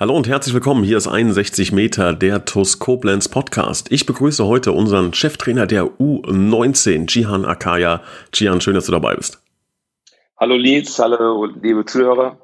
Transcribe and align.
Hallo 0.00 0.14
und 0.14 0.28
herzlich 0.28 0.54
willkommen. 0.54 0.84
Hier 0.84 0.96
ist 0.96 1.08
61 1.08 1.72
Meter 1.72 2.12
der 2.12 2.44
TUS 2.44 2.78
Koblenz 2.78 3.28
Podcast. 3.28 3.90
Ich 3.90 4.06
begrüße 4.06 4.46
heute 4.46 4.70
unseren 4.70 5.12
Cheftrainer 5.12 5.66
der 5.66 5.86
U19, 5.86 7.12
Jihan 7.12 7.44
Akaya. 7.44 8.00
Jihan, 8.32 8.60
schön, 8.60 8.74
dass 8.74 8.86
du 8.86 8.92
dabei 8.92 9.16
bist. 9.16 9.42
Hallo 10.36 10.54
Lietz, 10.54 11.00
hallo 11.00 11.46
liebe 11.46 11.84
Zuhörer. 11.84 12.38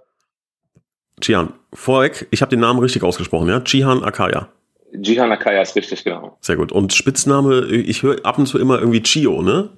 Jihan, 1.22 1.52
vorweg, 1.72 2.26
ich 2.32 2.42
habe 2.42 2.50
den 2.50 2.58
Namen 2.58 2.80
richtig 2.80 3.04
ausgesprochen, 3.04 3.48
ja? 3.48 3.62
Jihan 3.64 4.02
Akaya. 4.02 4.48
Jihan 4.92 5.30
Akaya 5.30 5.62
ist 5.62 5.76
richtig, 5.76 6.02
genau. 6.02 6.36
Sehr 6.40 6.56
gut. 6.56 6.72
Und 6.72 6.92
Spitzname, 6.92 7.66
ich 7.66 8.02
höre 8.02 8.26
ab 8.26 8.36
und 8.36 8.46
zu 8.46 8.58
immer 8.58 8.80
irgendwie 8.80 9.02
Chio, 9.04 9.42
ne? 9.42 9.70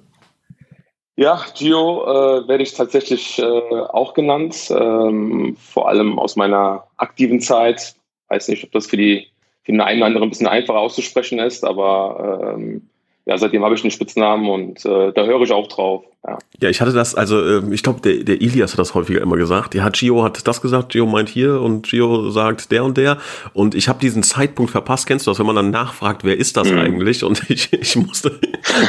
Ja, 1.19 1.43
Gio 1.57 2.03
äh, 2.03 2.47
werde 2.47 2.61
ich 2.61 2.75
tatsächlich 2.75 3.39
äh, 3.39 3.43
auch 3.43 4.13
genannt, 4.13 4.69
ähm, 4.69 5.57
vor 5.59 5.89
allem 5.89 6.19
aus 6.19 6.35
meiner 6.35 6.85
aktiven 6.97 7.41
Zeit. 7.41 7.95
Weiß 8.27 8.47
nicht, 8.49 8.63
ob 8.63 8.71
das 8.71 8.85
für 8.85 8.97
die 8.97 9.27
für 9.63 9.71
den 9.71 9.81
einen 9.81 9.99
oder 9.99 10.05
anderen 10.05 10.27
ein 10.27 10.29
bisschen 10.29 10.47
einfacher 10.47 10.77
auszusprechen 10.77 11.39
ist, 11.39 11.65
aber 11.65 12.53
ähm, 12.55 12.87
ja, 13.27 13.37
seitdem 13.37 13.63
habe 13.65 13.75
ich 13.75 13.83
einen 13.83 13.91
Spitznamen 13.91 14.49
und 14.49 14.85
äh, 14.85 15.11
da 15.11 15.25
höre 15.25 15.41
ich 15.41 15.51
auch 15.51 15.67
drauf. 15.67 16.03
Ja. 16.25 16.37
ja, 16.61 16.69
ich 16.69 16.79
hatte 16.79 16.93
das, 16.93 17.13
also 17.13 17.41
äh, 17.41 17.61
ich 17.73 17.83
glaube, 17.83 17.99
der, 18.01 18.23
der 18.23 18.41
Ilias 18.41 18.71
hat 18.71 18.79
das 18.79 18.95
häufiger 18.95 19.21
immer 19.21 19.35
gesagt. 19.35 19.75
Ja, 19.75 19.89
Gio 19.89 20.23
hat 20.23 20.47
das 20.47 20.61
gesagt, 20.61 20.93
Gio 20.93 21.05
meint 21.05 21.27
hier 21.27 21.61
und 21.61 21.87
Gio 21.87 22.29
sagt 22.29 22.71
der 22.71 22.85
und 22.85 22.97
der. 22.97 23.17
Und 23.53 23.75
ich 23.75 23.89
habe 23.89 23.99
diesen 23.99 24.23
Zeitpunkt 24.23 24.71
verpasst. 24.71 25.07
Kennst 25.07 25.27
du 25.27 25.31
das, 25.31 25.39
wenn 25.39 25.45
man 25.45 25.57
dann 25.57 25.71
nachfragt, 25.71 26.23
wer 26.23 26.37
ist 26.37 26.55
das 26.55 26.71
mhm. 26.71 26.79
eigentlich? 26.79 27.23
Und 27.25 27.49
ich, 27.49 27.71
ich 27.73 27.97
musste 27.97 28.39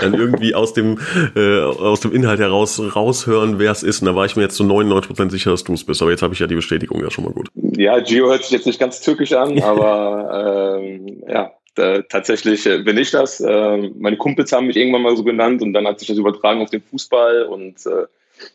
dann 0.00 0.14
irgendwie 0.14 0.54
aus 0.54 0.72
dem, 0.72 0.98
äh, 1.34 1.60
aus 1.60 2.00
dem 2.00 2.12
Inhalt 2.12 2.38
heraus 2.38 2.80
raushören, 2.94 3.58
wer 3.58 3.72
es 3.72 3.82
ist. 3.82 4.02
Und 4.02 4.06
da 4.06 4.14
war 4.14 4.24
ich 4.24 4.36
mir 4.36 4.42
jetzt 4.42 4.54
zu 4.54 4.64
so 4.64 4.72
99% 4.72 5.30
sicher, 5.30 5.50
dass 5.50 5.64
du 5.64 5.74
es 5.74 5.84
bist. 5.84 6.00
Aber 6.00 6.12
jetzt 6.12 6.22
habe 6.22 6.34
ich 6.34 6.40
ja 6.40 6.46
die 6.46 6.56
Bestätigung 6.56 7.02
ja 7.02 7.10
schon 7.10 7.24
mal 7.24 7.32
gut. 7.32 7.48
Ja, 7.54 7.98
Gio 7.98 8.28
hört 8.28 8.42
sich 8.42 8.52
jetzt 8.52 8.66
nicht 8.66 8.78
ganz 8.78 9.00
türkisch 9.00 9.32
an, 9.32 9.60
aber 9.62 10.78
ähm, 10.80 11.22
ja, 11.28 11.52
äh, 11.78 12.02
tatsächlich 12.08 12.66
äh, 12.66 12.78
bin 12.78 12.98
ich 12.98 13.10
das. 13.10 13.40
Äh, 13.40 13.90
meine 13.98 14.16
Kumpels 14.16 14.52
haben 14.52 14.66
mich 14.66 14.76
irgendwann 14.76 15.02
mal 15.02 15.16
so 15.16 15.24
genannt 15.24 15.62
und 15.62 15.72
dann 15.72 15.86
hat 15.86 15.98
sich 15.98 16.08
das 16.08 16.18
übertragen 16.18 16.62
auf 16.62 16.70
den 16.70 16.82
Fußball 16.82 17.44
und 17.44 17.86
äh, 17.86 18.06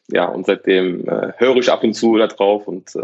ja, 0.07 0.25
und 0.25 0.45
seitdem 0.45 1.03
höre 1.35 1.57
ich 1.57 1.69
ab 1.69 1.83
und 1.83 1.93
zu 1.93 2.15
da 2.15 2.27
drauf 2.27 2.69
und 2.69 2.95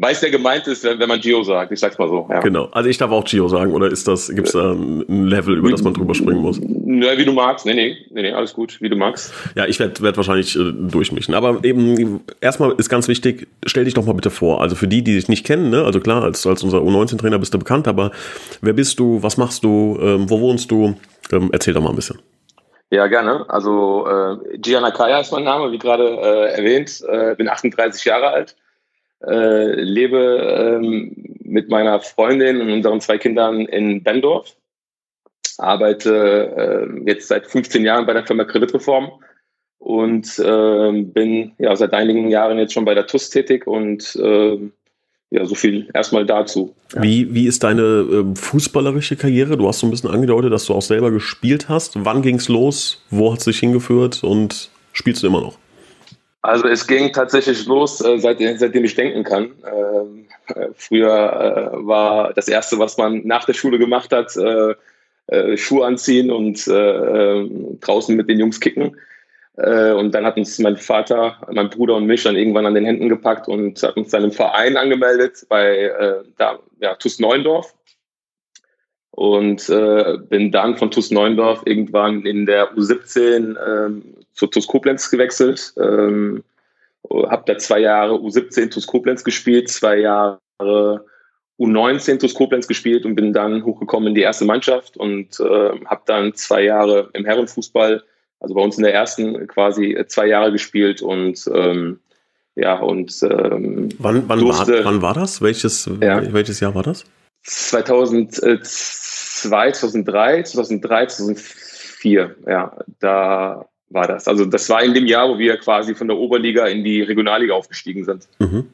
weiß, 0.00 0.22
wer 0.22 0.30
gemeint 0.30 0.66
ist, 0.66 0.82
wenn, 0.84 1.08
man 1.08 1.20
Gio 1.20 1.42
sagt. 1.42 1.72
Ich 1.72 1.80
sag's 1.80 1.98
mal 1.98 2.08
so. 2.08 2.26
Ja. 2.30 2.40
Genau. 2.40 2.68
Also 2.72 2.88
ich 2.88 2.96
darf 2.96 3.10
auch 3.10 3.24
Gio 3.24 3.48
sagen, 3.48 3.72
oder 3.72 3.88
ist 3.88 4.08
das, 4.08 4.28
gibt's 4.34 4.52
da 4.52 4.72
ein 4.72 5.26
Level, 5.26 5.58
über 5.58 5.70
das 5.70 5.82
man 5.82 5.92
drüber 5.92 6.14
springen 6.14 6.40
muss? 6.40 6.58
Ja, 6.58 7.18
wie 7.18 7.24
du 7.24 7.32
magst. 7.32 7.66
Nee, 7.66 7.74
nee, 7.74 7.96
nee, 8.10 8.22
nee 8.22 8.32
alles 8.32 8.54
gut, 8.54 8.80
wie 8.80 8.88
du 8.88 8.96
magst. 8.96 9.32
Ja, 9.54 9.66
ich 9.66 9.78
werde 9.78 10.00
werd 10.00 10.16
wahrscheinlich 10.16 10.56
äh, 10.56 10.72
durchmischen. 10.72 11.34
Aber 11.34 11.62
eben, 11.64 12.20
erstmal 12.40 12.72
ist 12.72 12.88
ganz 12.88 13.08
wichtig, 13.08 13.48
stell 13.66 13.84
dich 13.84 13.94
doch 13.94 14.06
mal 14.06 14.14
bitte 14.14 14.30
vor. 14.30 14.62
Also 14.62 14.74
für 14.74 14.88
die, 14.88 15.02
die 15.02 15.14
dich 15.14 15.28
nicht 15.28 15.44
kennen, 15.44 15.70
ne? 15.70 15.84
also 15.84 16.00
klar, 16.00 16.22
als, 16.22 16.46
als 16.46 16.62
unser 16.62 16.78
U19-Trainer 16.78 17.38
bist 17.38 17.52
du 17.52 17.58
bekannt, 17.58 17.86
aber 17.86 18.10
wer 18.62 18.72
bist 18.72 18.98
du, 18.98 19.22
was 19.22 19.36
machst 19.36 19.64
du, 19.64 19.98
ähm, 20.00 20.30
wo 20.30 20.40
wohnst 20.40 20.70
du? 20.70 20.96
Ähm, 21.32 21.50
erzähl 21.52 21.74
doch 21.74 21.82
mal 21.82 21.90
ein 21.90 21.96
bisschen. 21.96 22.18
Ja, 22.90 23.06
gerne. 23.06 23.44
Also 23.48 24.06
äh, 24.08 24.58
Gianna 24.58 24.90
Kaya 24.90 25.20
ist 25.20 25.30
mein 25.30 25.44
Name, 25.44 25.70
wie 25.70 25.78
gerade 25.78 26.04
äh, 26.04 26.56
erwähnt. 26.56 27.02
Äh, 27.08 27.36
bin 27.36 27.48
38 27.48 28.04
Jahre 28.04 28.28
alt 28.28 28.56
äh, 29.26 29.80
lebe 29.80 30.78
ähm, 30.80 31.14
mit 31.42 31.68
meiner 31.68 32.00
Freundin 32.00 32.60
und 32.60 32.70
unseren 32.70 33.00
zwei 33.00 33.18
Kindern 33.18 33.60
in 33.66 34.02
Bendorf, 34.02 34.56
arbeite 35.58 36.88
äh, 36.96 37.10
jetzt 37.10 37.28
seit 37.28 37.46
15 37.46 37.84
Jahren 37.84 38.06
bei 38.06 38.12
der 38.12 38.26
Firma 38.26 38.44
Kreditreform 38.44 39.10
und 39.78 40.38
äh, 40.38 41.02
bin 41.02 41.52
ja 41.58 41.74
seit 41.76 41.92
einigen 41.92 42.28
Jahren 42.30 42.58
jetzt 42.58 42.72
schon 42.72 42.84
bei 42.84 42.94
der 42.94 43.06
TUS 43.06 43.30
tätig 43.30 43.66
und 43.66 44.16
äh, 44.16 44.58
ja, 45.30 45.46
so 45.46 45.54
viel 45.54 45.88
erstmal 45.94 46.26
dazu. 46.26 46.74
Wie, 46.96 47.32
wie 47.32 47.46
ist 47.46 47.62
deine 47.62 47.82
äh, 47.82 48.34
fußballerische 48.34 49.16
Karriere? 49.16 49.56
Du 49.56 49.68
hast 49.68 49.78
so 49.78 49.86
ein 49.86 49.90
bisschen 49.90 50.10
angedeutet, 50.10 50.52
dass 50.52 50.66
du 50.66 50.74
auch 50.74 50.82
selber 50.82 51.12
gespielt 51.12 51.68
hast. 51.68 52.04
Wann 52.04 52.22
ging 52.22 52.36
es 52.36 52.48
los? 52.48 53.04
Wo 53.10 53.32
hat 53.32 53.38
es 53.38 53.44
dich 53.44 53.60
hingeführt 53.60 54.24
und 54.24 54.70
spielst 54.92 55.22
du 55.22 55.28
immer 55.28 55.40
noch? 55.40 55.59
Also 56.42 56.68
es 56.68 56.86
ging 56.86 57.12
tatsächlich 57.12 57.66
los, 57.66 58.00
äh, 58.00 58.18
seit, 58.18 58.38
seitdem 58.38 58.84
ich 58.84 58.94
denken 58.94 59.24
kann. 59.24 59.52
Ähm, 59.70 60.26
äh, 60.54 60.68
früher 60.74 61.72
äh, 61.74 61.86
war 61.86 62.32
das 62.32 62.48
Erste, 62.48 62.78
was 62.78 62.96
man 62.96 63.26
nach 63.26 63.44
der 63.44 63.54
Schule 63.54 63.78
gemacht 63.78 64.12
hat, 64.12 64.36
Schuhe 65.54 65.86
anziehen 65.86 66.28
und 66.32 66.66
äh, 66.66 66.72
ähm, 66.72 67.78
draußen 67.80 68.16
mit 68.16 68.28
den 68.28 68.40
Jungs 68.40 68.58
kicken. 68.58 68.96
und 69.54 70.12
dann 70.12 70.24
hat 70.26 70.36
uns 70.36 70.58
mein 70.58 70.76
Vater, 70.76 71.36
mein 71.52 71.70
Bruder 71.70 71.94
und 71.94 72.06
mich 72.06 72.24
dann 72.24 72.34
irgendwann 72.34 72.66
an 72.66 72.74
den 72.74 72.84
Händen 72.84 73.08
gepackt 73.08 73.46
und 73.46 73.80
hat 73.80 73.96
uns 73.96 74.10
dann 74.10 74.24
im 74.24 74.32
Verein 74.32 74.76
angemeldet 74.76 75.46
bei 75.48 75.92
da, 76.36 76.58
ja, 76.80 76.96
TuS 76.96 77.20
Neuendorf. 77.20 77.72
Und 79.12 79.66
bin 80.30 80.50
dann 80.50 80.76
von 80.76 80.90
TuS 80.90 81.12
Neuendorf 81.12 81.62
irgendwann 81.64 82.26
in 82.26 82.46
der 82.46 82.74
U17 82.74 83.56
ähm, 83.64 84.02
zu 84.40 84.46
TuS 84.46 84.66
Koblenz 84.66 85.10
gewechselt. 85.10 85.74
Ähm, 85.78 86.42
habe 87.10 87.42
da 87.46 87.58
zwei 87.58 87.80
Jahre 87.80 88.14
U17 88.14 88.70
TuS 88.70 88.86
Koblenz 88.86 89.22
gespielt, 89.22 89.68
zwei 89.68 89.98
Jahre 89.98 90.40
U19 91.58 92.18
TuS 92.18 92.34
Koblenz 92.34 92.66
gespielt 92.66 93.04
und 93.04 93.16
bin 93.16 93.34
dann 93.34 93.64
hochgekommen 93.64 94.08
in 94.08 94.14
die 94.14 94.22
erste 94.22 94.46
Mannschaft 94.46 94.96
und 94.96 95.38
äh, 95.40 95.78
habe 95.84 96.02
dann 96.06 96.32
zwei 96.34 96.62
Jahre 96.62 97.10
im 97.12 97.26
Herrenfußball, 97.26 98.02
also 98.40 98.54
bei 98.54 98.62
uns 98.62 98.78
in 98.78 98.84
der 98.84 98.94
ersten 98.94 99.46
quasi 99.46 100.02
zwei 100.08 100.26
Jahre 100.26 100.52
gespielt 100.52 101.02
und 101.02 101.46
ähm, 101.52 102.00
ja 102.54 102.78
und 102.78 103.22
ähm, 103.22 103.90
wann, 103.98 104.26
wann, 104.26 104.40
durfte, 104.40 104.78
war, 104.78 104.84
wann 104.86 105.02
war 105.02 105.14
das? 105.14 105.42
Welches, 105.42 105.90
ja, 106.00 106.32
welches 106.32 106.60
Jahr 106.60 106.74
war 106.74 106.82
das? 106.82 107.04
2002, 107.42 109.72
2003, 109.72 110.42
2003, 110.44 111.06
2004, 111.06 112.36
ja, 112.46 112.76
da 113.00 113.69
war 113.90 114.06
das. 114.06 114.28
Also 114.28 114.44
das 114.44 114.68
war 114.68 114.82
in 114.82 114.94
dem 114.94 115.06
Jahr, 115.06 115.28
wo 115.28 115.38
wir 115.38 115.56
quasi 115.58 115.94
von 115.94 116.08
der 116.08 116.16
Oberliga 116.16 116.66
in 116.66 116.84
die 116.84 117.02
Regionalliga 117.02 117.54
aufgestiegen 117.54 118.04
sind. 118.04 118.28
Mhm. 118.38 118.72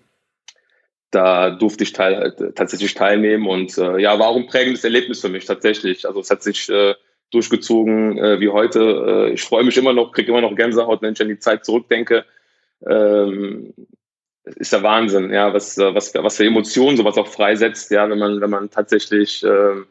Da 1.11 1.51
durfte 1.51 1.85
ich 1.85 1.93
teil, 1.93 2.35
tatsächlich 2.55 2.95
teilnehmen 2.95 3.47
und 3.47 3.79
äh, 3.79 3.99
ja, 3.99 4.19
war 4.19 4.29
auch 4.29 4.37
ein 4.37 4.47
prägendes 4.47 4.85
Erlebnis 4.85 5.21
für 5.21 5.29
mich 5.29 5.47
tatsächlich. 5.47 6.07
Also 6.07 6.21
es 6.21 6.31
hat 6.31 6.43
sich 6.43 6.69
äh, 6.69 6.95
durchgezogen 7.31 8.19
äh, 8.19 8.41
wie 8.41 8.49
heute. 8.49 9.29
Äh, 9.31 9.33
ich 9.33 9.43
freue 9.43 9.65
mich 9.65 9.77
immer 9.77 9.93
noch, 9.93 10.13
kriege 10.13 10.31
immer 10.31 10.43
noch 10.43 10.55
Gänsehaut, 10.55 11.01
wenn 11.03 11.15
ich 11.15 11.23
an 11.23 11.29
die 11.29 11.39
Zeit 11.39 11.65
zurückdenke. 11.65 12.25
Ähm, 12.87 13.73
ist 14.45 14.73
der 14.73 14.83
Wahnsinn, 14.83 15.33
ja, 15.33 15.53
was, 15.53 15.77
was, 15.77 16.15
was 16.15 16.37
für 16.37 16.45
Emotionen 16.45 16.97
sowas 16.97 17.19
auch 17.19 17.27
freisetzt, 17.27 17.91
ja, 17.91 18.09
wenn 18.09 18.19
man, 18.19 18.41
wenn 18.41 18.51
man 18.51 18.71
tatsächlich 18.71 19.43
ähm, 19.43 19.87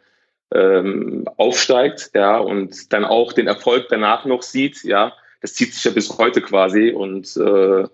ähm, 0.54 1.26
aufsteigt, 1.38 2.12
ja, 2.14 2.38
und 2.38 2.94
dann 2.94 3.06
auch 3.06 3.34
den 3.34 3.48
Erfolg 3.48 3.88
danach 3.90 4.26
noch 4.26 4.42
sieht, 4.42 4.84
ja, 4.84 5.14
das 5.42 5.54
zieht 5.54 5.74
sich 5.74 5.84
ja 5.84 5.92
bis 5.92 6.18
heute 6.18 6.42
quasi 6.42 6.92
und 6.92 7.36
äh, 7.38 7.88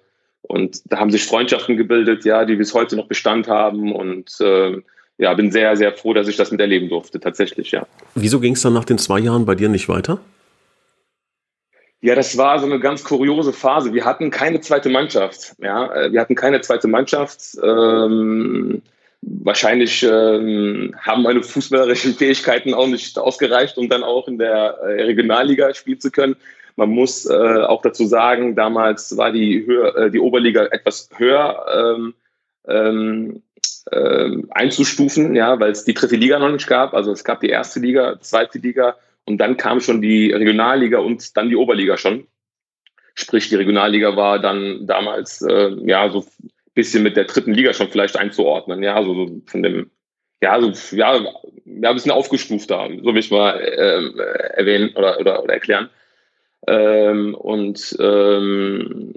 und 0.43 0.81
da 0.91 0.97
haben 0.97 1.11
sich 1.11 1.25
Freundschaften 1.25 1.77
gebildet, 1.77 2.25
ja, 2.25 2.45
die 2.45 2.55
bis 2.55 2.73
heute 2.73 2.95
noch 2.95 3.07
Bestand 3.07 3.47
haben 3.47 3.93
und 3.93 4.35
äh, 4.41 4.81
ja, 5.17 5.33
bin 5.35 5.51
sehr, 5.51 5.77
sehr 5.77 5.93
froh, 5.93 6.13
dass 6.13 6.27
ich 6.27 6.35
das 6.35 6.51
miterleben 6.51 6.89
durfte, 6.89 7.19
tatsächlich, 7.19 7.71
ja. 7.71 7.85
Wieso 8.15 8.39
ging 8.39 8.53
es 8.53 8.61
dann 8.61 8.73
nach 8.73 8.85
den 8.85 8.97
zwei 8.97 9.19
Jahren 9.19 9.45
bei 9.45 9.55
dir 9.55 9.69
nicht 9.69 9.87
weiter? 9.87 10.19
Ja, 12.01 12.15
das 12.15 12.35
war 12.37 12.57
so 12.57 12.65
eine 12.65 12.79
ganz 12.79 13.03
kuriose 13.03 13.53
Phase. 13.53 13.93
Wir 13.93 14.05
hatten 14.05 14.31
keine 14.31 14.59
zweite 14.61 14.89
Mannschaft. 14.89 15.55
Ja, 15.59 15.93
äh, 15.93 16.11
wir 16.11 16.19
hatten 16.19 16.33
keine 16.33 16.61
zweite 16.61 16.87
Mannschaft. 16.87 17.39
Ähm, 17.63 18.81
wahrscheinlich 19.21 20.03
ähm, 20.03 20.95
haben 20.99 21.23
meine 21.23 21.43
fußballerischen 21.43 22.15
Fähigkeiten 22.15 22.73
auch 22.73 22.87
nicht 22.87 23.17
ausgereicht, 23.17 23.77
um 23.77 23.89
dann 23.89 24.03
auch 24.03 24.27
in 24.27 24.37
der 24.37 24.77
äh, 24.81 25.03
Regionalliga 25.03 25.73
spielen 25.73 25.99
zu 25.99 26.11
können. 26.11 26.35
Man 26.75 26.89
muss 26.89 27.25
äh, 27.25 27.33
auch 27.33 27.81
dazu 27.81 28.05
sagen, 28.05 28.55
damals 28.55 29.15
war 29.17 29.31
die, 29.31 29.65
Höhe, 29.65 29.95
äh, 29.95 30.11
die 30.11 30.19
Oberliga 30.19 30.65
etwas 30.65 31.09
höher 31.15 31.65
ähm, 31.97 32.13
ähm, 32.67 33.43
äh, 33.91 34.29
einzustufen, 34.51 35.35
ja, 35.35 35.59
weil 35.59 35.71
es 35.71 35.83
die 35.83 35.93
dritte 35.93 36.15
Liga 36.15 36.39
noch 36.39 36.51
nicht 36.51 36.67
gab. 36.67 36.93
Also 36.93 37.11
es 37.11 37.23
gab 37.23 37.41
die 37.41 37.49
erste 37.49 37.79
Liga, 37.79 38.19
zweite 38.21 38.57
Liga 38.57 38.95
und 39.25 39.37
dann 39.37 39.57
kam 39.57 39.81
schon 39.81 40.01
die 40.01 40.31
Regionalliga 40.31 40.99
und 40.99 41.35
dann 41.37 41.49
die 41.49 41.55
Oberliga 41.55 41.97
schon. 41.97 42.27
Sprich, 43.13 43.49
die 43.49 43.55
Regionalliga 43.55 44.15
war 44.15 44.39
dann 44.39 44.87
damals 44.87 45.41
äh, 45.41 45.75
ja 45.85 46.09
so 46.09 46.25
bisschen 46.73 47.03
mit 47.03 47.17
der 47.17 47.25
dritten 47.25 47.53
Liga 47.53 47.73
schon 47.73 47.89
vielleicht 47.89 48.17
einzuordnen. 48.17 48.83
Ja, 48.83 48.95
also 48.95 49.13
so 49.13 49.41
von 49.45 49.63
dem, 49.63 49.91
ja, 50.41 50.59
so, 50.59 50.95
ja, 50.95 51.15
ja, 51.15 51.89
ein 51.89 51.95
bisschen 51.95 52.11
aufgestufter, 52.11 52.89
so 53.03 53.13
will 53.13 53.17
ich 53.17 53.31
mal 53.31 53.59
äh, 53.59 54.57
erwähnen 54.57 54.95
oder, 54.95 55.19
oder, 55.19 55.43
oder 55.43 55.53
erklären. 55.53 55.89
Ähm, 56.67 57.35
und 57.35 57.95
ähm, 57.99 59.13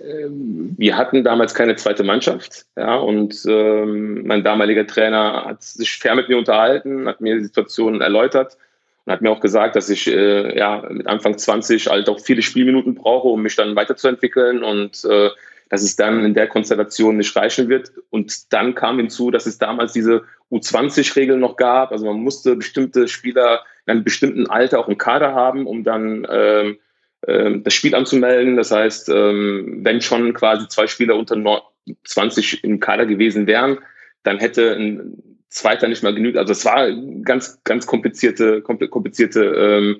ähm, 0.00 0.74
wir 0.76 0.96
hatten 0.96 1.24
damals 1.24 1.54
keine 1.54 1.76
zweite 1.76 2.04
Mannschaft, 2.04 2.66
ja, 2.76 2.96
und 2.96 3.44
ähm, 3.46 4.26
mein 4.26 4.44
damaliger 4.44 4.86
Trainer 4.86 5.44
hat 5.46 5.62
sich 5.62 5.98
fair 5.98 6.14
mit 6.14 6.28
mir 6.28 6.38
unterhalten, 6.38 7.06
hat 7.06 7.20
mir 7.20 7.36
die 7.36 7.44
Situation 7.44 8.00
erläutert 8.00 8.56
und 9.04 9.12
hat 9.12 9.22
mir 9.22 9.30
auch 9.30 9.40
gesagt, 9.40 9.76
dass 9.76 9.90
ich 9.90 10.06
äh, 10.08 10.56
ja 10.56 10.84
mit 10.90 11.06
Anfang 11.06 11.38
20 11.38 11.88
halt 11.88 12.08
auch 12.08 12.20
viele 12.20 12.42
Spielminuten 12.42 12.94
brauche, 12.94 13.28
um 13.28 13.42
mich 13.42 13.56
dann 13.56 13.76
weiterzuentwickeln 13.76 14.62
und 14.62 15.04
äh, 15.04 15.30
dass 15.70 15.82
es 15.82 15.96
dann 15.96 16.24
in 16.24 16.34
der 16.34 16.48
Konstellation 16.48 17.16
nicht 17.16 17.34
reichen 17.34 17.68
wird. 17.68 17.92
Und 18.10 18.52
dann 18.52 18.74
kam 18.74 18.98
hinzu, 18.98 19.30
dass 19.30 19.46
es 19.46 19.56
damals 19.56 19.92
diese 19.92 20.24
U20-Regeln 20.50 21.40
noch 21.40 21.56
gab. 21.56 21.92
Also 21.92 22.06
man 22.06 22.16
musste 22.16 22.56
bestimmte 22.56 23.08
Spieler 23.08 23.60
in 23.86 23.92
einem 23.92 24.04
bestimmten 24.04 24.50
Alter 24.50 24.80
auch 24.80 24.88
im 24.88 24.98
Kader 24.98 25.32
haben, 25.32 25.66
um 25.66 25.84
dann 25.84 26.26
ähm, 26.28 26.78
ähm, 27.26 27.62
das 27.62 27.72
Spiel 27.72 27.94
anzumelden. 27.94 28.56
Das 28.56 28.72
heißt, 28.72 29.10
ähm, 29.10 29.78
wenn 29.82 30.00
schon 30.00 30.34
quasi 30.34 30.66
zwei 30.66 30.88
Spieler 30.88 31.16
unter 31.16 31.62
20 32.04 32.64
im 32.64 32.80
Kader 32.80 33.06
gewesen 33.06 33.46
wären, 33.46 33.78
dann 34.24 34.40
hätte 34.40 34.74
ein 34.74 35.22
Zweiter 35.50 35.86
nicht 35.86 36.02
mal 36.02 36.14
genügt. 36.14 36.36
Also 36.36 36.50
es 36.50 36.64
war 36.64 36.90
ganz, 37.22 37.60
ganz 37.62 37.86
komplizierte, 37.86 38.60
komplizierte 38.60 39.92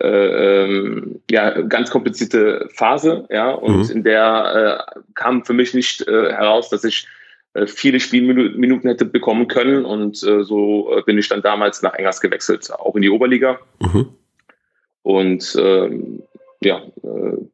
ähm, 0.00 0.06
äh, 0.06 0.64
ähm, 0.64 1.20
ja, 1.30 1.62
ganz 1.62 1.90
komplizierte 1.90 2.68
Phase, 2.72 3.26
ja, 3.30 3.50
und 3.50 3.88
mhm. 3.88 3.90
in 3.90 4.04
der 4.04 4.86
äh, 4.94 5.00
kam 5.14 5.44
für 5.44 5.54
mich 5.54 5.74
nicht 5.74 6.06
äh, 6.06 6.32
heraus, 6.32 6.68
dass 6.68 6.84
ich 6.84 7.06
äh, 7.54 7.66
viele 7.66 8.00
Spielminuten 8.00 8.88
hätte 8.90 9.04
bekommen 9.04 9.48
können 9.48 9.84
und 9.84 10.22
äh, 10.22 10.42
so 10.42 11.02
bin 11.06 11.18
ich 11.18 11.28
dann 11.28 11.42
damals 11.42 11.82
nach 11.82 11.94
Engers 11.94 12.20
gewechselt, 12.20 12.70
auch 12.72 12.94
in 12.94 13.02
die 13.02 13.10
Oberliga. 13.10 13.58
Mhm. 13.80 14.08
Und 15.02 15.56
ähm, 15.58 16.22
ja, 16.60 16.82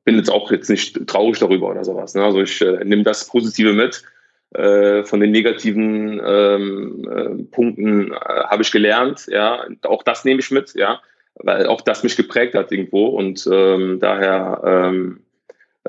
bin 0.05 0.17
jetzt 0.17 0.31
auch 0.31 0.51
jetzt 0.51 0.71
nicht 0.71 1.07
traurig 1.07 1.39
darüber 1.39 1.69
oder 1.69 1.85
sowas. 1.85 2.15
Ne? 2.15 2.25
Also 2.25 2.41
ich 2.41 2.61
nehme 2.61 3.03
das 3.03 3.27
Positive 3.27 3.75
mit. 3.75 4.05
von 4.53 5.21
den 5.21 5.33
negativen 5.33 6.21
ähm, 6.25 7.49
Punkten 7.51 8.15
habe 8.15 8.63
ich 8.63 8.71
gelernt, 8.71 9.27
ja, 9.27 9.67
auch 9.83 10.03
das 10.03 10.25
nehme 10.25 10.41
ich 10.41 10.51
mit, 10.51 10.75
ja 10.75 11.01
weil 11.37 11.67
auch 11.67 11.81
das 11.81 12.03
mich 12.03 12.17
geprägt 12.17 12.55
hat 12.55 12.73
irgendwo 12.73 13.07
und 13.07 13.49
ähm, 13.51 13.99
daher 14.01 14.61
ähm, 14.65 15.21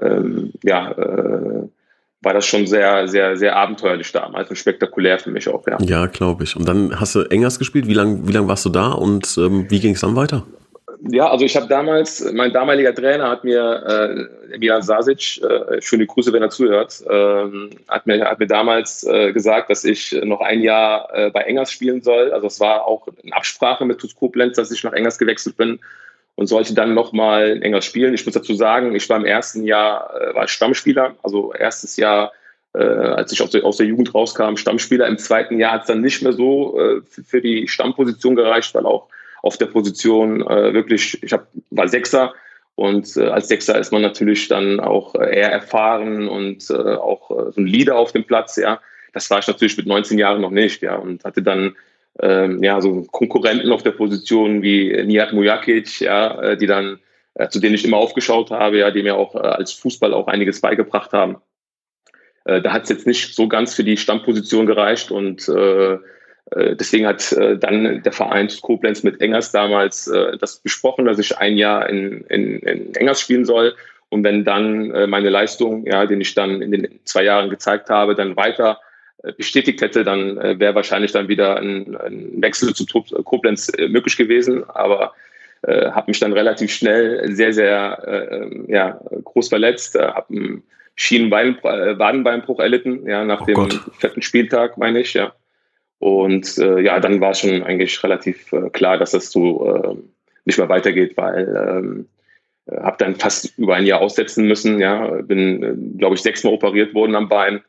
ähm, 0.02 0.54
ja, 0.64 0.92
äh, 0.92 1.68
war 2.22 2.34
das 2.34 2.46
schon 2.46 2.66
sehr, 2.68 3.08
sehr, 3.08 3.36
sehr 3.36 3.56
abenteuerlich 3.56 4.12
damals 4.12 4.50
und 4.50 4.56
spektakulär 4.56 5.20
für 5.20 5.30
mich 5.30 5.48
auch, 5.50 5.68
ja. 5.68 5.78
Ja, 5.82 6.06
glaube 6.06 6.46
ich. 6.46 6.56
Und 6.56 6.68
dann 6.68 7.00
hast 7.00 7.16
du 7.16 7.22
Engers 7.24 7.60
gespielt. 7.60 7.88
Wie 7.88 7.94
lange 7.94 8.28
wie 8.28 8.32
lang 8.32 8.48
warst 8.48 8.66
du 8.66 8.70
da 8.70 8.94
und 8.94 9.38
ähm, 9.38 9.70
wie 9.70 9.80
ging 9.80 9.94
es 9.94 10.02
dann 10.02 10.16
weiter? 10.16 10.46
Ja, 11.10 11.30
also 11.30 11.44
ich 11.44 11.56
habe 11.58 11.68
damals, 11.68 12.32
mein 12.32 12.54
damaliger 12.54 12.96
Trainer 12.96 13.30
hat 13.30 13.44
mir, 13.44 14.30
äh, 14.52 14.58
Milan 14.58 14.82
Sasic, 14.82 15.42
äh, 15.42 15.82
schöne 15.82 16.08
Grüße, 16.08 16.32
wenn 16.32 16.42
er 16.42 16.50
zuhört, 16.50 17.02
äh, 17.06 17.70
hat, 17.90 18.08
mir, 18.08 18.24
hat 18.24 18.40
mir 18.40 18.48
damals 18.48 19.04
äh, 19.04 19.34
gesagt, 19.34 19.70
dass 19.70 19.84
ich 19.84 20.14
noch 20.24 20.40
ein 20.40 20.62
Jahr 20.62 21.10
äh, 21.14 21.30
bei 21.30 21.42
Engers 21.42 21.72
spielen 21.72 22.02
soll. 22.02 22.32
Also 22.32 22.48
es 22.48 22.62
war 22.62 22.88
auch 22.88 23.10
in 23.22 23.34
Absprache 23.34 23.84
mit 23.84 24.00
TuS 24.00 24.16
Koblenz, 24.16 24.56
dass 24.56 24.72
ich 24.72 24.84
nach 24.86 24.94
Engers 24.94 25.18
gewechselt 25.18 25.58
bin 25.58 25.80
und 26.36 26.48
sollte 26.48 26.74
dann 26.74 26.94
nochmal 26.94 27.50
in 27.50 27.64
Engers 27.64 27.84
spielen. 27.84 28.14
Ich 28.14 28.26
muss 28.26 28.36
dazu 28.36 28.54
sagen, 28.54 28.96
ich 28.96 29.10
war 29.10 29.18
im 29.18 29.26
ersten 29.26 29.66
Jahr 29.66 30.10
äh, 30.16 30.34
war 30.34 30.48
Stammspieler, 30.48 31.16
also 31.22 31.52
erstes 31.54 31.98
Jahr 31.98 32.32
äh, 32.76 32.84
als 32.84 33.32
ich 33.32 33.42
aus 33.42 33.52
der, 33.52 33.66
aus 33.66 33.78
der, 33.78 33.88
Jugend 33.88 34.14
rauskam, 34.16 34.56
Stammspieler. 34.56 35.08
Im 35.08 35.18
zweiten 35.18 35.60
Jahr 35.60 35.74
hat 35.74 35.82
es 35.82 35.88
dann 35.88 36.02
nicht 36.02 36.24
mehr 36.24 36.34
so 36.34 36.80
äh, 36.80 37.02
für, 37.04 37.42
die 37.42 37.68
Stammposition 37.68 38.36
gereicht, 38.36 38.74
weil 38.74 38.86
auch 38.86 39.10
auf 39.44 39.58
der 39.58 39.68
Position 39.68 40.42
äh, 40.42 40.74
wirklich, 40.74 41.22
ich 41.22 41.34
hab, 41.34 41.48
war 41.70 41.88
Sechser 41.88 42.34
und 42.76 43.16
äh, 43.18 43.28
als 43.28 43.50
Sechser 43.50 43.78
ist 43.78 43.92
man 43.92 44.02
natürlich 44.02 44.48
dann 44.48 44.80
auch 44.80 45.14
äh, 45.14 45.38
eher 45.38 45.52
erfahren 45.52 46.28
und 46.28 46.68
äh, 46.72 46.74
auch 46.74 47.30
äh, 47.30 47.52
so 47.52 47.62
ein 47.62 47.68
Leader 47.68 47.98
auf 47.98 48.12
dem 48.14 48.24
Platz, 48.24 48.56
ja. 48.56 48.82
Das 49.12 49.30
war 49.30 49.38
ich 49.38 49.48
natürlich 49.48 49.78
mit 49.78 49.86
19 49.86 50.18
Jahren 50.18 50.42
noch 50.42 50.50
nicht, 50.50 50.82
ja, 50.82 50.96
und 50.96 51.24
hatte 51.24 51.44
dann 51.44 51.76
ähm, 52.20 52.64
ja 52.64 52.82
so 52.82 53.04
Konkurrenten 53.12 53.72
auf 53.72 53.84
der 53.84 53.92
Position 53.92 54.64
wie 54.64 55.04
Nihat 55.04 55.34
Mujakic, 55.34 56.00
ja, 56.00 56.42
äh, 56.42 56.58
die 56.58 56.66
dann 56.66 57.00
äh, 57.36 57.50
zu 57.50 57.60
denen 57.60 57.76
ich 57.76 57.86
immer 57.86 57.98
aufgeschaut 57.98 58.50
habe, 58.50 58.80
ja, 58.80 58.92
die 58.92 59.04
mir 59.04 59.16
auch 59.16 59.36
äh, 59.36 59.40
als 59.40 59.74
Fußball 59.74 60.14
auch 60.14 60.28
einiges 60.28 60.62
beigebracht 60.62 61.12
haben. 61.12 61.38
Äh, 62.46 62.62
da 62.62 62.72
hat 62.72 62.84
es 62.84 62.90
jetzt 62.90 63.08
nicht 63.08 63.36
so 63.36 63.48
ganz 63.48 63.76
für 63.76 63.84
die 63.84 63.98
Stammposition 63.98 64.66
gereicht 64.66 65.12
und 65.12 65.48
deswegen 66.76 67.08
hat 67.08 67.32
äh, 67.34 67.58
dann 67.58 68.04
der 68.04 68.12
Verein 68.12 68.50
Koblenz 68.62 69.04
mit 69.04 69.22
Engers 69.22 69.52
damals 69.52 70.08
äh, 70.08 70.38
das 70.38 70.60
besprochen, 70.60 71.06
dass 71.06 71.20
ich 71.20 71.38
ein 71.38 71.58
Jahr 71.58 71.90
in, 71.90 72.22
in, 72.30 72.60
in 72.60 72.96
Engers 72.96 73.22
spielen 73.22 73.46
soll. 73.46 73.74
Und 74.10 74.24
wenn 74.24 74.44
dann 74.46 75.10
meine 75.10 75.30
Leistung, 75.30 75.88
ja, 75.88 76.06
den 76.06 76.22
ich 76.22 76.36
dann 76.36 76.62
in 76.62 76.72
den 76.72 77.00
zwei 77.04 77.24
Jahren 77.24 77.50
gezeigt 77.50 77.90
habe, 77.90 78.14
dann 78.14 78.36
weiter 78.36 78.80
bestätigt 79.38 79.82
hätte, 79.82 80.04
dann 80.04 80.36
wäre 80.60 80.76
wahrscheinlich 80.76 81.12
dann 81.14 81.30
wieder 81.30 81.58
ein, 81.58 81.98
ein 81.98 82.40
Wechsel 82.40 82.76
zu 82.76 82.86
Koblenz 82.86 83.72
möglich 83.90 84.16
gewesen. 84.16 84.70
Aber 84.70 85.14
äh, 85.64 85.92
habe 85.92 86.12
mich 86.12 86.20
dann 86.20 86.34
relativ 86.34 86.72
schnell 86.72 87.34
sehr, 87.34 87.54
sehr 87.54 88.04
äh, 88.06 88.72
ja, 88.72 89.00
groß 89.24 89.48
verletzt, 89.48 89.96
äh, 89.96 90.08
habe 90.08 90.34
einen 90.34 90.64
Schienenwadenbeinbruch 90.96 92.60
erlitten, 92.60 93.08
ja, 93.08 93.24
nach 93.24 93.42
oh 93.42 93.46
dem 93.46 93.56
Gott. 93.56 93.80
vierten 93.98 94.22
Spieltag, 94.22 94.78
meine 94.78 95.00
ich, 95.00 95.14
ja. 95.14 95.34
Und 96.04 96.58
äh, 96.58 96.82
ja, 96.82 97.00
dann 97.00 97.22
war 97.22 97.34
schon 97.34 97.64
eigentlich 97.64 98.04
relativ 98.04 98.52
äh, 98.52 98.70
klar, 98.72 98.98
dass 98.98 99.12
das 99.12 99.32
so 99.32 99.74
äh, 99.74 99.96
nicht 100.44 100.58
mehr 100.58 100.68
weitergeht, 100.68 101.16
weil 101.16 101.48
ähm, 101.66 102.08
äh, 102.66 102.76
habe 102.76 102.98
dann 103.00 103.16
fast 103.16 103.58
über 103.58 103.76
ein 103.76 103.86
Jahr 103.86 104.02
aussetzen 104.02 104.46
müssen. 104.46 104.82
Ja, 104.82 105.22
bin, 105.22 105.64
äh, 105.64 105.98
glaube 105.98 106.16
ich, 106.16 106.22
sechsmal 106.22 106.52
operiert 106.52 106.94
worden 106.94 107.16
am 107.16 107.30
Bein. 107.30 107.62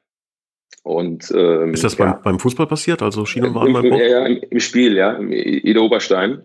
Und 0.83 1.33
ähm, 1.33 1.75
ist 1.75 1.85
das 1.85 1.97
ja, 1.97 2.07
beim, 2.07 2.23
beim 2.23 2.39
Fußball 2.41 2.67
passiert? 2.67 3.03
Also 3.03 3.25
Schiene 3.25 3.55
waren 3.55 3.73
beim 3.73 3.85
Ja, 3.85 4.27
im, 4.27 4.43
im 4.51 4.59
Spiel, 4.59 4.97
ja, 4.97 5.13
im 5.13 5.31
Ida 5.31 5.79
Oberstein. 5.79 6.43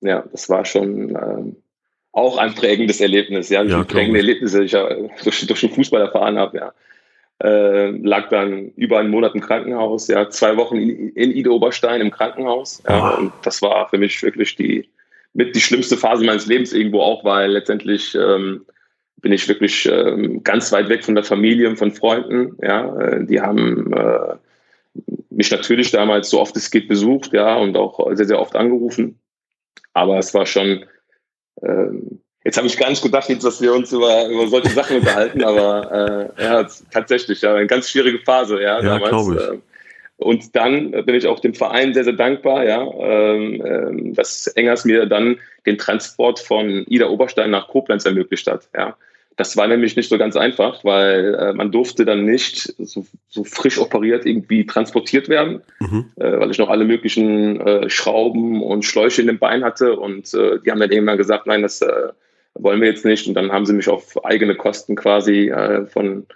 Ja, 0.00 0.24
das 0.32 0.48
war 0.48 0.64
schon 0.64 1.10
ähm, 1.10 1.56
auch 2.10 2.38
ein 2.38 2.54
prägendes 2.54 3.02
Erlebnis, 3.02 3.50
ja, 3.50 3.62
ja 3.64 3.84
prägende 3.84 4.20
Erlebnisse, 4.20 4.60
die 4.60 4.64
ich 4.64 4.72
ja 4.72 4.88
durch, 5.22 5.46
durch 5.46 5.60
den 5.60 5.72
Fußball 5.72 6.00
erfahren 6.00 6.38
habe, 6.38 6.56
ja 6.56 6.72
äh, 7.44 7.90
lag 7.90 8.30
dann 8.30 8.70
über 8.76 8.98
einen 8.98 9.10
Monat 9.10 9.34
im 9.34 9.42
Krankenhaus, 9.42 10.08
ja, 10.08 10.30
zwei 10.30 10.56
Wochen 10.56 10.76
in, 10.76 11.10
in 11.10 11.30
Ide 11.30 11.52
Oberstein 11.52 12.00
im 12.00 12.10
Krankenhaus. 12.10 12.82
Ja, 12.88 13.10
und 13.10 13.32
das 13.42 13.60
war 13.60 13.88
für 13.90 13.98
mich 13.98 14.22
wirklich 14.22 14.56
die 14.56 14.88
mit 15.34 15.54
die 15.54 15.60
schlimmste 15.60 15.96
Phase 15.96 16.24
meines 16.24 16.46
Lebens 16.46 16.72
irgendwo 16.72 17.00
auch, 17.00 17.24
weil 17.24 17.50
letztendlich 17.50 18.14
ähm, 18.14 18.64
bin 19.16 19.32
ich 19.32 19.48
wirklich 19.48 19.84
ähm, 19.86 20.42
ganz 20.42 20.72
weit 20.72 20.88
weg 20.88 21.04
von 21.04 21.16
der 21.16 21.24
Familie 21.24 21.68
und 21.68 21.76
von 21.76 21.90
Freunden. 21.90 22.56
Ja, 22.62 22.96
äh, 23.00 23.26
die 23.26 23.40
haben 23.40 23.92
äh, 23.92 24.36
mich 25.30 25.50
natürlich 25.50 25.90
damals 25.90 26.30
so 26.30 26.40
oft 26.40 26.56
es 26.56 26.70
geht 26.70 26.88
besucht, 26.88 27.32
ja, 27.32 27.56
und 27.56 27.76
auch 27.76 28.14
sehr, 28.14 28.26
sehr 28.26 28.40
oft 28.40 28.54
angerufen. 28.56 29.18
Aber 29.92 30.18
es 30.18 30.32
war 30.34 30.46
schon 30.46 30.84
ähm, 31.62 32.20
Jetzt 32.44 32.58
habe 32.58 32.66
ich 32.66 32.76
gar 32.76 32.90
nicht 32.90 33.02
gedacht, 33.02 33.28
jetzt, 33.30 33.44
dass 33.44 33.60
wir 33.62 33.72
uns 33.72 33.90
über, 33.90 34.28
über 34.28 34.46
solche 34.48 34.68
Sachen 34.68 34.98
unterhalten, 34.98 35.42
aber 35.42 36.30
äh, 36.38 36.42
ja, 36.42 36.66
tatsächlich, 36.90 37.40
ja, 37.40 37.54
eine 37.54 37.66
ganz 37.66 37.88
schwierige 37.88 38.18
Phase, 38.18 38.60
ja, 38.60 38.82
ja 38.82 38.98
damals. 38.98 39.28
Ich. 39.28 39.48
Äh, 39.48 39.58
und 40.16 40.54
dann 40.54 40.92
bin 40.92 41.14
ich 41.14 41.26
auch 41.26 41.40
dem 41.40 41.54
Verein 41.54 41.92
sehr, 41.94 42.04
sehr 42.04 42.12
dankbar, 42.12 42.64
ja, 42.64 42.82
ähm, 42.82 43.62
ähm, 43.66 44.14
dass 44.14 44.46
Engers 44.48 44.84
mir 44.84 45.06
dann 45.06 45.38
den 45.66 45.78
Transport 45.78 46.38
von 46.38 46.84
Ida 46.86 47.08
Oberstein 47.08 47.50
nach 47.50 47.68
Koblenz 47.68 48.04
ermöglicht 48.04 48.46
hat. 48.46 48.68
Ja. 48.76 48.96
Das 49.36 49.56
war 49.56 49.66
nämlich 49.66 49.96
nicht 49.96 50.08
so 50.08 50.16
ganz 50.16 50.36
einfach, 50.36 50.84
weil 50.84 51.34
äh, 51.34 51.52
man 51.54 51.72
durfte 51.72 52.04
dann 52.04 52.24
nicht 52.24 52.72
so, 52.78 53.04
so 53.28 53.42
frisch 53.42 53.78
operiert 53.78 54.26
irgendwie 54.26 54.64
transportiert 54.64 55.28
werden, 55.28 55.62
mhm. 55.80 56.12
äh, 56.16 56.38
weil 56.38 56.50
ich 56.52 56.58
noch 56.58 56.68
alle 56.68 56.84
möglichen 56.84 57.60
äh, 57.60 57.90
Schrauben 57.90 58.62
und 58.62 58.84
Schläuche 58.84 59.22
in 59.22 59.26
dem 59.26 59.40
Bein 59.40 59.64
hatte 59.64 59.96
und 59.96 60.32
äh, 60.34 60.60
die 60.60 60.70
haben 60.70 60.78
dann 60.78 60.92
irgendwann 60.92 61.18
gesagt, 61.18 61.46
nein, 61.46 61.62
das 61.62 61.82
äh, 61.82 62.10
wollen 62.54 62.80
wir 62.80 62.88
jetzt 62.88 63.04
nicht. 63.04 63.26
Und 63.26 63.34
dann 63.34 63.52
haben 63.52 63.66
sie 63.66 63.72
mich 63.72 63.88
auf 63.88 64.24
eigene 64.24 64.54
Kosten 64.54 64.96
quasi 64.96 65.48
äh, 65.48 65.86
von, 65.86 66.26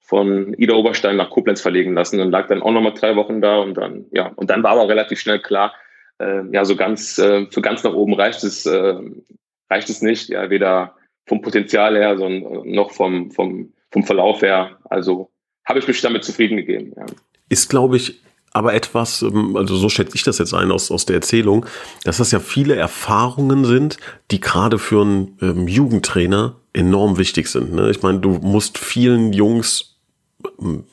von 0.00 0.54
Ida 0.54 0.74
Oberstein 0.74 1.16
nach 1.16 1.30
Koblenz 1.30 1.60
verlegen 1.60 1.94
lassen 1.94 2.20
und 2.20 2.30
lag 2.30 2.48
dann 2.48 2.62
auch 2.62 2.72
nochmal 2.72 2.94
drei 2.94 3.16
Wochen 3.16 3.40
da 3.40 3.58
und 3.58 3.74
dann, 3.74 4.06
ja, 4.12 4.32
und 4.36 4.50
dann 4.50 4.62
war 4.62 4.72
aber 4.72 4.88
relativ 4.88 5.20
schnell 5.20 5.40
klar, 5.40 5.74
äh, 6.18 6.42
ja, 6.52 6.64
so 6.64 6.76
ganz, 6.76 7.18
äh, 7.18 7.46
für 7.50 7.62
ganz 7.62 7.82
nach 7.82 7.94
oben 7.94 8.14
reicht 8.14 8.44
es, 8.44 8.66
äh, 8.66 8.94
reicht 9.70 9.88
es 9.90 10.02
nicht, 10.02 10.28
ja, 10.28 10.50
weder 10.50 10.96
vom 11.26 11.40
Potenzial 11.40 11.96
her, 11.96 12.16
sondern 12.18 12.70
noch 12.70 12.90
vom, 12.90 13.30
vom, 13.30 13.72
vom 13.90 14.04
Verlauf 14.04 14.42
her. 14.42 14.78
Also 14.84 15.30
habe 15.64 15.78
ich 15.78 15.88
mich 15.88 16.00
damit 16.00 16.24
zufrieden 16.24 16.56
gegeben. 16.56 16.92
Ja. 16.96 17.06
Ist, 17.48 17.68
glaube 17.68 17.96
ich, 17.96 18.20
aber 18.52 18.74
etwas, 18.74 19.22
ähm, 19.22 19.56
also 19.56 19.76
so 19.76 19.88
schätze 19.88 20.14
ich 20.16 20.22
das 20.22 20.38
jetzt 20.38 20.54
ein 20.54 20.70
aus, 20.70 20.90
aus 20.90 21.06
der 21.06 21.16
Erzählung, 21.16 21.66
dass 22.04 22.18
das 22.18 22.30
ja 22.30 22.40
viele 22.40 22.76
Erfahrungen 22.76 23.64
sind, 23.64 23.96
die 24.30 24.40
gerade 24.40 24.78
für 24.78 25.02
einen 25.02 25.38
ähm, 25.40 25.68
Jugendtrainer 25.68 26.56
enorm 26.72 27.18
wichtig 27.18 27.48
sind. 27.48 27.72
Ne? 27.72 27.90
Ich 27.90 28.02
meine, 28.02 28.20
du 28.20 28.30
musst 28.30 28.78
vielen 28.78 29.32
Jungs 29.32 29.91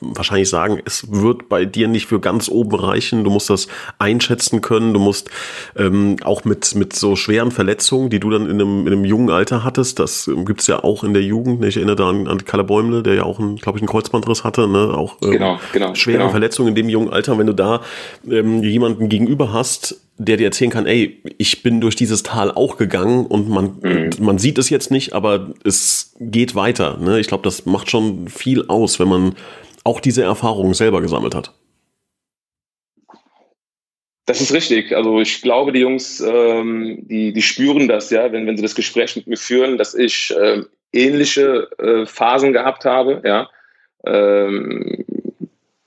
wahrscheinlich 0.00 0.48
sagen, 0.48 0.80
es 0.84 1.10
wird 1.10 1.48
bei 1.48 1.64
dir 1.64 1.88
nicht 1.88 2.06
für 2.06 2.20
ganz 2.20 2.48
oben 2.48 2.74
reichen. 2.74 3.24
Du 3.24 3.30
musst 3.30 3.50
das 3.50 3.68
einschätzen 3.98 4.60
können. 4.60 4.92
Du 4.94 5.00
musst 5.00 5.30
ähm, 5.76 6.16
auch 6.24 6.44
mit, 6.44 6.74
mit 6.74 6.94
so 6.94 7.16
schweren 7.16 7.50
Verletzungen, 7.50 8.10
die 8.10 8.20
du 8.20 8.30
dann 8.30 8.46
in 8.46 8.60
einem, 8.60 8.86
in 8.86 8.92
einem 8.92 9.04
jungen 9.04 9.30
Alter 9.30 9.64
hattest, 9.64 9.98
das 9.98 10.30
gibt's 10.44 10.66
ja 10.66 10.82
auch 10.82 11.04
in 11.04 11.14
der 11.14 11.22
Jugend. 11.22 11.64
Ich 11.64 11.76
erinnere 11.76 11.96
da 11.96 12.08
an, 12.08 12.26
an 12.28 12.44
Kalle 12.44 12.64
Bäumle, 12.64 13.02
der 13.02 13.14
ja 13.14 13.22
auch, 13.24 13.38
glaube 13.38 13.78
ich, 13.78 13.82
einen 13.82 13.88
Kreuzbandriss 13.88 14.44
hatte. 14.44 14.68
Ne? 14.68 14.94
Auch 14.94 15.16
ähm, 15.22 15.30
genau, 15.32 15.60
genau, 15.72 15.94
schwere 15.94 16.18
genau. 16.18 16.30
Verletzungen 16.30 16.68
in 16.68 16.74
dem 16.74 16.88
jungen 16.88 17.10
Alter. 17.10 17.38
Wenn 17.38 17.46
du 17.46 17.54
da 17.54 17.82
ähm, 18.28 18.62
jemanden 18.62 19.08
gegenüber 19.08 19.52
hast, 19.52 20.00
der 20.20 20.36
dir 20.36 20.44
erzählen 20.44 20.70
kann, 20.70 20.86
ey, 20.86 21.22
ich 21.38 21.62
bin 21.62 21.80
durch 21.80 21.96
dieses 21.96 22.22
Tal 22.22 22.50
auch 22.50 22.76
gegangen 22.76 23.26
und 23.26 23.48
man, 23.48 23.78
mhm. 23.80 24.10
man 24.20 24.38
sieht 24.38 24.58
es 24.58 24.68
jetzt 24.68 24.90
nicht, 24.90 25.14
aber 25.14 25.54
es 25.64 26.14
geht 26.20 26.54
weiter. 26.54 26.98
Ne? 26.98 27.18
Ich 27.20 27.26
glaube, 27.26 27.42
das 27.42 27.64
macht 27.64 27.90
schon 27.90 28.28
viel 28.28 28.66
aus, 28.68 29.00
wenn 29.00 29.08
man 29.08 29.34
auch 29.82 29.98
diese 29.98 30.22
Erfahrungen 30.22 30.74
selber 30.74 31.00
gesammelt 31.00 31.34
hat. 31.34 31.54
Das 34.26 34.42
ist 34.42 34.52
richtig. 34.52 34.94
Also 34.94 35.20
ich 35.20 35.40
glaube, 35.40 35.72
die 35.72 35.80
Jungs, 35.80 36.20
ähm, 36.20 36.98
die, 37.08 37.32
die 37.32 37.42
spüren 37.42 37.88
das, 37.88 38.10
ja, 38.10 38.30
wenn, 38.30 38.46
wenn 38.46 38.58
sie 38.58 38.62
das 38.62 38.74
Gespräch 38.74 39.16
mit 39.16 39.26
mir 39.26 39.38
führen, 39.38 39.78
dass 39.78 39.94
ich 39.94 40.34
äh, 40.38 40.62
ähnliche 40.92 41.68
äh, 41.78 42.04
Phasen 42.04 42.52
gehabt 42.52 42.84
habe, 42.84 43.22
ja. 43.24 43.48
Ähm, 44.04 45.04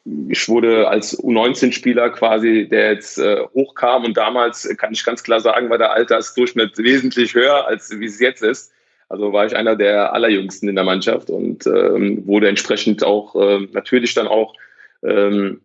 ich 0.06 0.50
wurde 0.50 0.90
als 0.90 1.18
U19-Spieler 1.18 2.10
quasi, 2.10 2.68
der 2.70 2.92
jetzt 2.92 3.18
äh, 3.18 3.42
hochkam 3.54 4.04
und 4.04 4.18
damals 4.18 4.68
kann 4.78 4.92
ich 4.92 5.06
ganz 5.06 5.24
klar 5.24 5.40
sagen, 5.40 5.70
war 5.70 5.78
der 5.78 5.94
Altersdurchschnitt 5.94 6.78
wesentlich 6.78 7.34
höher, 7.36 7.66
als 7.68 7.90
wie 7.98 8.06
es 8.06 8.20
jetzt 8.20 8.44
ist. 8.44 8.74
Also 9.08 9.32
war 9.32 9.46
ich 9.46 9.56
einer 9.56 9.76
der 9.76 10.14
allerjüngsten 10.14 10.68
in 10.68 10.76
der 10.76 10.84
Mannschaft 10.84 11.30
und 11.30 11.66
ähm, 11.68 12.26
wurde 12.26 12.50
entsprechend 12.50 13.04
auch 13.04 13.36
äh, 13.36 13.68
natürlich 13.72 14.14
dann 14.14 14.28
auch 14.28 14.56
ähm, 15.04 15.62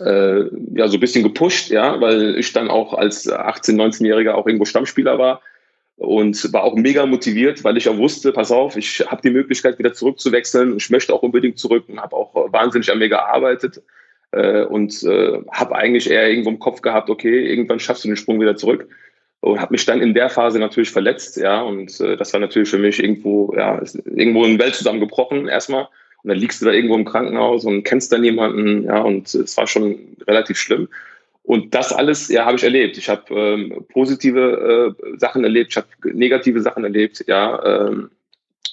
äh, 0.00 0.42
ja 0.74 0.86
so 0.86 0.96
ein 0.96 1.00
bisschen 1.00 1.24
gepusht, 1.24 1.70
ja, 1.70 2.00
weil 2.00 2.36
ich 2.38 2.52
dann 2.52 2.70
auch 2.70 2.94
als 2.94 3.28
18-, 3.28 3.74
19-Jähriger 3.74 4.32
auch 4.32 4.46
irgendwo 4.46 4.66
Stammspieler 4.66 5.18
war 5.18 5.42
und 5.98 6.52
war 6.52 6.62
auch 6.62 6.76
mega 6.76 7.04
motiviert, 7.06 7.64
weil 7.64 7.76
ich 7.76 7.88
auch 7.88 7.98
wusste, 7.98 8.32
pass 8.32 8.52
auf, 8.52 8.76
ich 8.76 9.00
habe 9.00 9.20
die 9.22 9.30
Möglichkeit 9.30 9.78
wieder 9.78 9.92
zurückzuwechseln. 9.92 10.76
Ich 10.76 10.90
möchte 10.90 11.12
auch 11.12 11.22
unbedingt 11.22 11.58
zurück 11.58 11.84
und 11.88 12.00
habe 12.00 12.14
auch 12.14 12.34
wahnsinnig 12.52 12.90
an 12.90 12.98
mir 12.98 13.08
gearbeitet 13.08 13.82
äh, 14.30 14.62
und 14.62 15.02
äh, 15.02 15.40
habe 15.50 15.74
eigentlich 15.74 16.08
eher 16.08 16.30
irgendwo 16.30 16.50
im 16.50 16.60
Kopf 16.60 16.82
gehabt, 16.82 17.10
okay, 17.10 17.46
irgendwann 17.50 17.80
schaffst 17.80 18.04
du 18.04 18.08
den 18.08 18.16
Sprung 18.16 18.40
wieder 18.40 18.56
zurück 18.56 18.88
und 19.40 19.60
habe 19.60 19.72
mich 19.72 19.84
dann 19.86 20.00
in 20.00 20.14
der 20.14 20.30
Phase 20.30 20.58
natürlich 20.58 20.90
verletzt, 20.90 21.36
ja, 21.36 21.62
und 21.62 22.00
äh, 22.00 22.16
das 22.16 22.32
war 22.32 22.40
natürlich 22.40 22.68
für 22.68 22.78
mich 22.78 23.02
irgendwo, 23.02 23.54
ja, 23.56 23.80
irgendwo 24.04 24.44
in 24.44 24.58
Welt 24.58 24.74
zusammengebrochen 24.74 25.48
erstmal. 25.48 25.88
Und 26.24 26.30
dann 26.30 26.38
liegst 26.38 26.60
du 26.60 26.66
da 26.66 26.72
irgendwo 26.72 26.96
im 26.96 27.04
Krankenhaus 27.04 27.64
und 27.64 27.84
kennst 27.84 28.12
dann 28.12 28.24
jemanden, 28.24 28.84
ja, 28.84 29.00
und 29.00 29.32
es 29.32 29.56
war 29.56 29.68
schon 29.68 30.16
relativ 30.26 30.58
schlimm. 30.58 30.88
Und 31.48 31.74
das 31.74 31.94
alles, 31.94 32.28
ja, 32.28 32.44
habe 32.44 32.58
ich 32.58 32.62
erlebt. 32.62 32.98
Ich 32.98 33.08
habe 33.08 33.22
ähm, 33.34 33.86
positive 33.90 34.94
äh, 34.94 35.16
Sachen 35.16 35.44
erlebt, 35.44 35.70
ich 35.70 35.78
habe 35.78 35.88
negative 36.12 36.60
Sachen 36.60 36.84
erlebt, 36.84 37.24
ja. 37.26 37.64
Ähm, 37.64 38.10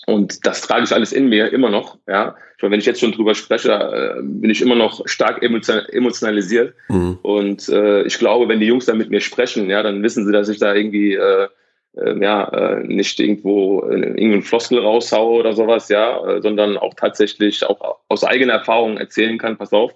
und 0.07 0.45
das 0.45 0.59
trage 0.59 0.83
ich 0.83 0.91
alles 0.91 1.13
in 1.13 1.29
mir 1.29 1.53
immer 1.53 1.69
noch, 1.69 1.97
ja. 2.05 2.35
Ich 2.57 2.61
meine, 2.61 2.73
wenn 2.73 2.79
ich 2.81 2.85
jetzt 2.85 2.99
schon 2.99 3.13
drüber 3.13 3.33
spreche, 3.33 3.71
äh, 3.71 4.21
bin 4.21 4.49
ich 4.49 4.61
immer 4.61 4.75
noch 4.75 5.07
stark 5.07 5.41
emotionalisiert. 5.41 6.73
Mhm. 6.89 7.17
Und 7.21 7.69
äh, 7.69 8.03
ich 8.03 8.19
glaube, 8.19 8.49
wenn 8.49 8.59
die 8.59 8.67
Jungs 8.67 8.87
dann 8.87 8.97
mit 8.97 9.09
mir 9.09 9.21
sprechen, 9.21 9.69
ja, 9.69 9.81
dann 9.81 10.03
wissen 10.03 10.25
sie, 10.25 10.33
dass 10.33 10.49
ich 10.49 10.59
da 10.59 10.75
irgendwie 10.75 11.13
äh, 11.13 11.47
äh, 11.95 12.21
ja, 12.21 12.43
äh, 12.49 12.83
nicht 12.85 13.21
irgendwo 13.21 13.83
äh, 13.83 13.95
irgendeinen 13.95 14.43
Floskel 14.43 14.79
raushaue 14.79 15.39
oder 15.39 15.53
sowas, 15.53 15.87
ja, 15.87 16.41
sondern 16.41 16.77
auch 16.77 16.93
tatsächlich 16.95 17.65
auch 17.65 17.99
aus 18.09 18.25
eigener 18.25 18.55
Erfahrung 18.55 18.97
erzählen 18.97 19.37
kann, 19.37 19.55
pass 19.55 19.71
auf, 19.71 19.93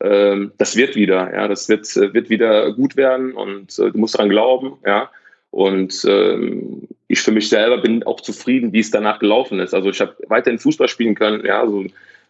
ähm, 0.00 0.52
das 0.58 0.76
wird 0.76 0.94
wieder, 0.94 1.32
ja, 1.32 1.48
das 1.48 1.68
wird, 1.68 1.96
äh, 1.96 2.14
wird 2.14 2.30
wieder 2.30 2.72
gut 2.72 2.96
werden 2.96 3.32
und 3.32 3.78
äh, 3.78 3.90
du 3.90 3.98
musst 3.98 4.14
daran 4.14 4.28
glauben, 4.28 4.74
ja. 4.84 5.10
Und 5.50 6.04
ähm, 6.06 6.86
ich 7.08 7.20
für 7.20 7.32
mich 7.32 7.48
selber 7.48 7.78
bin 7.78 8.02
auch 8.02 8.20
zufrieden, 8.20 8.72
wie 8.72 8.80
es 8.80 8.90
danach 8.90 9.18
gelaufen 9.18 9.60
ist. 9.60 9.72
Also 9.72 9.88
ich 9.88 10.00
habe 10.00 10.14
weiterhin 10.28 10.58
Fußball 10.58 10.88
spielen 10.88 11.14
können, 11.14 11.44
ja, 11.44 11.62
also 11.62 11.86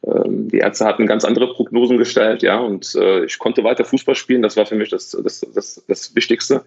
ähm, 0.06 0.48
die 0.48 0.58
Ärzte 0.58 0.84
hatten 0.84 1.06
ganz 1.06 1.24
andere 1.24 1.52
Prognosen 1.52 1.98
gestellt, 1.98 2.42
ja, 2.42 2.58
und 2.58 2.94
äh, 2.94 3.24
ich 3.24 3.38
konnte 3.38 3.64
weiter 3.64 3.84
Fußball 3.84 4.14
spielen, 4.14 4.42
das 4.42 4.56
war 4.56 4.66
für 4.66 4.76
mich 4.76 4.90
das, 4.90 5.10
das, 5.10 5.40
das, 5.54 5.84
das 5.86 6.14
Wichtigste. 6.14 6.64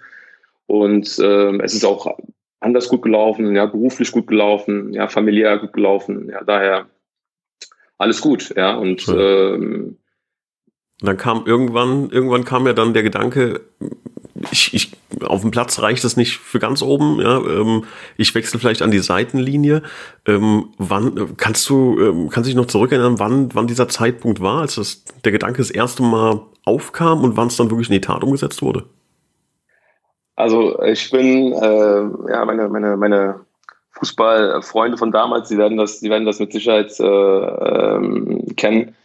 Und 0.67 1.19
ähm, 1.23 1.61
es 1.61 1.73
ist 1.73 1.85
auch 1.85 2.17
anders 2.59 2.89
gut 2.89 3.01
gelaufen, 3.01 3.55
ja, 3.55 3.65
beruflich 3.65 4.11
gut 4.11 4.27
gelaufen, 4.27 4.93
ja, 4.93 5.07
familiär 5.07 5.57
gut 5.57 5.73
gelaufen, 5.73 6.29
ja, 6.29 6.43
daher 6.43 6.87
alles 7.97 8.21
gut, 8.21 8.53
ja, 8.55 8.75
und 8.75 9.07
ähm, 9.07 9.97
und 11.01 11.07
dann 11.07 11.17
kam 11.17 11.45
irgendwann, 11.45 12.09
irgendwann 12.11 12.45
kam 12.45 12.67
ja 12.67 12.73
dann 12.73 12.93
der 12.93 13.01
Gedanke, 13.01 13.61
ich, 14.51 14.73
ich, 14.73 14.91
auf 15.23 15.41
dem 15.41 15.51
Platz 15.51 15.79
reicht 15.81 16.03
es 16.03 16.15
nicht 16.15 16.37
für 16.37 16.59
ganz 16.59 16.81
oben, 16.81 17.19
ja, 17.19 17.37
ähm, 17.37 17.85
ich 18.17 18.33
wechsle 18.35 18.59
vielleicht 18.59 18.83
an 18.83 18.91
die 18.91 18.99
Seitenlinie. 18.99 19.81
Ähm, 20.27 20.69
wann, 20.77 21.35
kannst 21.37 21.67
du, 21.69 21.99
ähm, 21.99 22.29
kannst 22.29 22.47
dich 22.47 22.55
noch 22.55 22.67
zurückerinnern, 22.67 23.19
wann, 23.19 23.49
wann 23.53 23.67
dieser 23.67 23.87
Zeitpunkt 23.87 24.41
war, 24.41 24.61
als 24.61 24.75
das, 24.75 25.03
der 25.25 25.31
Gedanke 25.31 25.57
das 25.57 25.71
erste 25.71 26.03
Mal 26.03 26.41
aufkam 26.65 27.23
und 27.23 27.35
wann 27.35 27.47
es 27.47 27.57
dann 27.57 27.71
wirklich 27.71 27.89
in 27.89 27.93
die 27.93 28.01
Tat 28.01 28.23
umgesetzt 28.23 28.61
wurde? 28.61 28.85
Also 30.35 30.81
ich 30.83 31.09
bin, 31.11 31.53
äh, 31.53 32.31
ja, 32.31 32.45
meine, 32.45 32.69
meine, 32.69 32.97
meine 32.97 33.41
Fußballfreunde 33.93 34.97
von 34.97 35.11
damals, 35.11 35.49
die 35.49 35.57
werden 35.57 35.77
das, 35.77 35.99
die 35.99 36.09
werden 36.09 36.25
das 36.25 36.39
mit 36.39 36.51
Sicherheit 36.51 36.99
äh, 36.99 37.03
ähm, 37.03 38.55
kennen. 38.55 38.95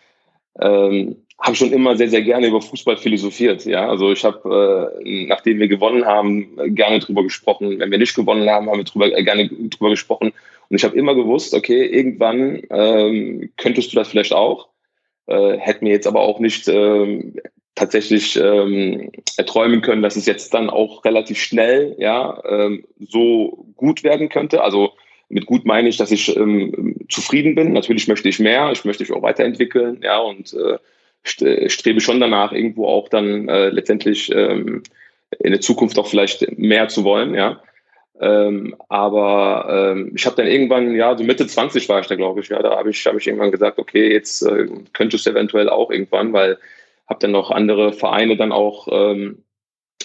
Ähm, 0.59 1.17
habe 1.39 1.57
schon 1.57 1.73
immer 1.73 1.97
sehr, 1.97 2.09
sehr 2.09 2.23
gerne 2.23 2.47
über 2.47 2.63
Fußball 2.63 2.97
philosophiert. 2.97 3.65
Ja, 3.67 3.89
also 3.89 4.11
ich 4.11 4.25
habe, 4.25 4.95
äh, 5.05 5.27
nachdem 5.27 5.59
wir 5.59 5.69
gewonnen 5.69 6.07
haben, 6.07 6.57
gerne 6.75 6.99
drüber 6.99 7.23
gesprochen. 7.23 7.79
Wenn 7.79 7.91
wir 7.91 7.99
nicht 7.99 8.15
gewonnen 8.15 8.49
haben, 8.49 8.71
haben 8.71 8.79
wir 8.79 8.85
drüber, 8.85 9.17
äh, 9.17 9.23
gerne 9.23 9.49
drüber 9.49 9.91
gesprochen. 9.91 10.33
Und 10.69 10.77
ich 10.77 10.85
habe 10.85 10.97
immer 10.97 11.15
gewusst, 11.15 11.55
okay, 11.55 11.85
irgendwann 11.85 12.63
ähm, 12.71 13.51
könntest 13.57 13.93
du 13.93 13.97
das 13.97 14.09
vielleicht 14.09 14.33
auch. 14.33 14.69
Äh, 15.27 15.59
hätte 15.59 15.85
mir 15.85 15.93
jetzt 15.93 16.07
aber 16.07 16.21
auch 16.21 16.41
nicht 16.41 16.69
ähm, 16.69 17.35
tatsächlich 17.75 18.37
ähm, 18.37 19.11
erträumen 19.37 19.83
können, 19.83 20.03
dass 20.03 20.17
es 20.17 20.27
jetzt 20.27 20.55
dann 20.55 20.71
auch 20.71 21.05
relativ 21.05 21.39
schnell 21.39 21.95
ja 21.99 22.43
ähm, 22.49 22.85
so 22.99 23.67
gut 23.77 24.03
werden 24.03 24.29
könnte. 24.29 24.63
Also 24.63 24.93
mit 25.29 25.47
gut 25.47 25.65
meine 25.67 25.89
ich, 25.89 25.97
dass 25.97 26.11
ich 26.11 26.35
ähm, 26.37 26.97
zufrieden 27.09 27.55
bin. 27.55 27.73
Natürlich 27.73 28.09
möchte 28.09 28.29
ich 28.29 28.39
mehr, 28.39 28.71
ich 28.73 28.85
möchte 28.85 29.03
mich 29.03 29.13
auch 29.13 29.23
weiterentwickeln, 29.23 30.01
ja, 30.03 30.19
und 30.19 30.53
äh, 30.55 30.79
strebe 31.25 32.01
schon 32.01 32.21
danach, 32.21 32.53
irgendwo 32.53 32.87
auch 32.87 33.09
dann 33.09 33.49
äh, 33.49 33.69
letztendlich 33.71 34.31
ähm, 34.33 34.83
in 35.39 35.51
der 35.51 35.61
Zukunft 35.61 35.99
auch 35.99 36.07
vielleicht 36.07 36.59
mehr 36.59 36.89
zu 36.89 37.05
wollen, 37.05 37.35
ja. 37.35 37.61
Ähm, 38.19 38.75
aber 38.89 39.93
ähm, 39.93 40.13
ich 40.15 40.25
habe 40.25 40.37
dann 40.37 40.47
irgendwann, 40.47 40.95
ja, 40.95 41.17
so 41.17 41.25
Mitte 41.25 41.47
20 41.47 41.89
war 41.89 42.01
ich 42.01 42.07
da, 42.07 42.15
glaube 42.15 42.41
ich, 42.41 42.49
ja, 42.49 42.63
da 42.63 42.77
habe 42.77 42.91
ich, 42.91 43.05
hab 43.07 43.15
ich 43.17 43.27
irgendwann 43.27 43.51
gesagt, 43.51 43.79
okay, 43.79 44.11
jetzt 44.11 44.43
äh, 44.43 44.69
könntest 44.95 45.27
du 45.27 45.31
eventuell 45.31 45.69
auch 45.69 45.91
irgendwann, 45.91 46.33
weil 46.33 46.57
habe 47.09 47.21
dann 47.21 47.33
noch 47.33 47.51
andere 47.51 47.93
Vereine 47.93 48.37
dann 48.37 48.53
auch 48.53 48.89
ähm, 48.91 49.45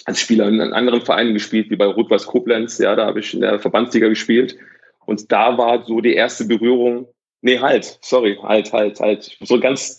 als 0.04 0.20
Spieler 0.20 0.48
in 0.48 0.60
anderen 0.60 1.02
Vereinen 1.02 1.34
gespielt, 1.34 1.70
wie 1.70 1.76
bei 1.76 1.86
Rot-Weiß 1.86 2.26
Koblenz, 2.26 2.78
ja, 2.78 2.94
da 2.96 3.06
habe 3.06 3.20
ich 3.20 3.34
in 3.34 3.40
der 3.40 3.60
Verbandsliga 3.60 4.08
gespielt. 4.08 4.56
Und 5.04 5.32
da 5.32 5.58
war 5.58 5.84
so 5.84 6.00
die 6.00 6.14
erste 6.14 6.44
Berührung, 6.44 7.08
nee, 7.40 7.58
halt, 7.58 7.98
sorry, 8.02 8.38
halt, 8.42 8.72
halt, 8.72 9.00
halt, 9.00 9.36
so 9.40 9.60
ganz, 9.60 9.98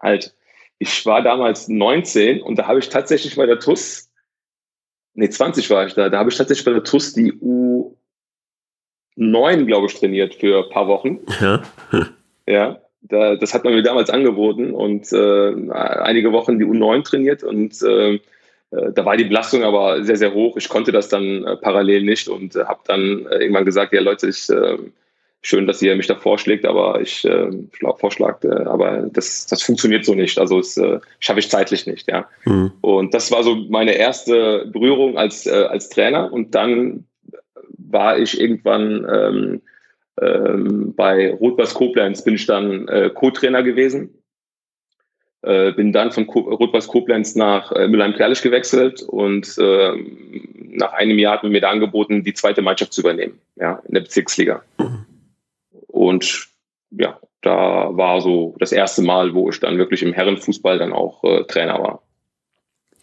halt, 0.00 0.34
ich 0.84 1.04
war 1.06 1.22
damals 1.22 1.68
19 1.68 2.42
und 2.42 2.58
da 2.58 2.66
habe 2.66 2.78
ich 2.78 2.90
tatsächlich 2.90 3.36
bei 3.36 3.46
der 3.46 3.58
TUS, 3.58 4.10
nee, 5.14 5.30
20 5.30 5.70
war 5.70 5.86
ich 5.86 5.94
da, 5.94 6.10
da 6.10 6.18
habe 6.18 6.28
ich 6.30 6.36
tatsächlich 6.36 6.66
bei 6.66 6.72
der 6.72 6.84
TUS 6.84 7.14
die 7.14 7.32
U9, 7.32 7.94
glaube 9.64 9.86
ich, 9.86 9.94
trainiert 9.94 10.34
für 10.34 10.64
ein 10.64 10.70
paar 10.70 10.88
Wochen. 10.88 11.20
Ja. 11.40 11.62
ja. 12.46 12.78
Da, 13.06 13.36
das 13.36 13.52
hat 13.52 13.64
man 13.64 13.74
mir 13.74 13.82
damals 13.82 14.08
angeboten 14.08 14.72
und 14.72 15.12
äh, 15.12 15.70
einige 15.72 16.32
Wochen 16.32 16.58
die 16.58 16.64
U9 16.64 17.04
trainiert 17.04 17.44
und 17.44 17.82
äh, 17.82 18.14
äh, 18.14 18.20
da 18.70 19.04
war 19.04 19.18
die 19.18 19.24
Belastung 19.24 19.62
aber 19.62 20.02
sehr, 20.04 20.16
sehr 20.16 20.32
hoch. 20.32 20.56
Ich 20.56 20.70
konnte 20.70 20.90
das 20.90 21.10
dann 21.10 21.44
äh, 21.44 21.56
parallel 21.56 22.02
nicht 22.02 22.28
und 22.28 22.56
äh, 22.56 22.64
habe 22.64 22.80
dann 22.86 23.26
äh, 23.26 23.40
irgendwann 23.40 23.66
gesagt, 23.66 23.92
ja 23.92 24.00
Leute, 24.00 24.28
ich 24.28 24.48
ähm, 24.48 24.94
schön, 25.44 25.66
dass 25.66 25.82
ihr 25.82 25.94
mich 25.94 26.06
da 26.06 26.16
vorschlägt, 26.16 26.64
aber 26.64 27.00
ich 27.00 27.24
äh, 27.24 27.50
vorschlagt, 27.98 28.44
äh, 28.44 28.64
aber 28.64 29.08
das, 29.12 29.46
das 29.46 29.62
funktioniert 29.62 30.04
so 30.04 30.14
nicht. 30.14 30.38
Also 30.38 30.58
es 30.58 30.76
äh, 30.76 30.98
schaffe 31.20 31.40
ich 31.40 31.50
zeitlich 31.50 31.86
nicht, 31.86 32.10
ja. 32.10 32.26
Mhm. 32.44 32.72
Und 32.80 33.14
das 33.14 33.30
war 33.30 33.42
so 33.44 33.54
meine 33.54 33.92
erste 33.92 34.66
Berührung 34.72 35.18
als, 35.18 35.46
äh, 35.46 35.66
als 35.68 35.90
Trainer. 35.90 36.32
Und 36.32 36.54
dann 36.54 37.04
war 37.76 38.18
ich 38.18 38.40
irgendwann 38.40 39.06
ähm, 39.12 39.62
ähm, 40.20 40.94
bei 40.96 41.32
Rot-Weiß 41.34 41.74
Koblenz, 41.74 42.24
bin 42.24 42.34
ich 42.34 42.46
dann 42.46 42.88
äh, 42.88 43.10
Co-Trainer 43.14 43.62
gewesen. 43.62 44.14
Äh, 45.42 45.72
bin 45.72 45.92
dann 45.92 46.10
von 46.10 46.24
Rot-Weiß 46.24 46.88
Koblenz 46.88 47.34
nach 47.34 47.70
äh, 47.72 47.86
Mülheim-Klerlich 47.86 48.40
gewechselt 48.40 49.02
und 49.02 49.58
äh, 49.58 49.92
nach 50.70 50.94
einem 50.94 51.18
Jahr 51.18 51.34
hat 51.34 51.42
man 51.42 51.52
mir 51.52 51.60
da 51.60 51.68
angeboten, 51.68 52.24
die 52.24 52.32
zweite 52.32 52.62
Mannschaft 52.62 52.94
zu 52.94 53.02
übernehmen, 53.02 53.38
ja, 53.56 53.82
in 53.86 53.94
der 53.94 54.00
Bezirksliga. 54.00 54.62
Mhm. 54.78 55.04
Und 55.94 56.48
ja, 56.90 57.18
da 57.40 57.96
war 57.96 58.20
so 58.20 58.56
das 58.58 58.72
erste 58.72 59.02
Mal, 59.02 59.32
wo 59.32 59.48
ich 59.48 59.60
dann 59.60 59.78
wirklich 59.78 60.02
im 60.02 60.12
Herrenfußball 60.12 60.78
dann 60.78 60.92
auch 60.92 61.22
äh, 61.22 61.44
Trainer 61.44 61.78
war. 61.78 62.02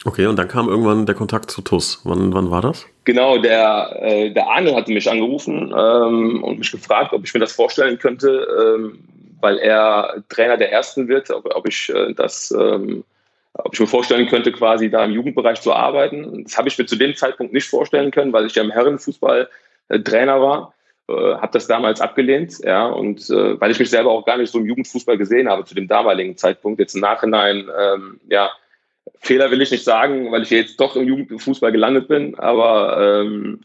Okay, 0.03 0.25
und 0.25 0.37
dann 0.37 0.47
kam 0.47 0.67
irgendwann 0.67 1.05
der 1.05 1.15
Kontakt 1.15 1.51
zu 1.51 1.61
TUS. 1.61 2.01
Wann, 2.03 2.33
wann 2.33 2.51
war 2.51 2.61
das? 2.61 2.85
Genau, 3.05 3.37
der, 3.37 3.97
äh, 4.01 4.31
der 4.31 4.47
Arne 4.47 4.75
hatte 4.75 4.91
mich 4.91 5.09
angerufen 5.09 5.73
ähm, 5.77 6.43
und 6.43 6.57
mich 6.57 6.71
gefragt, 6.71 7.13
ob 7.13 7.23
ich 7.23 7.33
mir 7.33 7.39
das 7.39 7.53
vorstellen 7.53 7.97
könnte, 7.97 8.47
ähm, 8.59 8.99
weil 9.39 9.57
er 9.59 10.23
Trainer 10.27 10.57
der 10.57 10.71
Ersten 10.71 11.07
wird, 11.07 11.29
ob, 11.29 11.45
ob 11.55 11.67
ich 11.67 11.89
äh, 11.93 12.13
das, 12.13 12.51
ähm, 12.51 13.05
ob 13.53 13.73
ich 13.73 13.79
mir 13.79 13.87
vorstellen 13.87 14.27
könnte, 14.27 14.51
quasi 14.51 14.89
da 14.89 15.05
im 15.05 15.11
Jugendbereich 15.11 15.61
zu 15.61 15.71
arbeiten. 15.71 16.43
Das 16.43 16.57
habe 16.57 16.67
ich 16.67 16.77
mir 16.77 16.87
zu 16.87 16.95
dem 16.95 17.15
Zeitpunkt 17.15 17.53
nicht 17.53 17.69
vorstellen 17.69 18.11
können, 18.11 18.33
weil 18.33 18.47
ich 18.47 18.55
ja 18.55 18.63
im 18.63 18.71
Herrenfußball 18.71 19.47
äh, 19.89 19.99
Trainer 19.99 20.41
war. 20.41 20.73
Äh, 21.11 21.35
habe 21.35 21.51
das 21.51 21.67
damals 21.67 22.01
abgelehnt, 22.01 22.59
ja, 22.63 22.85
und 22.85 23.29
äh, 23.29 23.59
weil 23.59 23.71
ich 23.71 23.79
mich 23.79 23.89
selber 23.89 24.11
auch 24.11 24.25
gar 24.25 24.37
nicht 24.37 24.51
so 24.51 24.59
im 24.59 24.65
Jugendfußball 24.65 25.17
gesehen 25.17 25.49
habe 25.49 25.65
zu 25.65 25.75
dem 25.75 25.87
damaligen 25.87 26.37
Zeitpunkt. 26.37 26.79
Jetzt 26.79 26.95
im 26.95 27.01
Nachhinein, 27.01 27.69
ähm, 27.77 28.19
ja, 28.29 28.49
Fehler 29.19 29.51
will 29.51 29.61
ich 29.61 29.71
nicht 29.71 29.83
sagen, 29.83 30.31
weil 30.31 30.43
ich 30.43 30.49
jetzt 30.49 30.79
doch 30.79 30.95
im 30.95 31.07
Jugendfußball 31.07 31.71
gelandet 31.71 32.07
bin, 32.07 32.37
aber 32.37 33.21
ähm, 33.21 33.61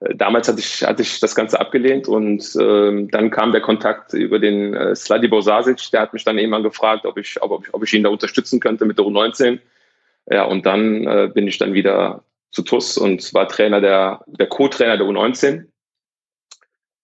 äh, 0.00 0.14
damals 0.14 0.48
hatte 0.48 0.60
ich, 0.60 0.84
hatte 0.84 1.02
ich 1.02 1.20
das 1.20 1.34
Ganze 1.34 1.60
abgelehnt 1.60 2.08
und 2.08 2.44
ähm, 2.60 3.10
dann 3.10 3.30
kam 3.30 3.52
der 3.52 3.60
Kontakt 3.60 4.12
über 4.14 4.38
den 4.38 4.74
äh, 4.74 4.94
Sladibor 4.94 5.42
Sasic, 5.42 5.78
der 5.92 6.02
hat 6.02 6.12
mich 6.12 6.24
dann 6.24 6.38
irgendwann 6.38 6.62
gefragt, 6.62 7.04
ob 7.06 7.18
ich, 7.18 7.40
ob, 7.42 7.66
ob 7.72 7.82
ich 7.84 7.92
ihn 7.92 8.04
da 8.04 8.08
unterstützen 8.08 8.60
könnte 8.60 8.84
mit 8.86 8.98
der 8.98 9.04
U19. 9.04 9.58
Ja, 10.30 10.44
und 10.44 10.66
dann 10.66 11.06
äh, 11.06 11.30
bin 11.32 11.46
ich 11.46 11.58
dann 11.58 11.74
wieder 11.74 12.22
zu 12.50 12.62
TUS 12.62 12.98
und 12.98 13.32
war 13.34 13.48
Trainer 13.48 13.80
der, 13.80 14.20
der 14.26 14.46
Co-Trainer 14.46 14.96
der 14.96 15.06
U19. 15.06 15.66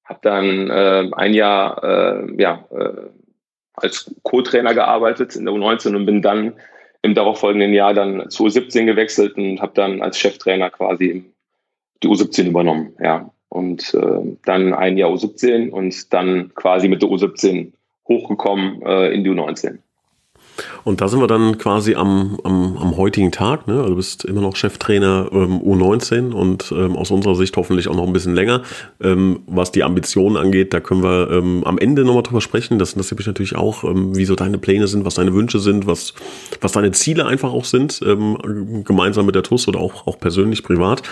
Hab 0.05 0.23
dann 0.23 0.71
äh, 0.71 1.11
ein 1.13 1.35
Jahr 1.35 1.83
äh, 1.83 2.43
ja, 2.43 2.65
äh, 2.71 3.09
als 3.75 4.15
Co-Trainer 4.23 4.75
gearbeitet 4.75 5.37
in 5.37 5.45
der 5.45 5.55
U19 5.55 5.97
und 5.97 6.07
bin 6.07 6.23
dann 6.23 6.55
im 7.03 7.15
darauffolgenden 7.15 7.73
Jahr 7.73 7.93
dann 7.93 8.31
zu 8.31 8.45
U17 8.45 8.87
gewechselt 8.87 9.37
und 9.37 9.61
habe 9.61 9.73
dann 9.75 10.01
als 10.01 10.19
Cheftrainer 10.19 10.71
quasi 10.71 11.25
die 12.03 12.09
U17 12.09 12.49
übernommen. 12.49 12.95
Ja. 13.01 13.31
Und 13.49 13.95
äh, 13.95 14.37
dann 14.45 14.75
ein 14.75 14.97
Jahr 14.99 15.11
U17 15.11 15.71
und 15.71 16.13
dann 16.13 16.53
quasi 16.55 16.89
mit 16.89 17.03
der 17.03 17.09
U17 17.09 17.73
hochgekommen 18.09 18.83
äh, 18.83 19.13
in 19.13 19.23
die 19.23 19.31
U19. 19.31 19.79
Und 20.85 21.01
da 21.01 21.09
sind 21.09 21.21
wir 21.21 21.27
dann 21.27 21.59
quasi 21.59 21.95
am, 21.95 22.39
am, 22.45 22.77
am 22.77 22.97
heutigen 22.97 23.33
Tag. 23.33 23.67
Ne? 23.67 23.75
Also 23.75 23.91
du 23.91 23.97
bist 23.97 24.25
immer 24.25 24.41
noch 24.41 24.57
Cheftrainer 24.57 25.29
ähm, 25.33 25.61
U19 25.61 26.33
und 26.33 26.73
ähm, 26.77 26.97
aus 26.97 27.11
unserer 27.11 27.35
Sicht 27.35 27.57
hoffentlich 27.57 27.89
auch 27.89 27.97
noch 27.97 28.07
ein 28.07 28.13
bisschen 28.13 28.35
länger. 28.35 28.63
Ähm, 29.01 29.41
was 29.47 29.73
die 29.73 29.83
Ambitionen 29.83 30.37
angeht, 30.37 30.75
da 30.75 30.81
können 30.81 31.03
wir 31.03 31.31
ähm, 31.31 31.63
am 31.65 31.79
Ende 31.79 32.05
nochmal 32.05 32.23
drüber 32.23 32.41
sprechen. 32.41 32.79
Das 32.79 32.93
interessiert 32.93 33.19
mich 33.19 33.27
natürlich 33.27 33.57
auch, 33.57 33.85
ähm, 33.85 34.17
wie 34.17 34.25
so 34.25 34.35
deine 34.35 34.59
Pläne 34.59 34.87
sind, 34.87 35.05
was 35.05 35.15
deine 35.15 35.35
Wünsche 35.35 35.59
sind, 35.59 35.87
was, 35.87 36.15
was 36.61 36.73
deine 36.73 36.93
Ziele 36.93 37.27
einfach 37.27 37.53
auch 37.53 37.65
sind, 37.65 38.01
ähm, 38.05 38.85
gemeinsam 38.85 39.27
mit 39.27 39.35
der 39.35 39.43
TUS 39.43 39.69
oder 39.69 39.81
auch, 39.81 40.07
auch 40.07 40.19
persönlich, 40.19 40.63
privat. 40.63 41.03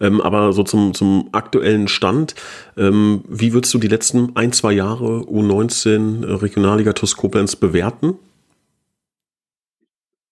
Aber 0.00 0.52
so 0.52 0.62
zum, 0.62 0.94
zum 0.94 1.28
aktuellen 1.32 1.88
Stand, 1.88 2.34
wie 2.76 3.52
würdest 3.52 3.74
du 3.74 3.78
die 3.78 3.88
letzten 3.88 4.34
ein, 4.34 4.52
zwei 4.52 4.72
Jahre 4.72 5.20
U19 5.20 6.26
äh, 6.26 6.32
Regionalliga 6.34 6.92
TUS 6.92 7.16
Koblenz 7.16 7.56
bewerten? 7.56 8.14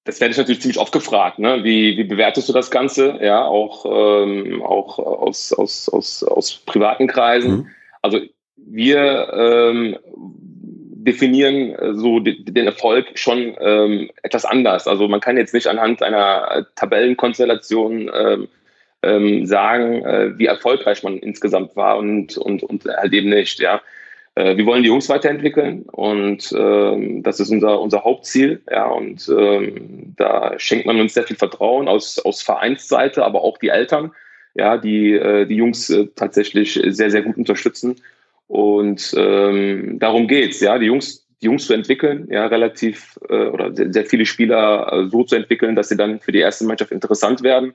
Das 0.08 0.22
werde 0.22 0.32
ich 0.32 0.38
natürlich 0.38 0.62
ziemlich 0.62 0.78
oft 0.78 0.92
gefragt. 0.92 1.38
Ne? 1.38 1.64
Wie, 1.64 1.98
wie 1.98 2.04
bewertest 2.04 2.48
du 2.48 2.54
das 2.54 2.70
Ganze? 2.70 3.18
Ja, 3.20 3.44
auch, 3.44 3.84
ähm, 3.84 4.62
auch 4.62 4.98
aus, 4.98 5.52
aus, 5.52 5.86
aus, 5.90 6.24
aus 6.24 6.62
privaten 6.64 7.08
Kreisen. 7.08 7.50
Mhm. 7.50 7.66
Also 8.00 8.20
wir 8.56 9.30
ähm, 9.34 9.98
definieren 10.14 11.76
so 11.98 12.20
den 12.20 12.66
Erfolg 12.66 13.18
schon 13.18 13.54
ähm, 13.60 14.10
etwas 14.22 14.46
anders. 14.46 14.88
Also 14.88 15.08
man 15.08 15.20
kann 15.20 15.36
jetzt 15.36 15.52
nicht 15.52 15.66
anhand 15.66 16.02
einer 16.02 16.66
Tabellenkonstellation 16.74 18.10
ähm, 18.14 18.48
ähm, 19.02 19.44
sagen, 19.44 20.06
äh, 20.06 20.38
wie 20.38 20.46
erfolgreich 20.46 21.02
man 21.02 21.18
insgesamt 21.18 21.76
war 21.76 21.98
und, 21.98 22.38
und, 22.38 22.62
und 22.62 22.86
halt 22.86 23.12
eben 23.12 23.28
nicht. 23.28 23.60
Ja, 23.60 23.76
äh, 23.76 23.80
wir 24.56 24.66
wollen 24.66 24.82
die 24.82 24.88
Jungs 24.88 25.08
weiterentwickeln 25.08 25.82
und 25.90 26.54
ähm, 26.56 27.22
das 27.22 27.40
ist 27.40 27.50
unser, 27.50 27.80
unser 27.80 28.04
Hauptziel. 28.04 28.60
Ja, 28.70 28.86
und 28.86 29.28
ähm, 29.28 30.14
da 30.16 30.54
schenkt 30.58 30.86
man 30.86 31.00
uns 31.00 31.14
sehr 31.14 31.24
viel 31.24 31.36
Vertrauen 31.36 31.88
aus, 31.88 32.18
aus 32.18 32.42
Vereinsseite, 32.42 33.24
aber 33.24 33.42
auch 33.42 33.58
die 33.58 33.68
Eltern, 33.68 34.12
ja, 34.54 34.76
die 34.76 35.12
äh, 35.12 35.46
die 35.46 35.56
Jungs 35.56 35.90
äh, 35.90 36.06
tatsächlich 36.14 36.80
sehr, 36.88 37.10
sehr 37.10 37.22
gut 37.22 37.36
unterstützen. 37.36 37.96
Und 38.48 39.14
ähm, 39.16 39.98
darum 39.98 40.26
geht's, 40.26 40.60
ja, 40.60 40.78
die 40.78 40.86
Jungs, 40.86 41.26
die 41.42 41.46
Jungs 41.46 41.66
zu 41.66 41.74
entwickeln, 41.74 42.28
ja, 42.30 42.46
relativ 42.46 43.18
äh, 43.28 43.46
oder 43.46 43.74
sehr, 43.74 43.92
sehr 43.92 44.06
viele 44.06 44.26
Spieler 44.26 44.92
äh, 44.92 45.08
so 45.08 45.22
zu 45.22 45.36
entwickeln, 45.36 45.76
dass 45.76 45.90
sie 45.90 45.96
dann 45.96 46.18
für 46.20 46.32
die 46.32 46.40
erste 46.40 46.64
Mannschaft 46.64 46.90
interessant 46.90 47.42
werden. 47.42 47.74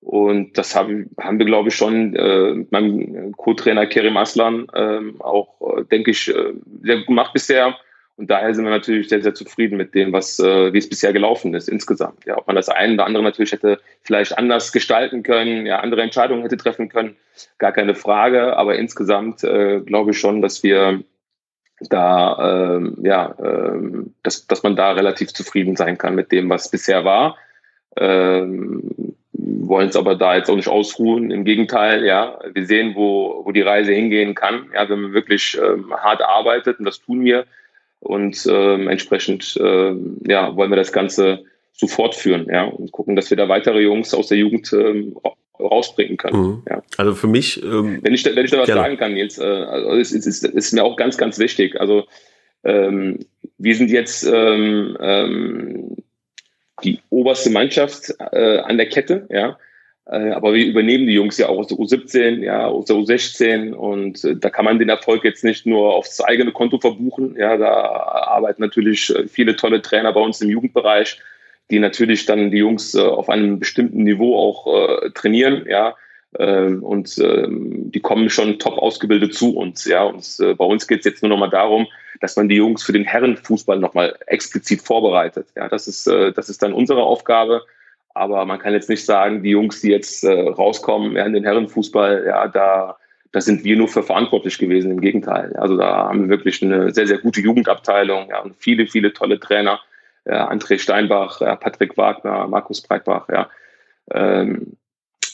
Und 0.00 0.56
das 0.56 0.76
haben, 0.76 1.10
haben 1.20 1.38
wir, 1.38 1.46
glaube 1.46 1.68
ich, 1.68 1.74
schon 1.74 2.14
äh, 2.14 2.54
mit 2.54 2.72
meinem 2.72 3.32
Co-Trainer 3.36 3.86
Kerim 3.86 4.16
Aslan 4.16 4.66
ähm, 4.74 5.20
auch, 5.20 5.78
äh, 5.78 5.84
denke 5.84 6.12
ich, 6.12 6.28
äh, 6.28 6.52
sehr 6.82 6.98
gut 6.98 7.06
gemacht 7.08 7.32
bisher. 7.32 7.76
Und 8.16 8.30
daher 8.30 8.52
sind 8.52 8.64
wir 8.64 8.70
natürlich 8.70 9.08
sehr, 9.08 9.22
sehr 9.22 9.34
zufrieden 9.34 9.76
mit 9.76 9.94
dem, 9.94 10.12
was, 10.12 10.40
äh, 10.40 10.72
wie 10.72 10.78
es 10.78 10.88
bisher 10.88 11.12
gelaufen 11.12 11.54
ist 11.54 11.68
insgesamt. 11.68 12.24
Ja, 12.26 12.36
ob 12.36 12.48
man 12.48 12.56
das 12.56 12.68
eine 12.68 12.94
oder 12.94 13.06
andere 13.06 13.22
natürlich 13.22 13.52
hätte 13.52 13.78
vielleicht 14.02 14.36
anders 14.36 14.72
gestalten 14.72 15.22
können, 15.22 15.66
ja, 15.66 15.78
andere 15.78 16.02
Entscheidungen 16.02 16.42
hätte 16.42 16.56
treffen 16.56 16.88
können, 16.88 17.16
gar 17.58 17.72
keine 17.72 17.94
Frage. 17.94 18.56
Aber 18.56 18.76
insgesamt 18.76 19.44
äh, 19.44 19.80
glaube 19.80 20.10
ich 20.10 20.18
schon, 20.18 20.42
dass 20.42 20.64
wir 20.64 21.04
da, 21.80 22.76
ähm, 22.76 22.98
ja, 23.02 23.34
ähm, 23.38 24.14
dass, 24.24 24.46
dass 24.48 24.64
man 24.64 24.74
da 24.74 24.92
relativ 24.92 25.32
zufrieden 25.32 25.76
sein 25.76 25.96
kann 25.96 26.16
mit 26.16 26.32
dem, 26.32 26.50
was 26.50 26.70
bisher 26.70 27.04
war. 27.04 27.36
Ähm, 27.96 29.14
wollen 29.60 29.88
es 29.88 29.96
aber 29.96 30.14
da 30.14 30.36
jetzt 30.36 30.50
auch 30.50 30.56
nicht 30.56 30.68
ausruhen. 30.68 31.30
Im 31.30 31.44
Gegenteil, 31.44 32.04
ja, 32.04 32.38
wir 32.52 32.66
sehen, 32.66 32.94
wo, 32.94 33.42
wo 33.44 33.52
die 33.52 33.62
Reise 33.62 33.92
hingehen 33.92 34.34
kann. 34.34 34.70
Ja, 34.74 34.88
wenn 34.88 35.00
man 35.00 35.12
wirklich 35.12 35.58
ähm, 35.62 35.92
hart 35.92 36.22
arbeitet 36.22 36.78
und 36.78 36.84
das 36.84 37.00
tun 37.00 37.24
wir. 37.24 37.44
Und 38.00 38.46
ähm, 38.50 38.88
entsprechend 38.88 39.58
ähm, 39.60 40.18
ja, 40.26 40.54
wollen 40.54 40.70
wir 40.70 40.76
das 40.76 40.92
Ganze 40.92 41.44
so 41.72 41.86
fortführen, 41.86 42.46
ja, 42.50 42.64
und 42.64 42.90
gucken, 42.92 43.16
dass 43.16 43.30
wir 43.30 43.36
da 43.36 43.48
weitere 43.48 43.80
Jungs 43.80 44.12
aus 44.12 44.28
der 44.28 44.38
Jugend 44.38 44.72
ähm, 44.72 45.16
rausbringen 45.60 46.16
können. 46.16 46.40
Mhm. 46.40 46.62
Ja. 46.68 46.82
Also 46.96 47.14
für 47.14 47.26
mich, 47.26 47.62
ähm, 47.62 48.00
wenn 48.02 48.14
ich 48.14 48.22
da, 48.22 48.34
wenn 48.34 48.44
ich 48.44 48.50
da 48.50 48.58
was 48.58 48.66
gerne. 48.66 48.82
sagen 48.82 48.96
kann, 48.96 49.14
Nils, 49.14 49.38
äh, 49.38 49.44
also 49.44 49.90
es, 49.92 50.12
es, 50.12 50.26
ist, 50.26 50.44
es 50.44 50.52
ist 50.52 50.72
mir 50.72 50.84
auch 50.84 50.96
ganz, 50.96 51.16
ganz 51.16 51.38
wichtig. 51.38 51.80
Also 51.80 52.04
ähm, 52.64 53.20
wir 53.58 53.74
sind 53.74 53.90
jetzt 53.90 54.24
ähm, 54.24 54.96
ähm, 55.00 55.96
die 56.82 57.00
oberste 57.10 57.50
Mannschaft 57.50 58.14
äh, 58.32 58.58
an 58.58 58.76
der 58.76 58.88
Kette, 58.88 59.26
ja. 59.30 59.58
Äh, 60.10 60.30
aber 60.30 60.54
wir 60.54 60.64
übernehmen 60.64 61.06
die 61.06 61.12
Jungs 61.12 61.36
ja 61.36 61.48
auch 61.48 61.58
aus 61.58 61.68
der 61.68 61.76
U17, 61.76 62.42
ja, 62.42 62.66
aus 62.66 62.86
der 62.86 62.96
U16 62.96 63.72
und 63.72 64.24
äh, 64.24 64.36
da 64.36 64.48
kann 64.48 64.64
man 64.64 64.78
den 64.78 64.88
Erfolg 64.88 65.22
jetzt 65.24 65.44
nicht 65.44 65.66
nur 65.66 65.94
aufs 65.94 66.20
eigene 66.20 66.52
Konto 66.52 66.78
verbuchen. 66.78 67.36
Ja, 67.38 67.56
da 67.56 67.68
arbeiten 67.68 68.62
natürlich 68.62 69.14
äh, 69.14 69.28
viele 69.28 69.56
tolle 69.56 69.82
Trainer 69.82 70.12
bei 70.12 70.20
uns 70.20 70.40
im 70.40 70.48
Jugendbereich, 70.48 71.20
die 71.70 71.78
natürlich 71.78 72.24
dann 72.24 72.50
die 72.50 72.58
Jungs 72.58 72.94
äh, 72.94 73.00
auf 73.00 73.28
einem 73.28 73.58
bestimmten 73.58 74.04
Niveau 74.04 74.36
auch 74.36 75.12
trainieren, 75.14 75.66
ja. 75.68 75.94
Ähm, 76.36 76.82
und 76.82 77.16
ähm, 77.18 77.90
die 77.90 78.00
kommen 78.00 78.28
schon 78.28 78.58
top 78.58 78.76
ausgebildet 78.78 79.34
zu 79.34 79.56
uns, 79.56 79.86
ja. 79.86 80.02
Und 80.02 80.36
bei 80.38 80.64
uns 80.64 80.86
geht 80.86 81.00
es 81.00 81.04
jetzt 81.06 81.22
nur 81.22 81.30
noch 81.30 81.38
mal 81.38 81.48
darum, 81.48 81.86
dass 82.20 82.36
man 82.36 82.48
die 82.48 82.56
Jungs 82.56 82.82
für 82.82 82.92
den 82.92 83.04
Herrenfußball 83.04 83.78
nochmal 83.78 84.16
explizit 84.26 84.82
vorbereitet. 84.82 85.48
Ja, 85.56 85.68
das 85.68 85.88
ist, 85.88 86.06
äh, 86.06 86.32
das 86.32 86.48
ist 86.48 86.62
dann 86.62 86.72
unsere 86.72 87.02
Aufgabe. 87.02 87.64
Aber 88.14 88.44
man 88.46 88.58
kann 88.58 88.72
jetzt 88.72 88.88
nicht 88.88 89.04
sagen, 89.04 89.42
die 89.42 89.50
Jungs, 89.50 89.80
die 89.80 89.90
jetzt 89.90 90.24
äh, 90.24 90.32
rauskommen 90.32 91.16
ja, 91.16 91.24
in 91.24 91.32
den 91.32 91.44
Herrenfußball, 91.44 92.24
ja, 92.26 92.48
da, 92.48 92.96
da 93.30 93.40
sind 93.40 93.64
wir 93.64 93.76
nur 93.76 93.88
für 93.88 94.02
verantwortlich 94.02 94.58
gewesen. 94.58 94.90
Im 94.90 95.00
Gegenteil. 95.00 95.54
Also 95.56 95.76
da 95.76 96.08
haben 96.08 96.22
wir 96.22 96.28
wirklich 96.28 96.62
eine 96.62 96.92
sehr, 96.92 97.06
sehr 97.06 97.18
gute 97.18 97.40
Jugendabteilung 97.40 98.28
ja, 98.30 98.40
und 98.40 98.56
viele, 98.56 98.86
viele 98.86 99.12
tolle 99.12 99.38
Trainer. 99.38 99.80
Ja, 100.26 100.50
André 100.50 100.78
Steinbach, 100.78 101.40
ja, 101.40 101.56
Patrick 101.56 101.96
Wagner, 101.96 102.48
Markus 102.48 102.82
Breitbach, 102.82 103.28
ja. 103.28 103.48
Ähm, 104.10 104.76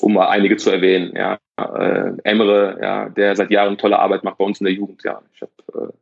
um 0.04 0.12
mal 0.12 0.28
einige 0.28 0.56
zu 0.56 0.70
erwähnen. 0.70 1.14
Ja. 1.16 1.38
Äh, 1.56 2.12
Emre, 2.24 2.78
ja, 2.80 3.08
der 3.08 3.34
seit 3.36 3.50
Jahren 3.50 3.78
tolle 3.78 3.98
Arbeit 3.98 4.22
macht 4.22 4.36
bei 4.36 4.44
uns 4.44 4.60
in 4.60 4.66
der 4.66 4.74
Jugend. 4.74 5.02
Ja. 5.02 5.22
Ich 5.34 5.40
habe 5.40 5.88
äh, 5.88 5.92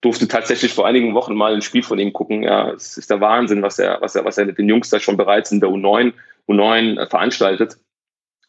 durfte 0.00 0.28
tatsächlich 0.28 0.72
vor 0.72 0.86
einigen 0.86 1.14
Wochen 1.14 1.34
mal 1.34 1.52
ein 1.52 1.62
Spiel 1.62 1.82
von 1.82 1.98
ihm 1.98 2.12
gucken. 2.12 2.44
Ja, 2.44 2.70
es 2.70 2.96
ist 2.96 3.10
der 3.10 3.20
Wahnsinn, 3.20 3.62
was 3.62 3.80
er, 3.80 4.00
was 4.00 4.14
er, 4.14 4.24
was 4.24 4.38
er 4.38 4.46
mit 4.46 4.58
den 4.58 4.68
Jungs 4.68 4.88
da 4.88 5.00
schon 5.00 5.16
bereits 5.16 5.50
in 5.50 5.60
der 5.60 5.68
U9, 5.68 6.12
U9 6.48 7.00
äh, 7.00 7.06
veranstaltet. 7.08 7.76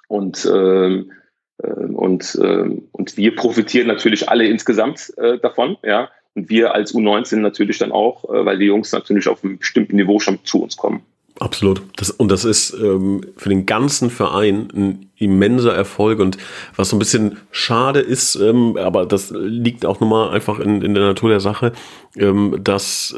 Und, 0.07 0.45
ähm, 0.45 1.11
äh, 1.57 1.67
und, 1.67 2.35
äh, 2.35 2.69
und 2.91 3.17
wir 3.17 3.35
profitieren 3.35 3.87
natürlich 3.87 4.29
alle 4.29 4.45
insgesamt 4.45 5.11
äh, 5.17 5.39
davon, 5.39 5.77
ja. 5.83 6.09
Und 6.33 6.49
wir 6.49 6.75
als 6.75 6.93
U19 6.93 7.37
natürlich 7.37 7.79
dann 7.79 7.91
auch, 7.91 8.23
äh, 8.25 8.45
weil 8.45 8.59
die 8.59 8.67
Jungs 8.67 8.91
natürlich 8.91 9.27
auf 9.27 9.43
einem 9.43 9.57
bestimmten 9.57 9.95
Niveau 9.95 10.19
schon 10.19 10.45
zu 10.45 10.61
uns 10.61 10.77
kommen. 10.77 11.03
Absolut. 11.41 11.81
Das, 11.95 12.11
und 12.11 12.29
das 12.29 12.45
ist 12.45 12.71
ähm, 12.79 13.25
für 13.35 13.49
den 13.49 13.65
ganzen 13.65 14.11
Verein 14.11 14.67
ein 14.75 15.10
immenser 15.21 15.73
Erfolg 15.73 16.19
und 16.19 16.37
was 16.75 16.89
so 16.89 16.95
ein 16.95 16.99
bisschen 16.99 17.37
schade 17.51 17.99
ist, 17.99 18.35
ähm, 18.35 18.77
aber 18.77 19.05
das 19.05 19.31
liegt 19.31 19.85
auch 19.85 19.99
nochmal 19.99 20.29
einfach 20.31 20.59
in, 20.59 20.81
in 20.81 20.93
der 20.93 21.03
Natur 21.03 21.29
der 21.29 21.39
Sache, 21.39 21.73
ähm, 22.17 22.57
dass 22.63 23.15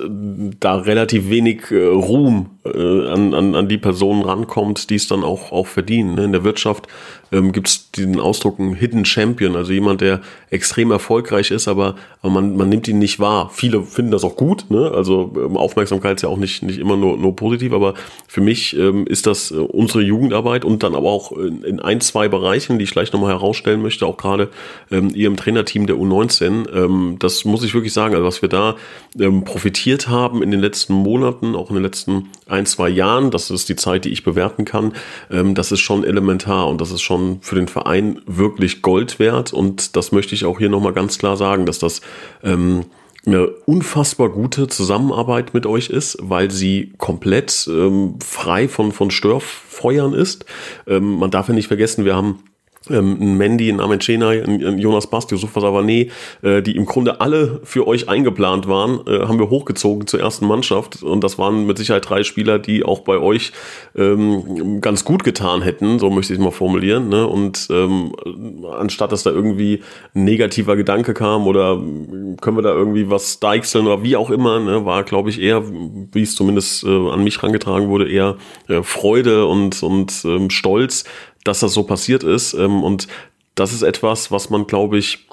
da 0.59 0.75
relativ 0.75 1.29
wenig 1.29 1.71
äh, 1.71 1.85
Ruhm 1.85 2.51
äh, 2.65 3.07
an, 3.07 3.33
an, 3.33 3.55
an 3.55 3.67
die 3.67 3.77
Personen 3.77 4.21
rankommt, 4.23 4.89
die 4.89 4.95
es 4.95 5.07
dann 5.07 5.23
auch, 5.23 5.51
auch 5.51 5.67
verdienen. 5.67 6.15
Ne? 6.15 6.25
In 6.25 6.31
der 6.31 6.43
Wirtschaft 6.43 6.87
ähm, 7.31 7.51
gibt 7.51 7.67
es 7.67 7.91
diesen 7.91 8.19
Ausdruck 8.19 8.59
ein 8.59 8.75
Hidden 8.75 9.05
Champion, 9.05 9.55
also 9.55 9.73
jemand, 9.73 10.01
der 10.01 10.21
extrem 10.49 10.91
erfolgreich 10.91 11.51
ist, 11.51 11.67
aber, 11.67 11.95
aber 12.21 12.31
man, 12.31 12.55
man 12.55 12.69
nimmt 12.69 12.87
ihn 12.87 12.99
nicht 12.99 13.19
wahr. 13.19 13.49
Viele 13.51 13.81
finden 13.83 14.11
das 14.11 14.23
auch 14.23 14.35
gut, 14.35 14.69
ne? 14.69 14.91
also 14.93 15.33
ähm, 15.35 15.57
Aufmerksamkeit 15.57 16.17
ist 16.17 16.21
ja 16.21 16.29
auch 16.29 16.37
nicht, 16.37 16.63
nicht 16.63 16.79
immer 16.79 16.95
nur, 16.95 17.17
nur 17.17 17.35
positiv, 17.35 17.73
aber 17.73 17.95
für 18.27 18.41
mich 18.41 18.77
ähm, 18.77 19.07
ist 19.07 19.25
das 19.25 19.51
äh, 19.51 19.55
unsere 19.55 20.03
Jugendarbeit 20.03 20.63
und 20.63 20.83
dann 20.83 20.95
aber 20.95 21.09
auch 21.09 21.31
in, 21.31 21.63
in 21.63 21.79
ein, 21.93 22.01
zwei 22.01 22.27
Bereichen, 22.27 22.79
die 22.79 22.83
ich 22.83 22.91
gleich 22.91 23.13
nochmal 23.13 23.31
herausstellen 23.31 23.81
möchte, 23.81 24.05
auch 24.05 24.17
gerade 24.17 24.49
ähm, 24.91 25.11
ihr 25.13 25.27
im 25.27 25.37
Trainerteam 25.37 25.87
der 25.87 25.95
U19, 25.95 26.73
ähm, 26.73 27.17
das 27.19 27.45
muss 27.45 27.63
ich 27.63 27.73
wirklich 27.73 27.93
sagen, 27.93 28.15
also 28.15 28.25
was 28.25 28.41
wir 28.41 28.49
da 28.49 28.75
ähm, 29.19 29.43
profitiert 29.43 30.07
haben 30.07 30.41
in 30.41 30.51
den 30.51 30.59
letzten 30.59 30.93
Monaten, 30.93 31.55
auch 31.55 31.69
in 31.69 31.75
den 31.75 31.83
letzten 31.83 32.29
ein, 32.47 32.65
zwei 32.65 32.89
Jahren, 32.89 33.31
das 33.31 33.51
ist 33.51 33.69
die 33.69 33.75
Zeit, 33.75 34.05
die 34.05 34.09
ich 34.09 34.23
bewerten 34.23 34.65
kann, 34.65 34.93
ähm, 35.31 35.55
das 35.55 35.71
ist 35.71 35.81
schon 35.81 36.03
elementar 36.03 36.67
und 36.67 36.81
das 36.81 36.91
ist 36.91 37.01
schon 37.01 37.39
für 37.41 37.55
den 37.55 37.67
Verein 37.67 38.21
wirklich 38.25 38.81
Gold 38.81 39.19
wert. 39.19 39.53
Und 39.53 39.95
das 39.95 40.11
möchte 40.11 40.35
ich 40.35 40.45
auch 40.45 40.59
hier 40.59 40.69
nochmal 40.69 40.93
ganz 40.93 41.17
klar 41.17 41.37
sagen, 41.37 41.65
dass 41.65 41.79
das 41.79 42.01
ähm, 42.43 42.85
eine 43.25 43.47
unfassbar 43.47 44.29
gute 44.29 44.67
Zusammenarbeit 44.67 45.53
mit 45.53 45.65
euch 45.65 45.89
ist, 45.89 46.17
weil 46.21 46.51
sie 46.51 46.93
komplett 46.97 47.67
ähm, 47.69 48.15
frei 48.23 48.67
von, 48.67 48.91
von 48.91 49.11
Störfeuern 49.11 50.13
ist. 50.13 50.45
Ähm, 50.87 51.19
man 51.19 51.31
darf 51.31 51.47
ja 51.47 51.53
nicht 51.53 51.67
vergessen, 51.67 52.05
wir 52.05 52.15
haben 52.15 52.43
ähm, 52.89 53.37
Mandy, 53.37 53.69
ein 53.69 53.79
Amencena, 53.79 54.29
ein 54.29 54.77
Jonas 54.77 55.07
Bast, 55.07 55.31
Yusufa 55.31 55.61
Savane, 55.61 56.07
äh, 56.41 56.61
die 56.61 56.75
im 56.75 56.85
Grunde 56.85 57.21
alle 57.21 57.61
für 57.63 57.87
euch 57.87 58.09
eingeplant 58.09 58.67
waren, 58.67 58.99
äh, 59.07 59.25
haben 59.25 59.39
wir 59.39 59.49
hochgezogen 59.49 60.07
zur 60.07 60.19
ersten 60.19 60.45
Mannschaft. 60.45 61.01
Und 61.01 61.23
das 61.23 61.37
waren 61.37 61.65
mit 61.65 61.77
Sicherheit 61.77 62.09
drei 62.09 62.23
Spieler, 62.23 62.59
die 62.59 62.83
auch 62.83 62.99
bei 62.99 63.17
euch 63.17 63.53
ähm, 63.95 64.81
ganz 64.81 65.05
gut 65.05 65.23
getan 65.23 65.61
hätten, 65.61 65.99
so 65.99 66.09
möchte 66.09 66.33
ich 66.33 66.39
es 66.39 66.43
mal 66.43 66.51
formulieren. 66.51 67.09
Ne? 67.09 67.25
Und 67.25 67.67
ähm, 67.71 68.15
anstatt 68.77 69.11
dass 69.11 69.23
da 69.23 69.29
irgendwie 69.29 69.81
ein 70.13 70.25
negativer 70.25 70.75
Gedanke 70.75 71.13
kam 71.13 71.47
oder 71.47 71.81
können 72.41 72.57
wir 72.57 72.61
da 72.61 72.73
irgendwie 72.73 73.09
was 73.09 73.39
deichseln 73.39 73.87
oder 73.87 74.03
wie 74.03 74.15
auch 74.15 74.29
immer, 74.29 74.59
ne, 74.59 74.85
war, 74.85 75.03
glaube 75.03 75.29
ich, 75.29 75.41
eher, 75.41 75.63
wie 75.65 76.21
es 76.21 76.35
zumindest 76.35 76.83
äh, 76.83 77.09
an 77.09 77.23
mich 77.23 77.41
rangetragen 77.41 77.89
wurde, 77.89 78.09
eher 78.09 78.37
äh, 78.67 78.83
Freude 78.83 79.45
und, 79.45 79.81
und 79.83 80.23
ähm, 80.25 80.49
Stolz, 80.49 81.03
dass 81.43 81.59
das 81.59 81.73
so 81.73 81.83
passiert 81.83 82.23
ist. 82.23 82.53
Ähm, 82.53 82.83
und 82.83 83.07
das 83.55 83.73
ist 83.73 83.81
etwas, 83.83 84.31
was 84.31 84.49
man, 84.49 84.67
glaube 84.67 84.97
ich, 84.97 85.27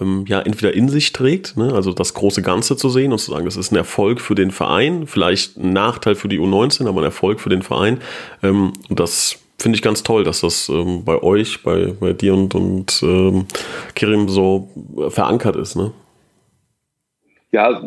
ähm, 0.00 0.24
ja, 0.26 0.40
entweder 0.40 0.74
in 0.74 0.88
sich 0.88 1.12
trägt, 1.12 1.56
ne? 1.56 1.72
also 1.74 1.92
das 1.92 2.14
große 2.14 2.42
Ganze 2.42 2.76
zu 2.76 2.88
sehen 2.88 3.12
und 3.12 3.18
zu 3.18 3.30
sagen, 3.30 3.44
das 3.44 3.56
ist 3.56 3.72
ein 3.72 3.76
Erfolg 3.76 4.20
für 4.20 4.34
den 4.34 4.50
Verein, 4.50 5.06
vielleicht 5.06 5.56
ein 5.56 5.72
Nachteil 5.72 6.14
für 6.14 6.28
die 6.28 6.38
U19, 6.38 6.88
aber 6.88 7.00
ein 7.00 7.04
Erfolg 7.04 7.40
für 7.40 7.50
den 7.50 7.62
Verein. 7.62 8.00
Ähm, 8.42 8.72
und 8.88 9.00
das 9.00 9.38
finde 9.58 9.76
ich 9.76 9.82
ganz 9.82 10.02
toll, 10.02 10.24
dass 10.24 10.40
das 10.40 10.68
ähm, 10.68 11.04
bei 11.04 11.22
euch, 11.22 11.62
bei, 11.62 11.94
bei 11.98 12.12
dir 12.12 12.34
und, 12.34 12.54
und 12.54 13.00
ähm, 13.02 13.46
Kirim 13.94 14.28
so 14.28 14.68
verankert 15.08 15.56
ist. 15.56 15.76
Ne? 15.76 15.92
Ja, 17.52 17.82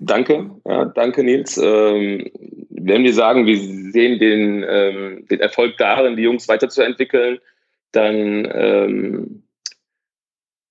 danke, 0.00 0.50
ja, 0.64 0.84
danke 0.86 1.24
Nils. 1.24 1.56
Ähm, 1.58 2.30
wenn 2.70 3.04
wir 3.04 3.14
sagen, 3.14 3.46
wir 3.46 3.56
sehen 3.56 4.18
den, 4.18 4.64
ähm, 4.68 5.26
den 5.30 5.40
Erfolg 5.40 5.76
darin, 5.78 6.16
die 6.16 6.24
Jungs 6.24 6.48
weiterzuentwickeln, 6.48 7.38
dann 7.92 8.48
ähm, 8.52 9.42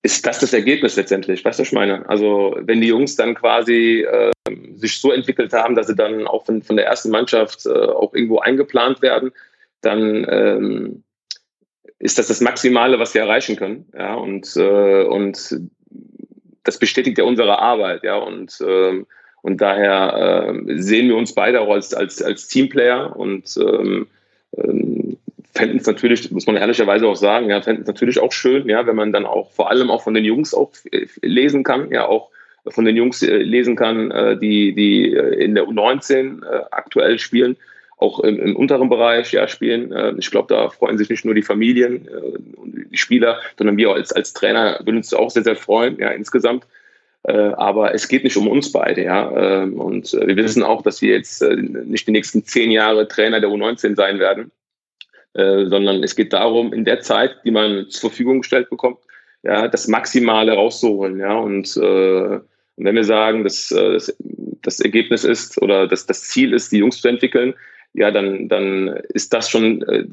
ist 0.02 0.24
das 0.24 0.38
das 0.38 0.52
Ergebnis 0.52 0.96
letztendlich. 0.96 1.44
Weißt 1.44 1.58
du, 1.58 1.62
was 1.62 1.68
ich 1.68 1.74
meine? 1.74 2.08
Also, 2.08 2.56
wenn 2.60 2.80
die 2.80 2.88
Jungs 2.88 3.16
dann 3.16 3.34
quasi 3.34 4.02
äh, 4.02 4.30
sich 4.76 5.00
so 5.00 5.10
entwickelt 5.10 5.52
haben, 5.52 5.74
dass 5.74 5.88
sie 5.88 5.96
dann 5.96 6.26
auch 6.26 6.46
von, 6.46 6.62
von 6.62 6.76
der 6.76 6.86
ersten 6.86 7.10
Mannschaft 7.10 7.66
äh, 7.66 7.70
auch 7.70 8.14
irgendwo 8.14 8.38
eingeplant 8.38 9.02
werden, 9.02 9.32
dann 9.80 10.26
ähm, 10.28 11.04
ist 11.98 12.18
das 12.18 12.28
das 12.28 12.40
Maximale, 12.40 12.98
was 12.98 13.14
wir 13.14 13.22
erreichen 13.22 13.56
können. 13.56 13.86
Ja, 13.96 14.14
und, 14.14 14.56
äh, 14.56 15.04
und 15.04 15.60
das 16.66 16.78
bestätigt 16.78 17.18
ja 17.18 17.24
unsere 17.24 17.58
Arbeit. 17.58 18.04
Ja, 18.04 18.16
und 18.16 18.58
ähm, 18.66 19.06
und 19.42 19.60
daher 19.60 20.48
äh, 20.48 20.78
sehen 20.82 21.06
wir 21.06 21.16
uns 21.16 21.32
beide 21.32 21.60
auch 21.60 21.70
als, 21.70 21.94
als, 21.94 22.20
als 22.20 22.48
Teamplayer 22.48 23.14
und 23.16 23.56
ähm, 23.58 24.08
ähm, 24.56 25.18
fänden 25.54 25.78
es 25.78 25.86
natürlich, 25.86 26.30
muss 26.32 26.46
man 26.46 26.56
ehrlicherweise 26.56 27.06
auch 27.06 27.14
sagen, 27.14 27.48
ja, 27.48 27.62
fänden 27.62 27.82
es 27.82 27.86
natürlich 27.86 28.18
auch 28.18 28.32
schön, 28.32 28.68
ja, 28.68 28.86
wenn 28.88 28.96
man 28.96 29.12
dann 29.12 29.24
auch 29.24 29.52
vor 29.52 29.70
allem 29.70 29.88
auch 29.88 30.02
von 30.02 30.14
den 30.14 30.24
Jungs 30.24 30.52
auch 30.52 30.72
lesen 31.22 31.62
kann, 31.62 31.92
ja, 31.92 32.06
auch 32.06 32.30
von 32.66 32.84
den 32.84 32.96
Jungs 32.96 33.22
äh, 33.22 33.36
lesen 33.36 33.76
kann, 33.76 34.10
äh, 34.10 34.36
die, 34.36 34.74
die 34.74 35.12
äh, 35.12 35.44
in 35.44 35.54
der 35.54 35.66
U19 35.66 36.44
äh, 36.44 36.64
aktuell 36.72 37.18
spielen, 37.20 37.56
auch 37.96 38.20
im, 38.20 38.38
im 38.38 38.56
unteren 38.56 38.88
Bereich 38.88 39.32
ja, 39.32 39.48
spielen. 39.48 39.92
Äh, 39.92 40.14
ich 40.18 40.30
glaube, 40.30 40.52
da 40.54 40.68
freuen 40.68 40.98
sich 40.98 41.08
nicht 41.08 41.24
nur 41.24 41.34
die 41.34 41.42
Familien 41.42 42.08
und 42.56 42.86
die 42.90 42.96
Spieler, 42.96 43.40
sondern 43.56 43.76
wir 43.76 43.90
als, 43.90 44.12
als 44.12 44.32
Trainer 44.32 44.78
würden 44.80 44.98
uns 44.98 45.14
auch 45.14 45.30
sehr, 45.30 45.44
sehr 45.44 45.56
freuen, 45.56 45.98
ja, 45.98 46.10
insgesamt 46.10 46.66
äh, 47.26 47.52
aber 47.56 47.92
es 47.92 48.06
geht 48.06 48.22
nicht 48.22 48.36
um 48.36 48.46
uns 48.46 48.70
beide, 48.70 49.02
ja. 49.02 49.62
Ähm, 49.62 49.80
und 49.80 50.14
äh, 50.14 50.28
wir 50.28 50.36
wissen 50.36 50.62
auch, 50.62 50.82
dass 50.82 51.02
wir 51.02 51.14
jetzt 51.16 51.42
äh, 51.42 51.56
nicht 51.56 52.06
die 52.06 52.12
nächsten 52.12 52.44
zehn 52.44 52.70
Jahre 52.70 53.08
Trainer 53.08 53.40
der 53.40 53.50
U19 53.50 53.96
sein 53.96 54.18
werden, 54.18 54.50
sondern 55.38 56.02
es 56.02 56.16
geht 56.16 56.32
darum, 56.32 56.72
in 56.72 56.86
der 56.86 57.02
Zeit, 57.02 57.36
die 57.44 57.50
man 57.50 57.90
zur 57.90 58.08
Verfügung 58.08 58.40
gestellt 58.40 58.70
bekommt, 58.70 59.00
ja, 59.42 59.68
das 59.68 59.86
Maximale 59.86 60.52
rauszuholen, 60.52 61.18
ja. 61.18 61.34
Und, 61.34 61.76
und 61.76 62.42
wenn 62.78 62.94
wir 62.94 63.04
sagen, 63.04 63.44
dass 63.44 63.68
das, 63.68 64.16
das 64.62 64.80
Ergebnis 64.80 65.24
ist 65.24 65.60
oder 65.60 65.88
dass 65.88 66.06
das 66.06 66.22
Ziel 66.22 66.54
ist, 66.54 66.72
die 66.72 66.78
Jungs 66.78 67.02
zu 67.02 67.08
entwickeln, 67.08 67.52
ja, 67.96 68.10
dann, 68.10 68.48
dann 68.48 68.88
ist 69.08 69.32
das 69.32 69.48
schon 69.48 69.82
äh, 69.82 70.04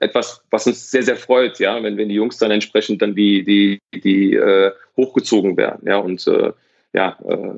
etwas, 0.00 0.42
was 0.50 0.66
uns 0.66 0.90
sehr, 0.90 1.04
sehr 1.04 1.16
freut, 1.16 1.58
ja, 1.60 1.80
wenn, 1.82 1.96
wenn 1.96 2.08
die 2.08 2.16
Jungs 2.16 2.38
dann 2.38 2.50
entsprechend 2.50 3.00
dann 3.00 3.14
die, 3.14 3.44
die, 3.44 3.80
die 3.94 4.34
äh, 4.34 4.72
hochgezogen 4.96 5.56
werden, 5.56 5.86
ja, 5.86 5.98
und 5.98 6.26
äh, 6.26 6.52
ja, 6.92 7.16
äh, 7.28 7.54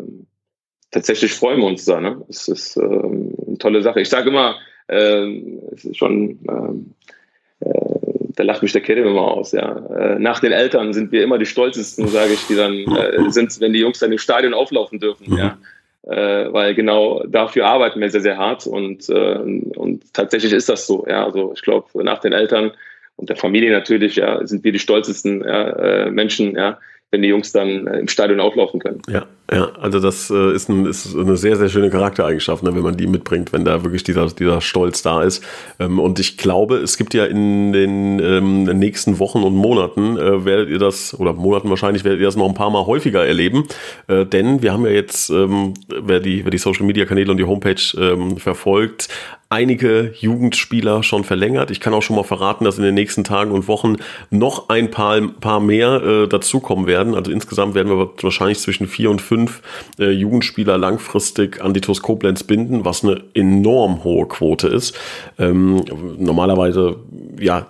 tatsächlich 0.90 1.33
freuen 1.33 1.61
wir 1.61 1.66
uns 1.66 1.87
da, 1.87 2.01
ne? 2.01 2.23
Es 2.29 2.49
ist 2.49 2.77
äh, 2.77 2.83
eine 2.83 3.57
tolle 3.59 3.81
Sache. 3.81 4.01
Ich 4.01 4.11
sage 4.11 4.29
immer, 4.29 4.57
äh, 4.88 5.27
es 5.73 5.85
ist 5.85 5.97
schon, 5.97 6.38
äh, 6.47 7.69
äh, 7.69 8.01
da 8.37 8.43
lacht 8.43 8.62
mich 8.62 8.73
der 8.73 8.83
Kerl 8.83 8.99
immer 8.99 9.33
aus, 9.33 9.53
ja. 9.53 9.77
Äh, 9.97 10.19
nach 10.19 10.40
den 10.40 10.53
Eltern 10.53 10.93
sind 10.93 11.11
wir 11.11 11.25
immer 11.25 11.38
die 11.38 11.47
stolzesten, 11.47 12.07
sage 12.09 12.35
ich, 12.35 12.47
die 12.49 12.57
dann 12.57 13.31
sind, 13.31 13.59
wenn 13.61 13.73
die 13.73 13.81
Jungs 13.81 13.99
dann 13.99 14.12
im 14.12 14.19
Stadion 14.19 14.53
auflaufen 14.53 15.01
dürfen, 15.01 15.31
mhm. 15.31 15.38
ja 15.38 15.59
äh, 16.03 16.53
weil 16.53 16.75
genau 16.75 17.25
dafür 17.27 17.67
arbeiten 17.67 18.01
wir 18.01 18.11
sehr, 18.11 18.21
sehr 18.21 18.39
hart 18.39 18.67
und, 18.67 19.09
äh, 19.09 19.39
und 19.39 20.15
tatsächlich 20.15 20.53
ist 20.53 20.69
das 20.69 20.87
so. 20.87 21.07
Ja, 21.09 21.25
also 21.25 21.53
ich 21.55 21.63
glaube, 21.63 22.03
nach 22.05 22.19
den 22.19 22.33
Eltern 22.33 22.73
und 23.17 23.29
der 23.29 23.37
Familie 23.37 23.71
natürlich, 23.71 24.17
ja, 24.17 24.47
sind 24.47 24.65
wir 24.65 24.73
die 24.73 24.79
stolzesten 24.79 25.43
ja, 25.43 25.71
äh, 25.71 26.11
Menschen, 26.11 26.57
ja, 26.57 26.79
wenn 27.11 27.23
die 27.23 27.29
Jungs 27.29 27.53
dann 27.53 27.87
äh, 27.87 27.99
im 27.99 28.09
Stadion 28.09 28.40
auflaufen 28.40 28.79
können. 28.79 29.03
Ja, 29.09 29.27
ja, 29.53 29.73
also 29.81 29.99
das 29.99 30.31
äh, 30.31 30.55
ist, 30.55 30.68
ein, 30.68 30.87
ist 30.87 31.16
eine 31.16 31.37
sehr, 31.37 31.57
sehr 31.57 31.68
schöne 31.68 31.90
Charaktereigenschaft, 31.90 32.62
ne, 32.62 32.73
wenn 32.75 32.83
man 32.83 32.96
die 32.96 33.09
mitbringt, 33.09 33.53
wenn 33.53 33.64
da 33.64 33.83
wirklich 33.83 34.05
dieser, 34.05 34.29
dieser 34.29 34.61
Stolz 34.61 35.03
da 35.03 35.23
ist. 35.23 35.44
Ähm, 35.81 35.99
und 35.99 36.20
ich 36.20 36.37
glaube, 36.37 36.77
es 36.77 36.96
gibt 36.96 37.14
ja 37.14 37.25
in 37.25 37.73
den 37.73 38.20
ähm, 38.20 38.64
nächsten 38.64 39.18
Wochen 39.18 39.42
und 39.42 39.57
Monaten, 39.57 40.16
äh, 40.16 40.44
werdet 40.44 40.68
ihr 40.68 40.79
das, 40.79 41.18
oder 41.18 41.33
Monaten 41.33 41.68
wahrscheinlich, 41.68 42.05
werdet 42.05 42.20
ihr 42.20 42.27
das 42.27 42.37
noch 42.37 42.49
ein 42.49 42.55
paar 42.55 42.70
Mal 42.70 42.87
häufiger 42.87 43.27
erleben. 43.27 43.64
Denn 44.09 44.62
wir 44.62 44.73
haben 44.73 44.85
ja 44.85 44.92
jetzt, 44.92 45.31
ähm, 45.31 45.75
wer, 45.88 46.20
die, 46.20 46.44
wer 46.44 46.51
die 46.51 46.59
Social 46.59 46.87
Media 46.87 47.05
Kanäle 47.05 47.31
und 47.31 47.37
die 47.37 47.44
Homepage 47.44 48.37
verfolgt, 48.37 49.09
einige 49.51 50.15
Jugendspieler 50.17 51.03
schon 51.03 51.25
verlängert. 51.25 51.73
Ich 51.73 51.81
kann 51.81 51.93
auch 51.93 52.03
schon 52.03 52.15
mal 52.15 52.23
verraten, 52.23 52.65
dass 52.65 52.79
in 52.79 52.85
den 52.85 52.95
nächsten 52.95 53.25
Tagen 53.25 53.51
und 53.51 53.67
Wochen 53.67 53.97
noch 54.31 54.69
ein 54.69 54.93
paar, 54.93 55.21
paar 55.21 55.59
mehr 55.59 56.03
äh, 56.03 56.29
dazukommen 56.29 56.87
werden. 56.87 57.17
Also 57.17 57.33
insgesamt 57.33 57.75
werden 57.75 57.91
wir 57.91 58.11
wahrscheinlich 58.23 58.61
zwischen 58.61 58.87
vier 58.87 59.11
und 59.11 59.21
fünf 59.21 59.61
äh, 59.99 60.11
Jugendspieler 60.11 60.79
langfristig 60.79 61.61
an 61.61 61.75
die 61.75 61.81
TuS 61.81 62.01
Koblenz 62.01 62.45
binden, 62.45 62.85
was 62.85 63.03
eine 63.03 63.25
enorm 63.35 64.05
hohe 64.05 64.29
Quote 64.29 64.69
ist. 64.69 64.97
Ähm, 65.37 65.85
normalerweise 66.17 67.01
ja, 67.37 67.67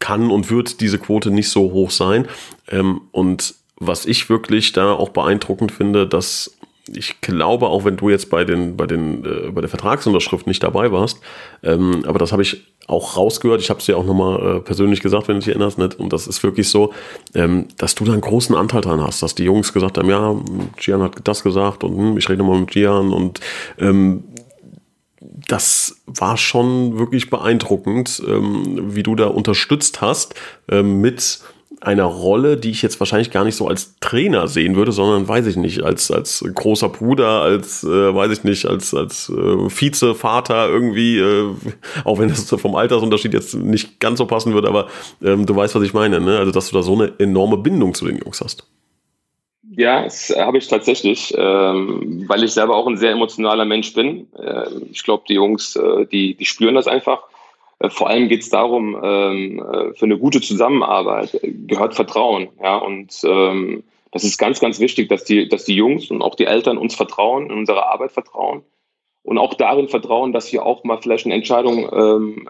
kann 0.00 0.32
und 0.32 0.50
wird 0.50 0.80
diese 0.80 0.98
Quote 0.98 1.30
nicht 1.30 1.48
so 1.48 1.70
hoch 1.70 1.92
sein. 1.92 2.26
Ähm, 2.68 3.02
und 3.12 3.54
was 3.76 4.04
ich 4.04 4.28
wirklich 4.28 4.72
da 4.72 4.94
auch 4.94 5.10
beeindruckend 5.10 5.70
finde, 5.70 6.08
dass 6.08 6.56
ich 6.94 7.20
glaube, 7.20 7.68
auch 7.68 7.84
wenn 7.84 7.96
du 7.96 8.10
jetzt 8.10 8.30
bei 8.30 8.44
den, 8.44 8.76
bei 8.76 8.86
den, 8.86 9.24
äh, 9.24 9.50
bei 9.50 9.60
der 9.60 9.70
Vertragsunterschrift 9.70 10.46
nicht 10.46 10.62
dabei 10.62 10.92
warst, 10.92 11.20
ähm, 11.62 12.04
aber 12.06 12.18
das 12.18 12.32
habe 12.32 12.42
ich 12.42 12.66
auch 12.86 13.16
rausgehört. 13.16 13.60
Ich 13.60 13.70
habe 13.70 13.80
es 13.80 13.86
dir 13.86 13.96
auch 13.96 14.04
nochmal 14.04 14.56
äh, 14.56 14.60
persönlich 14.60 15.00
gesagt, 15.00 15.28
wenn 15.28 15.36
du 15.36 15.40
dich 15.40 15.48
erinnerst, 15.48 15.78
nicht? 15.78 15.98
und 15.98 16.12
das 16.12 16.26
ist 16.26 16.42
wirklich 16.42 16.68
so, 16.68 16.92
ähm, 17.34 17.68
dass 17.76 17.94
du 17.94 18.04
da 18.04 18.12
einen 18.12 18.20
großen 18.20 18.54
Anteil 18.54 18.80
dran 18.80 19.00
hast, 19.00 19.22
dass 19.22 19.34
die 19.34 19.44
Jungs 19.44 19.72
gesagt 19.72 19.98
haben, 19.98 20.08
ja, 20.08 20.34
Gian 20.76 21.02
hat 21.02 21.16
das 21.24 21.42
gesagt 21.42 21.84
und 21.84 21.96
hm, 21.96 22.18
ich 22.18 22.28
rede 22.28 22.38
nochmal 22.38 22.60
mit 22.60 22.70
Gian 22.70 23.12
und 23.12 23.40
ähm, 23.78 24.24
das 25.48 26.02
war 26.06 26.36
schon 26.36 26.98
wirklich 26.98 27.30
beeindruckend, 27.30 28.22
ähm, 28.26 28.94
wie 28.94 29.02
du 29.02 29.14
da 29.14 29.26
unterstützt 29.26 30.00
hast 30.00 30.34
ähm, 30.68 31.00
mit 31.00 31.40
einer 31.80 32.04
Rolle, 32.04 32.56
die 32.58 32.70
ich 32.70 32.82
jetzt 32.82 33.00
wahrscheinlich 33.00 33.30
gar 33.30 33.44
nicht 33.44 33.56
so 33.56 33.66
als 33.66 33.96
Trainer 34.00 34.48
sehen 34.48 34.76
würde, 34.76 34.92
sondern 34.92 35.26
weiß 35.26 35.46
ich 35.46 35.56
nicht, 35.56 35.82
als, 35.82 36.10
als 36.10 36.44
großer 36.54 36.90
Bruder, 36.90 37.40
als, 37.40 37.82
äh, 37.84 38.14
weiß 38.14 38.32
ich 38.32 38.44
nicht, 38.44 38.66
als, 38.66 38.92
als 38.92 39.30
äh, 39.30 39.32
Vizevater 39.34 40.68
irgendwie, 40.68 41.18
äh, 41.18 41.54
auch 42.04 42.18
wenn 42.18 42.28
das 42.28 42.48
vom 42.48 42.76
Altersunterschied 42.76 43.32
jetzt 43.32 43.54
nicht 43.54 43.98
ganz 43.98 44.18
so 44.18 44.26
passen 44.26 44.52
würde, 44.52 44.68
aber 44.68 44.88
ähm, 45.22 45.46
du 45.46 45.56
weißt, 45.56 45.74
was 45.74 45.82
ich 45.82 45.94
meine, 45.94 46.20
ne? 46.20 46.38
Also, 46.38 46.52
dass 46.52 46.70
du 46.70 46.76
da 46.76 46.82
so 46.82 46.94
eine 46.94 47.12
enorme 47.18 47.56
Bindung 47.56 47.94
zu 47.94 48.06
den 48.06 48.18
Jungs 48.18 48.40
hast. 48.40 48.66
Ja, 49.76 50.02
das 50.02 50.34
habe 50.36 50.58
ich 50.58 50.66
tatsächlich, 50.68 51.32
ähm, 51.38 52.24
weil 52.26 52.42
ich 52.42 52.52
selber 52.52 52.76
auch 52.76 52.86
ein 52.86 52.96
sehr 52.96 53.12
emotionaler 53.12 53.64
Mensch 53.64 53.94
bin. 53.94 54.26
Ähm, 54.38 54.88
ich 54.90 55.04
glaube, 55.04 55.24
die 55.28 55.34
Jungs, 55.34 55.76
äh, 55.76 56.06
die, 56.06 56.34
die 56.34 56.44
spüren 56.44 56.74
das 56.74 56.88
einfach. 56.88 57.22
Äh, 57.80 57.90
vor 57.90 58.08
allem 58.08 58.28
geht 58.28 58.42
es 58.42 58.50
darum, 58.50 58.96
ähm, 59.02 59.58
äh, 59.58 59.94
für 59.94 60.04
eine 60.04 60.18
gute 60.18 60.40
Zusammenarbeit 60.40 61.40
gehört 61.42 61.94
Vertrauen. 61.94 62.48
Ja, 62.62 62.76
und 62.76 63.12
ähm, 63.24 63.82
das 64.12 64.24
ist 64.24 64.38
ganz, 64.38 64.60
ganz 64.60 64.78
wichtig, 64.78 65.08
dass 65.08 65.24
die, 65.24 65.48
dass 65.48 65.64
die 65.64 65.74
Jungs 65.74 66.10
und 66.10 66.22
auch 66.22 66.34
die 66.34 66.46
Eltern 66.46 66.78
uns 66.78 66.94
vertrauen, 66.94 67.46
in 67.46 67.58
unsere 67.58 67.86
Arbeit 67.86 68.12
vertrauen 68.12 68.62
und 69.22 69.38
auch 69.38 69.54
darin 69.54 69.88
vertrauen, 69.88 70.32
dass 70.32 70.52
wir 70.52 70.64
auch 70.64 70.84
mal 70.84 70.98
vielleicht 71.00 71.26
eine 71.26 71.34
Entscheidung 71.34 71.88
ähm, 71.92 72.48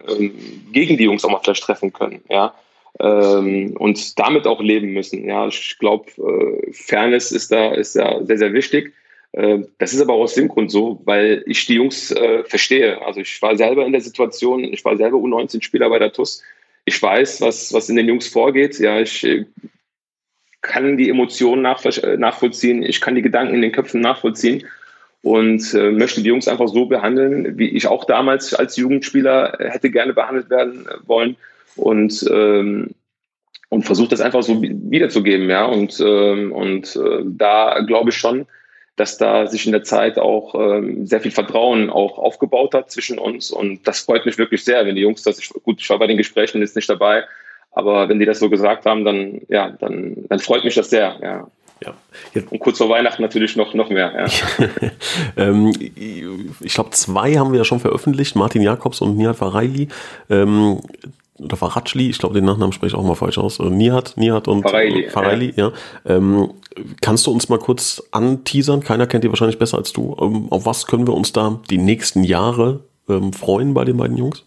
gegen 0.73 0.97
die 0.97 1.05
Jungs 1.05 1.25
auch 1.25 1.31
mal 1.31 1.41
vielleicht 1.43 1.63
treffen 1.63 1.93
können. 1.93 2.23
Ja, 2.29 2.55
und 2.99 4.19
damit 4.19 4.47
auch 4.47 4.61
leben 4.61 4.93
müssen. 4.93 5.25
Ja, 5.25 5.47
ich 5.47 5.79
glaube, 5.79 6.11
äh, 6.19 6.73
Fairness 6.73 7.31
ist 7.31 7.51
da, 7.51 7.71
ist 7.71 7.97
da 7.97 8.23
sehr, 8.25 8.37
sehr 8.37 8.53
wichtig. 8.53 8.93
Äh, 9.33 9.61
das 9.79 9.93
ist 9.93 10.01
aber 10.01 10.15
auch 10.15 10.23
aus 10.23 10.35
dem 10.35 10.49
Grund 10.49 10.71
so, 10.71 11.01
weil 11.05 11.43
ich 11.47 11.67
die 11.67 11.75
Jungs 11.75 12.11
äh, 12.11 12.45
verstehe. 12.45 13.05
Also 13.05 13.21
ich 13.21 13.41
war 13.43 13.57
selber 13.57 13.87
in 13.87 13.93
der 13.93 14.01
Situation, 14.01 14.65
ich 14.65 14.85
war 14.85 14.97
selber 14.97 15.19
U19-Spieler 15.19 15.89
bei 15.89 15.99
der 15.99 16.13
TUS. 16.13 16.43
Ich 16.85 17.01
weiß, 17.01 17.41
was, 17.41 17.73
was 17.73 17.89
in 17.89 17.97
den 17.97 18.09
Jungs 18.09 18.27
vorgeht. 18.29 18.79
Ja, 18.79 19.01
ich 19.01 19.25
äh, 19.25 19.47
kann 20.63 20.97
die 20.97 21.09
Emotionen 21.09 21.65
äh, 21.65 22.17
nachvollziehen, 22.17 22.83
ich 22.83 23.01
kann 23.01 23.15
die 23.15 23.23
Gedanken 23.23 23.55
in 23.55 23.63
den 23.63 23.73
Köpfen 23.73 24.01
nachvollziehen 24.01 24.67
und 25.23 25.75
äh, 25.75 25.91
möchte 25.91 26.23
die 26.23 26.29
Jungs 26.29 26.49
einfach 26.49 26.69
so 26.69 26.87
behandeln, 26.87 27.59
wie 27.59 27.69
ich 27.69 27.87
auch 27.87 28.05
damals 28.05 28.55
als 28.55 28.77
Jugendspieler 28.77 29.57
hätte 29.59 29.91
gerne 29.91 30.13
behandelt 30.13 30.51
werden 30.51 30.87
wollen 31.07 31.37
und, 31.77 32.25
ähm, 32.31 32.91
und 33.69 33.85
versucht 33.85 34.13
das 34.13 34.21
einfach 34.21 34.43
so 34.43 34.61
wiederzugeben. 34.63 35.49
Ja? 35.49 35.67
Und, 35.67 36.01
ähm, 36.01 36.53
und 36.53 36.97
äh, 36.97 37.23
da 37.25 37.81
glaube 37.81 38.11
ich 38.11 38.17
schon, 38.17 38.47
dass 39.01 39.17
da 39.17 39.47
sich 39.47 39.65
in 39.65 39.73
der 39.73 39.83
Zeit 39.83 40.19
auch 40.19 40.55
ähm, 40.55 41.07
sehr 41.07 41.23
viel 41.23 41.31
Vertrauen 41.31 41.89
auch 41.89 42.19
aufgebaut 42.19 42.75
hat 42.75 42.91
zwischen 42.91 43.19
uns. 43.19 43.51
Und 43.51 43.89
das 43.89 44.01
freut 44.01 44.27
mich 44.27 44.37
wirklich 44.37 44.63
sehr, 44.63 44.85
wenn 44.85 44.95
die 44.95 45.01
Jungs 45.01 45.23
das, 45.23 45.39
ich, 45.39 45.49
gut, 45.49 45.81
ich 45.81 45.89
war 45.89 45.99
bei 45.99 46.07
den 46.07 46.19
Gesprächen 46.19 46.61
jetzt 46.61 46.77
nicht 46.77 46.91
dabei, 46.91 47.25
aber 47.73 48.11
wenn 48.11 48.19
die 48.19 48.27
das 48.27 48.41
so 48.41 48.51
gesagt 48.51 48.85
haben, 48.85 49.07
dann, 49.07 49.41
ja, 49.49 49.71
dann, 49.71 50.27
dann 50.29 50.39
freut 50.39 50.65
mich 50.65 50.75
das 50.75 50.91
sehr, 50.91 51.17
ja. 51.23 51.49
Ja. 51.83 51.95
Und 52.51 52.59
kurz 52.59 52.77
vor 52.77 52.91
Weihnachten 52.91 53.23
natürlich 53.23 53.57
noch, 53.57 53.73
noch 53.73 53.89
mehr. 53.89 54.13
Ja. 54.15 54.69
ähm, 55.39 55.73
ich 56.61 56.75
glaube, 56.75 56.91
zwei 56.91 57.37
haben 57.37 57.53
wir 57.53 57.59
ja 57.61 57.65
schon 57.65 57.81
veröffentlicht, 57.81 58.37
Martin 58.37 58.61
Jakobs 58.61 59.01
und 59.01 59.17
Nihat 59.17 59.41
Vareili. 59.41 59.89
Ähm, 60.29 60.81
oder 61.43 61.57
Faratschli, 61.57 62.11
ich 62.11 62.19
glaube, 62.19 62.35
den 62.35 62.45
Nachnamen 62.45 62.73
spreche 62.73 62.95
ich 62.95 62.99
auch 62.99 63.07
mal 63.07 63.15
falsch 63.15 63.39
aus. 63.39 63.59
Äh, 63.59 63.71
Nihat, 63.71 64.17
Nihat 64.17 64.49
und 64.49 64.63
Fareili, 64.63 65.09
Fareili 65.09 65.53
ja. 65.57 65.73
ja. 66.07 66.17
Ähm, 66.17 66.51
kannst 67.01 67.27
du 67.27 67.31
uns 67.31 67.49
mal 67.49 67.59
kurz 67.59 68.03
anteasern? 68.11 68.81
Keiner 68.81 69.07
kennt 69.07 69.25
die 69.25 69.29
wahrscheinlich 69.29 69.59
besser 69.59 69.79
als 69.79 69.93
du. 69.93 70.17
Ähm, 70.21 70.49
auf 70.51 70.67
was 70.67 70.87
können 70.87 71.07
wir 71.07 71.15
uns 71.15 71.33
da 71.33 71.61
die 71.71 71.79
nächsten 71.79 72.25
Jahre 72.25 72.85
ähm, 73.09 73.33
freuen 73.33 73.75
bei 73.75 73.85
den 73.85 73.97
beiden 73.97 74.17
Jungs? 74.17 74.45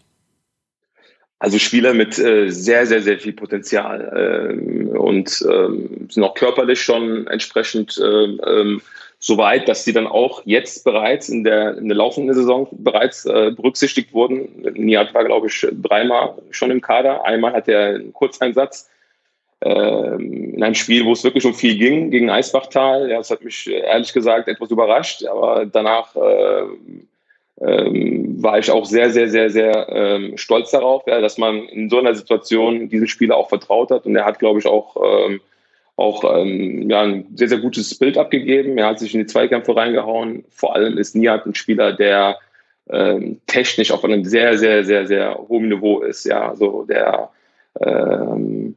Also 1.38 1.58
Spieler 1.58 1.92
mit 1.92 2.18
äh, 2.18 2.48
sehr, 2.50 2.86
sehr, 2.86 3.02
sehr 3.02 3.18
viel 3.18 3.34
Potenzial 3.34 4.50
ähm, 4.50 4.88
und 4.88 5.44
ähm, 5.50 6.08
sind 6.08 6.22
auch 6.22 6.34
körperlich 6.34 6.80
schon 6.80 7.26
entsprechend 7.26 8.00
ähm 8.02 8.80
so 9.26 9.38
weit, 9.38 9.70
dass 9.70 9.86
sie 9.86 9.94
dann 9.94 10.06
auch 10.06 10.42
jetzt 10.44 10.84
bereits 10.84 11.30
in 11.30 11.44
der, 11.44 11.78
in 11.78 11.88
der 11.88 11.96
laufenden 11.96 12.34
Saison 12.34 12.68
bereits 12.72 13.24
äh, 13.24 13.52
berücksichtigt 13.56 14.12
wurden. 14.12 14.66
Niat 14.74 15.14
war, 15.14 15.24
glaube 15.24 15.46
ich, 15.46 15.66
dreimal 15.72 16.34
schon 16.50 16.70
im 16.70 16.82
Kader. 16.82 17.24
Einmal 17.24 17.54
hat 17.54 17.66
er 17.66 17.94
einen 17.94 18.12
Kurzeinsatz 18.12 18.90
äh, 19.60 19.70
in 20.16 20.62
einem 20.62 20.74
Spiel, 20.74 21.06
wo 21.06 21.12
es 21.12 21.24
wirklich 21.24 21.46
um 21.46 21.54
viel 21.54 21.78
ging, 21.78 22.10
gegen 22.10 22.28
Eisbachtal. 22.28 23.10
Ja, 23.10 23.16
das 23.16 23.30
hat 23.30 23.42
mich 23.42 23.66
ehrlich 23.66 24.12
gesagt 24.12 24.46
etwas 24.46 24.70
überrascht, 24.70 25.24
aber 25.24 25.64
danach 25.64 26.14
äh, 26.16 26.64
ähm, 27.62 28.42
war 28.42 28.58
ich 28.58 28.70
auch 28.70 28.84
sehr, 28.84 29.08
sehr, 29.08 29.30
sehr, 29.30 29.48
sehr 29.48 29.88
ähm, 29.88 30.36
stolz 30.36 30.70
darauf, 30.70 31.06
ja, 31.06 31.22
dass 31.22 31.38
man 31.38 31.62
in 31.68 31.88
so 31.88 31.98
einer 31.98 32.14
Situation 32.14 32.90
diesem 32.90 33.06
Spieler 33.06 33.38
auch 33.38 33.48
vertraut 33.48 33.90
hat. 33.90 34.04
Und 34.04 34.16
er 34.16 34.26
hat, 34.26 34.38
glaube 34.38 34.58
ich, 34.58 34.66
auch 34.66 34.96
ähm, 35.02 35.40
auch 35.96 36.24
ähm, 36.36 36.90
ja, 36.90 37.02
ein 37.02 37.26
sehr, 37.34 37.48
sehr 37.48 37.58
gutes 37.58 37.96
Bild 37.98 38.18
abgegeben. 38.18 38.78
Er 38.78 38.88
hat 38.88 38.98
sich 38.98 39.14
in 39.14 39.20
die 39.20 39.26
Zweikämpfe 39.26 39.76
reingehauen. 39.76 40.44
Vor 40.50 40.74
allem 40.74 40.98
ist 40.98 41.14
Nihat 41.14 41.46
ein 41.46 41.54
Spieler, 41.54 41.92
der 41.92 42.38
ähm, 42.90 43.40
technisch 43.46 43.92
auf 43.92 44.04
einem 44.04 44.24
sehr, 44.24 44.58
sehr, 44.58 44.84
sehr, 44.84 45.06
sehr 45.06 45.38
hohen 45.48 45.68
Niveau 45.68 46.00
ist. 46.00 46.24
Ja, 46.24 46.50
also 46.50 46.84
der 46.84 47.30
ähm, 47.80 48.74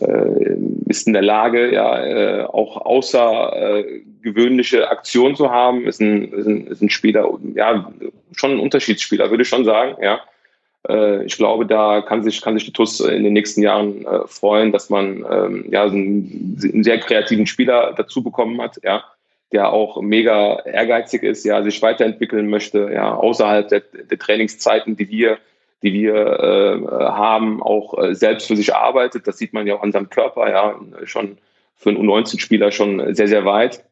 äh, 0.00 0.56
ist 0.88 1.06
in 1.06 1.12
der 1.12 1.22
Lage, 1.22 1.72
ja, 1.72 2.04
äh, 2.04 2.42
auch 2.44 2.78
außergewöhnliche 2.78 4.80
äh, 4.80 4.84
Aktionen 4.84 5.36
zu 5.36 5.50
haben. 5.50 5.86
Ist 5.86 6.00
ein, 6.00 6.32
ist 6.32 6.46
ein, 6.46 6.66
ist 6.66 6.82
ein 6.82 6.90
Spieler, 6.90 7.38
ja, 7.54 7.92
schon 8.32 8.52
ein 8.52 8.60
Unterschiedsspieler, 8.60 9.30
würde 9.30 9.42
ich 9.42 9.48
schon 9.48 9.64
sagen. 9.64 9.96
Ja, 10.02 10.20
ich 11.24 11.36
glaube, 11.36 11.64
da 11.66 12.02
kann 12.02 12.22
sich, 12.22 12.42
kann 12.42 12.54
sich 12.54 12.66
die 12.66 12.72
TUS 12.72 13.00
in 13.00 13.24
den 13.24 13.32
nächsten 13.32 13.62
Jahren 13.62 14.04
äh, 14.04 14.26
freuen, 14.26 14.70
dass 14.70 14.90
man 14.90 15.24
ähm, 15.30 15.64
ja, 15.70 15.88
so 15.88 15.94
einen, 15.94 16.58
einen, 16.62 16.84
sehr 16.84 16.98
kreativen 16.98 17.46
Spieler 17.46 17.94
dazu 17.96 18.22
bekommen 18.22 18.60
hat, 18.60 18.78
ja, 18.82 19.02
der 19.52 19.72
auch 19.72 20.02
mega 20.02 20.60
ehrgeizig 20.60 21.22
ist, 21.22 21.44
ja, 21.44 21.62
sich 21.62 21.80
weiterentwickeln 21.80 22.50
möchte, 22.50 22.90
ja, 22.92 23.14
außerhalb 23.14 23.68
der, 23.68 23.80
der 23.80 24.18
Trainingszeiten, 24.18 24.96
die 24.96 25.08
wir, 25.08 25.38
die 25.82 25.94
wir 25.94 26.14
äh, 26.14 26.86
haben, 26.88 27.62
auch 27.62 27.96
äh, 27.96 28.14
selbst 28.14 28.48
für 28.48 28.56
sich 28.56 28.74
arbeitet. 28.74 29.26
Das 29.26 29.38
sieht 29.38 29.54
man 29.54 29.66
ja 29.66 29.76
auch 29.76 29.82
an 29.82 29.92
seinem 29.92 30.10
Körper, 30.10 30.50
ja, 30.50 30.78
schon 31.04 31.38
für 31.76 31.90
einen 31.90 31.98
U19-Spieler 31.98 32.72
schon 32.72 33.14
sehr, 33.14 33.28
sehr 33.28 33.44
weit. 33.44 33.84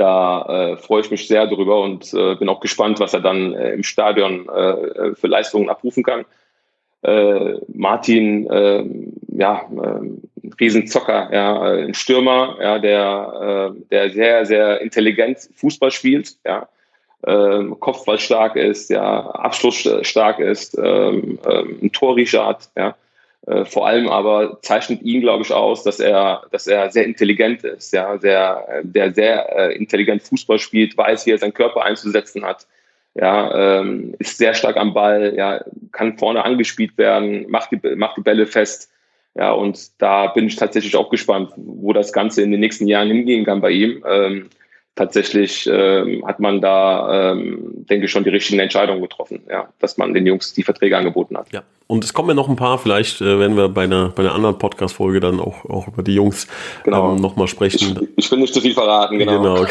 Da 0.00 0.46
äh, 0.48 0.76
freue 0.78 1.02
ich 1.02 1.10
mich 1.10 1.28
sehr 1.28 1.46
drüber 1.46 1.82
und 1.82 2.14
äh, 2.14 2.34
bin 2.36 2.48
auch 2.48 2.60
gespannt, 2.60 3.00
was 3.00 3.12
er 3.12 3.20
dann 3.20 3.52
äh, 3.52 3.74
im 3.74 3.82
Stadion 3.82 4.48
äh, 4.48 5.14
für 5.14 5.26
Leistungen 5.26 5.68
abrufen 5.68 6.02
kann. 6.02 6.24
Äh, 7.02 7.58
Martin, 7.68 8.48
ähm, 8.50 9.12
ja, 9.28 9.66
ein 9.70 9.78
ähm, 9.84 10.22
Riesenzocker, 10.58 11.28
ja, 11.34 11.60
ein 11.60 11.92
Stürmer, 11.92 12.56
ja, 12.62 12.78
der, 12.78 13.74
äh, 13.76 13.80
der 13.90 14.10
sehr, 14.10 14.46
sehr 14.46 14.80
intelligent 14.80 15.50
Fußball 15.54 15.90
spielt, 15.90 16.34
ja, 16.46 16.66
ähm, 17.26 17.78
Kopfballstark 17.78 18.56
ist, 18.56 18.88
ja, 18.88 19.26
abschlussstark 19.26 20.38
ist, 20.38 20.78
ähm, 20.78 21.38
ein 21.44 21.92
Torriecher 21.92 22.46
hat, 22.46 22.70
ja. 22.74 22.96
Äh, 23.46 23.64
vor 23.64 23.86
allem 23.86 24.08
aber 24.08 24.60
zeichnet 24.62 25.02
ihn, 25.02 25.20
glaube 25.20 25.44
ich, 25.44 25.52
aus, 25.52 25.82
dass 25.82 26.00
er, 26.00 26.42
dass 26.50 26.66
er 26.66 26.90
sehr 26.90 27.04
intelligent 27.04 27.64
ist, 27.64 27.92
ja, 27.92 28.18
sehr, 28.18 28.82
der 28.82 29.12
sehr 29.12 29.56
äh, 29.56 29.76
intelligent 29.76 30.22
Fußball 30.22 30.58
spielt, 30.58 30.96
weiß, 30.96 31.26
wie 31.26 31.30
er 31.30 31.38
seinen 31.38 31.54
Körper 31.54 31.84
einzusetzen 31.84 32.44
hat, 32.44 32.66
ja, 33.14 33.80
ähm, 33.80 34.14
ist 34.18 34.38
sehr 34.38 34.54
stark 34.54 34.76
am 34.76 34.94
Ball, 34.94 35.34
ja, 35.36 35.64
kann 35.92 36.18
vorne 36.18 36.44
angespielt 36.44 36.98
werden, 36.98 37.50
macht 37.50 37.70
die, 37.72 37.96
macht 37.96 38.18
die 38.18 38.22
Bälle 38.22 38.46
fest, 38.46 38.90
ja, 39.34 39.52
und 39.52 39.78
da 39.98 40.26
bin 40.26 40.46
ich 40.46 40.56
tatsächlich 40.56 40.96
auch 40.96 41.08
gespannt, 41.08 41.52
wo 41.56 41.92
das 41.92 42.12
Ganze 42.12 42.42
in 42.42 42.50
den 42.50 42.60
nächsten 42.60 42.88
Jahren 42.88 43.08
hingehen 43.08 43.44
kann 43.44 43.60
bei 43.60 43.70
ihm. 43.70 44.04
Ähm, 44.06 44.50
tatsächlich 44.96 45.68
ähm, 45.72 46.26
hat 46.26 46.40
man 46.40 46.60
da, 46.60 47.32
ähm, 47.32 47.86
denke 47.88 48.06
ich, 48.06 48.10
schon 48.10 48.24
die 48.24 48.30
richtigen 48.30 48.58
Entscheidungen 48.58 49.00
getroffen, 49.00 49.42
ja, 49.48 49.68
dass 49.78 49.96
man 49.96 50.14
den 50.14 50.26
Jungs 50.26 50.52
die 50.52 50.64
Verträge 50.64 50.96
angeboten 50.96 51.38
hat. 51.38 51.52
Ja, 51.52 51.62
und 51.90 52.04
es 52.04 52.14
kommen 52.14 52.28
ja 52.28 52.34
noch 52.36 52.48
ein 52.48 52.54
paar, 52.54 52.78
vielleicht 52.78 53.20
äh, 53.20 53.40
werden 53.40 53.56
wir 53.56 53.68
bei 53.68 53.82
einer, 53.82 54.10
bei 54.10 54.22
einer 54.22 54.32
anderen 54.32 54.56
Podcast-Folge 54.58 55.18
dann 55.18 55.40
auch, 55.40 55.64
auch 55.68 55.88
über 55.88 56.04
die 56.04 56.14
Jungs 56.14 56.46
genau. 56.84 57.14
ähm, 57.14 57.20
nochmal 57.20 57.48
sprechen. 57.48 57.98
Ich, 58.16 58.26
ich, 58.26 58.30
will 58.30 58.38
nicht 58.38 58.54
zu 58.54 58.60
viel 58.60 58.74
verraten, 58.74 59.18
genau. 59.18 59.42
genau. 59.42 59.66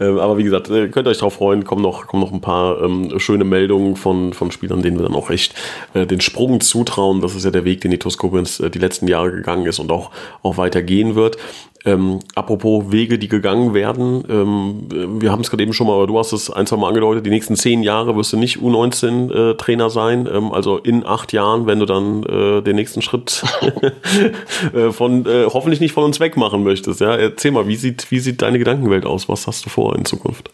Ähm, 0.00 0.18
aber 0.18 0.36
wie 0.36 0.44
gesagt, 0.44 0.68
äh, 0.70 0.88
könnt 0.88 1.06
ihr 1.06 1.10
euch 1.10 1.18
darauf 1.18 1.34
freuen, 1.34 1.64
kommen 1.64 1.82
noch, 1.82 2.06
kommen 2.06 2.22
noch 2.22 2.32
ein 2.32 2.42
paar 2.42 2.82
ähm, 2.82 3.18
schöne 3.18 3.44
Meldungen 3.44 3.96
von, 3.96 4.34
von 4.34 4.50
Spielern, 4.50 4.82
denen 4.82 4.98
wir 4.98 5.04
dann 5.04 5.14
auch 5.14 5.30
echt 5.30 5.54
äh, 5.94 6.06
den 6.06 6.20
Sprung 6.20 6.60
zutrauen. 6.60 7.22
Das 7.22 7.34
ist 7.34 7.44
ja 7.44 7.50
der 7.50 7.64
Weg, 7.64 7.80
den 7.80 7.90
die 7.90 7.98
Toskopins 7.98 8.60
äh, 8.60 8.70
die 8.70 8.78
letzten 8.78 9.08
Jahre 9.08 9.32
gegangen 9.32 9.66
ist 9.66 9.78
und 9.78 9.90
auch, 9.90 10.10
auch 10.42 10.58
weiter 10.58 10.82
gehen 10.82 11.14
wird. 11.14 11.38
Ähm, 11.84 12.18
apropos 12.34 12.92
Wege, 12.92 13.18
die 13.18 13.28
gegangen 13.28 13.72
werden, 13.72 14.22
ähm, 14.28 15.20
wir 15.20 15.32
haben 15.32 15.40
es 15.40 15.48
gerade 15.48 15.62
eben 15.62 15.72
schon 15.72 15.86
mal, 15.86 15.94
aber 15.94 16.06
du 16.06 16.18
hast 16.18 16.32
es 16.32 16.50
ein, 16.50 16.66
zwei 16.66 16.76
Mal 16.76 16.88
angedeutet, 16.88 17.24
die 17.24 17.30
nächsten 17.30 17.56
zehn 17.56 17.82
Jahre 17.82 18.16
wirst 18.16 18.34
du 18.34 18.36
nicht 18.36 18.58
U19-Trainer 18.58 19.86
äh, 19.86 19.90
sein, 19.90 20.28
ähm, 20.30 20.52
also 20.52 20.76
in 20.76 21.06
acht 21.06 21.29
Jahren, 21.32 21.66
wenn 21.66 21.78
du 21.78 21.86
dann 21.86 22.22
äh, 22.24 22.62
den 22.62 22.76
nächsten 22.76 23.02
Schritt 23.02 23.42
äh, 24.74 24.90
von 24.90 25.26
äh, 25.26 25.46
hoffentlich 25.46 25.80
nicht 25.80 25.92
von 25.92 26.04
uns 26.04 26.20
weg 26.20 26.36
machen 26.36 26.62
möchtest. 26.62 27.00
Ja? 27.00 27.16
Erzähl 27.16 27.50
mal, 27.50 27.66
wie 27.68 27.76
sieht, 27.76 28.10
wie 28.10 28.20
sieht 28.20 28.42
deine 28.42 28.58
Gedankenwelt 28.58 29.06
aus? 29.06 29.28
Was 29.28 29.46
hast 29.46 29.64
du 29.66 29.70
vor 29.70 29.96
in 29.96 30.04
Zukunft? 30.04 30.50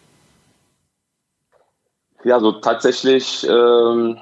Ja, 2.23 2.39
so 2.39 2.51
tatsächlich 2.53 3.47
ähm, 3.49 4.19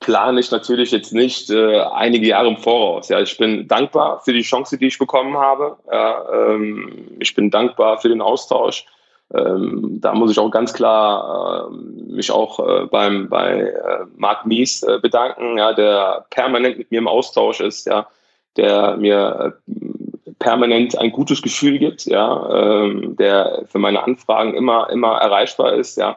plane 0.00 0.38
ich 0.38 0.50
natürlich 0.50 0.92
jetzt 0.92 1.12
nicht 1.12 1.50
äh, 1.50 1.80
einige 1.80 2.26
Jahre 2.26 2.48
im 2.48 2.56
Voraus. 2.58 3.08
Ja, 3.08 3.20
ich 3.20 3.36
bin 3.38 3.66
dankbar 3.66 4.20
für 4.24 4.32
die 4.32 4.42
Chance, 4.42 4.78
die 4.78 4.86
ich 4.86 4.98
bekommen 4.98 5.36
habe. 5.36 5.76
Ja, 5.90 6.24
ähm, 6.32 7.16
ich 7.18 7.34
bin 7.34 7.50
dankbar 7.50 7.98
für 7.98 8.08
den 8.08 8.20
Austausch. 8.20 8.86
Ähm, 9.34 9.98
da 10.00 10.14
muss 10.14 10.30
ich 10.30 10.38
auch 10.38 10.50
ganz 10.50 10.72
klar 10.72 11.68
äh, 11.68 12.12
mich 12.12 12.30
auch 12.30 12.60
äh, 12.60 12.86
beim 12.86 13.28
bei 13.28 13.60
äh, 13.60 14.06
Marc 14.16 14.46
Mies 14.46 14.82
äh, 14.84 14.98
bedanken, 15.02 15.58
ja, 15.58 15.72
der 15.72 16.26
permanent 16.30 16.78
mit 16.78 16.90
mir 16.92 16.98
im 16.98 17.08
Austausch 17.08 17.60
ist, 17.60 17.86
ja, 17.86 18.06
der 18.56 18.96
mir 18.96 19.56
äh, 19.66 19.72
permanent 20.38 20.96
ein 20.96 21.10
gutes 21.10 21.42
Gefühl 21.42 21.78
gibt, 21.78 22.04
ja, 22.06 22.84
ähm, 22.84 23.16
der 23.16 23.64
für 23.66 23.80
meine 23.80 24.04
Anfragen 24.04 24.54
immer 24.54 24.90
immer 24.90 25.16
erreichbar 25.16 25.74
ist, 25.74 25.96
ja. 25.96 26.16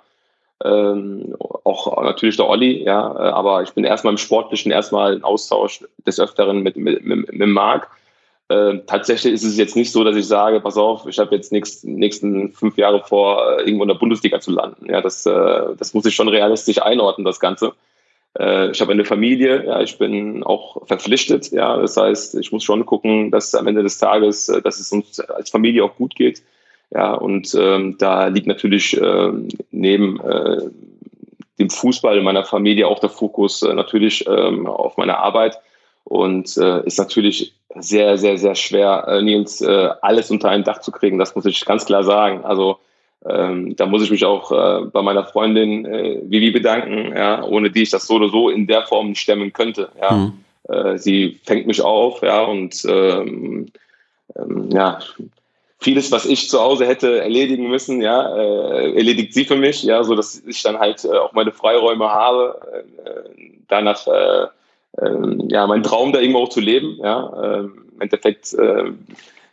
Ähm, 0.64 1.36
auch 1.64 2.04
natürlich 2.04 2.36
der 2.36 2.48
Olli, 2.48 2.84
ja, 2.84 3.16
äh, 3.16 3.32
aber 3.32 3.64
ich 3.64 3.72
bin 3.72 3.86
erstmal 3.86 4.14
im 4.14 4.18
Sportlichen 4.18 4.72
erstmal 4.72 5.14
im 5.14 5.24
Austausch 5.24 5.84
des 6.06 6.20
Öfteren 6.20 6.62
mit, 6.62 6.76
mit, 6.76 7.04
mit, 7.04 7.34
mit 7.34 7.48
Marc. 7.48 7.90
Äh, 8.50 8.80
tatsächlich 8.88 9.34
ist 9.34 9.44
es 9.44 9.58
jetzt 9.58 9.76
nicht 9.76 9.92
so, 9.92 10.04
dass 10.04 10.16
ich 10.16 10.26
sage, 10.26 10.60
pass 10.60 10.76
auf, 10.76 11.06
ich 11.08 11.20
habe 11.20 11.36
jetzt 11.36 11.52
nächst, 11.52 11.86
nächsten 11.86 12.52
fünf 12.52 12.78
Jahre 12.78 13.04
vor, 13.04 13.60
äh, 13.60 13.62
irgendwo 13.62 13.84
in 13.84 13.90
der 13.90 13.96
Bundesliga 13.96 14.40
zu 14.40 14.52
landen. 14.52 14.88
Ja, 14.90 15.02
das, 15.02 15.26
äh, 15.28 15.76
das 15.78 15.94
muss 15.94 16.06
ich 16.06 16.16
schon 16.16 16.28
realistisch 16.28 16.82
einordnen, 16.82 17.26
das 17.26 17.40
Ganze. 17.40 17.74
Äh, 18.40 18.72
ich 18.72 18.82
habe 18.82 18.92
eine 18.92 19.06
Familie, 19.06 19.66
ja, 19.66 19.82
ich 19.82 20.00
bin 20.00 20.44
auch 20.44 20.86
verpflichtet, 20.88 21.52
ja, 21.52 21.78
das 21.78 21.96
heißt, 21.96 22.36
ich 22.36 22.52
muss 22.52 22.64
schon 22.64 22.88
gucken, 22.88 23.30
dass 23.30 23.54
am 23.54 23.68
Ende 23.68 23.84
des 23.84 24.00
Tages, 24.00 24.50
äh, 24.50 24.64
dass 24.64 24.80
es 24.80 24.92
uns 24.92 25.20
als 25.20 25.52
Familie 25.52 25.84
auch 25.84 25.96
gut 25.96 26.16
geht. 26.16 26.42
Ja, 26.92 27.14
und 27.14 27.54
ähm, 27.54 27.98
da 28.00 28.28
liegt 28.28 28.48
natürlich 28.48 29.00
ähm, 29.00 29.48
neben 29.70 30.20
äh, 30.22 30.58
dem 31.60 31.70
Fußball 31.70 32.18
in 32.18 32.24
meiner 32.24 32.44
Familie 32.44 32.88
auch 32.88 32.98
der 32.98 33.12
Fokus 33.12 33.62
äh, 33.62 33.76
natürlich 33.76 34.26
ähm, 34.28 34.66
auf 34.66 34.98
meine 34.98 35.20
Arbeit 35.20 35.60
und 36.04 36.58
äh, 36.58 36.86
ist 36.86 36.98
natürlich 36.98 37.54
sehr, 37.76 38.18
sehr, 38.18 38.38
sehr 38.38 38.56
schwer, 38.56 39.06
äh, 39.08 39.22
Nils, 39.22 39.62
äh, 39.62 39.90
alles 40.02 40.32
unter 40.32 40.50
ein 40.50 40.64
Dach 40.64 40.82
zu 40.82 40.92
kriegen. 40.92 41.20
Das 41.20 41.36
muss 41.36 41.46
ich 41.46 41.64
ganz 41.66 41.86
klar 41.86 42.04
sagen. 42.04 42.44
Also 42.44 42.80
ähm, 43.26 43.76
da 43.76 43.86
muss 43.86 44.02
ich 44.02 44.12
mich 44.12 44.26
auch 44.26 44.52
äh, 44.52 44.86
bei 44.86 45.02
meiner 45.02 45.26
Freundin 45.26 45.86
äh, 45.86 46.22
Vivi 46.24 46.52
bedanken, 46.52 47.16
ja, 47.16 47.44
ohne 47.44 47.70
die 47.70 47.84
ich 47.84 47.90
das 47.90 48.08
so 48.08 48.16
oder 48.16 48.30
so 48.30 48.50
in 48.50 48.66
der 48.66 48.84
Form 48.84 49.14
stemmen 49.16 49.54
könnte. 49.54 49.90
Ja. 50.02 50.12
Mhm. 50.12 50.34
Äh, 50.68 50.98
sie 50.98 51.40
fängt 51.44 51.68
mich 51.68 51.82
auf, 51.82 52.22
ja, 52.22 52.44
und 52.44 52.86
ähm, 52.88 53.68
ähm, 54.36 54.70
ja, 54.72 55.00
vieles, 55.80 56.12
was 56.12 56.26
ich 56.26 56.50
zu 56.50 56.60
Hause 56.60 56.86
hätte 56.86 57.20
erledigen 57.20 57.70
müssen, 57.70 58.02
ja, 58.02 58.36
äh, 58.36 58.96
erledigt 58.96 59.34
sie 59.34 59.46
für 59.46 59.56
mich, 59.56 59.84
ja, 59.84 60.04
so 60.04 60.16
dass 60.16 60.42
ich 60.46 60.62
dann 60.62 60.80
halt 60.80 61.04
äh, 61.06 61.10
auch 61.10 61.34
meine 61.34 61.52
Freiräume 61.52 62.10
habe, 62.10 62.86
äh, 63.04 63.44
danach 63.68 64.08
äh, 64.08 64.48
ähm, 65.02 65.46
ja, 65.50 65.68
mein 65.68 65.84
Traum 65.84 66.14
da 66.14 66.20
irgendwo 66.20 66.40
auch 66.40 66.50
zu 66.50 66.62
leben. 66.62 66.98
Ja, 67.02 67.60
ähm, 67.60 67.86
Im 67.94 68.02
Endeffekt 68.02 68.54
äh, 68.54 68.92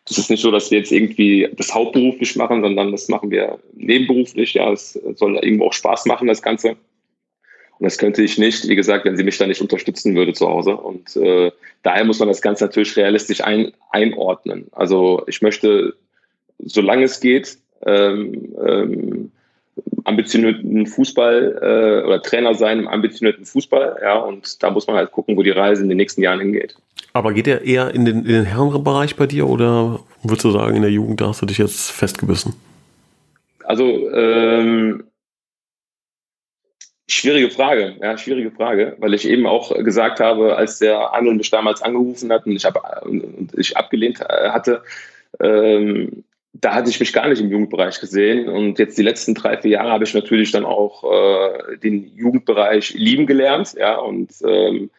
das 0.08 0.18
ist 0.18 0.30
nicht 0.30 0.40
so, 0.40 0.50
dass 0.52 0.70
wir 0.70 0.78
jetzt 0.78 0.92
irgendwie 0.92 1.48
das 1.56 1.74
hauptberuflich 1.74 2.36
machen, 2.36 2.62
sondern 2.62 2.92
das 2.92 3.08
machen 3.08 3.30
wir 3.30 3.58
nebenberuflich. 3.74 4.54
Ja, 4.54 4.70
es 4.72 4.92
soll 5.16 5.36
irgendwo 5.36 5.66
auch 5.66 5.72
Spaß 5.72 6.06
machen, 6.06 6.28
das 6.28 6.42
Ganze. 6.42 6.70
Und 7.78 7.84
das 7.84 7.98
könnte 7.98 8.22
ich 8.22 8.38
nicht, 8.38 8.68
wie 8.68 8.76
gesagt, 8.76 9.04
wenn 9.04 9.16
sie 9.16 9.24
mich 9.24 9.36
da 9.36 9.46
nicht 9.46 9.60
unterstützen 9.60 10.14
würde 10.14 10.32
zu 10.32 10.48
Hause. 10.48 10.76
Und 10.76 11.16
äh, 11.16 11.50
daher 11.82 12.04
muss 12.04 12.20
man 12.20 12.28
das 12.28 12.40
Ganze 12.40 12.64
natürlich 12.64 12.96
realistisch 12.96 13.42
ein, 13.42 13.72
einordnen. 13.90 14.68
Also 14.72 15.24
ich 15.26 15.42
möchte, 15.42 15.94
solange 16.58 17.04
es 17.04 17.20
geht, 17.20 17.58
ähm, 17.84 18.54
ähm, 18.64 19.32
ambitionierten 20.04 20.86
Fußball 20.86 21.58
äh, 21.60 22.06
oder 22.06 22.22
Trainer 22.22 22.54
sein 22.54 22.78
im 22.78 22.88
ambitionierten 22.88 23.44
Fußball. 23.44 23.98
Ja, 24.02 24.18
und 24.18 24.62
da 24.62 24.70
muss 24.70 24.86
man 24.86 24.96
halt 24.96 25.12
gucken, 25.12 25.36
wo 25.36 25.42
die 25.42 25.50
Reise 25.50 25.82
in 25.82 25.88
den 25.88 25.98
nächsten 25.98 26.22
Jahren 26.22 26.40
hingeht. 26.40 26.76
Aber 27.12 27.32
geht 27.32 27.48
er 27.48 27.62
eher 27.62 27.94
in 27.94 28.04
den, 28.04 28.18
in 28.18 28.32
den 28.32 28.44
Herrenbereich 28.44 29.16
bei 29.16 29.26
dir 29.26 29.48
oder 29.48 30.00
würdest 30.22 30.44
du 30.44 30.50
sagen, 30.50 30.76
in 30.76 30.82
der 30.82 30.90
Jugend 30.90 31.20
da 31.20 31.28
hast 31.28 31.42
du 31.42 31.46
dich 31.46 31.58
jetzt 31.58 31.90
festgebissen? 31.90 32.54
Also, 33.64 33.84
ähm, 34.12 35.04
schwierige 37.08 37.50
Frage, 37.50 37.96
ja, 38.00 38.16
schwierige 38.16 38.50
Frage, 38.50 38.96
weil 38.98 39.14
ich 39.14 39.26
eben 39.26 39.46
auch 39.46 39.74
gesagt 39.82 40.20
habe, 40.20 40.56
als 40.56 40.78
der 40.78 41.14
Arnold 41.14 41.38
mich 41.38 41.50
damals 41.50 41.82
angerufen 41.82 42.30
hat 42.30 42.46
und 42.46 42.52
ich, 42.52 42.64
hab, 42.64 43.04
und 43.04 43.52
ich 43.56 43.76
abgelehnt 43.76 44.20
äh, 44.20 44.50
hatte, 44.50 44.82
ähm, 45.40 46.24
da 46.60 46.74
hatte 46.74 46.90
ich 46.90 47.00
mich 47.00 47.12
gar 47.12 47.28
nicht 47.28 47.40
im 47.40 47.50
Jugendbereich 47.50 48.00
gesehen. 48.00 48.48
Und 48.48 48.78
jetzt 48.78 48.96
die 48.98 49.02
letzten 49.02 49.34
drei, 49.34 49.56
vier 49.56 49.72
Jahre 49.72 49.90
habe 49.90 50.04
ich 50.04 50.14
natürlich 50.14 50.52
dann 50.52 50.64
auch 50.64 51.04
äh, 51.04 51.76
den 51.78 52.16
Jugendbereich 52.16 52.94
lieben 52.94 53.26
gelernt. 53.26 53.74
Ja, 53.78 53.96
und 53.96 54.30
ähm, 54.46 54.90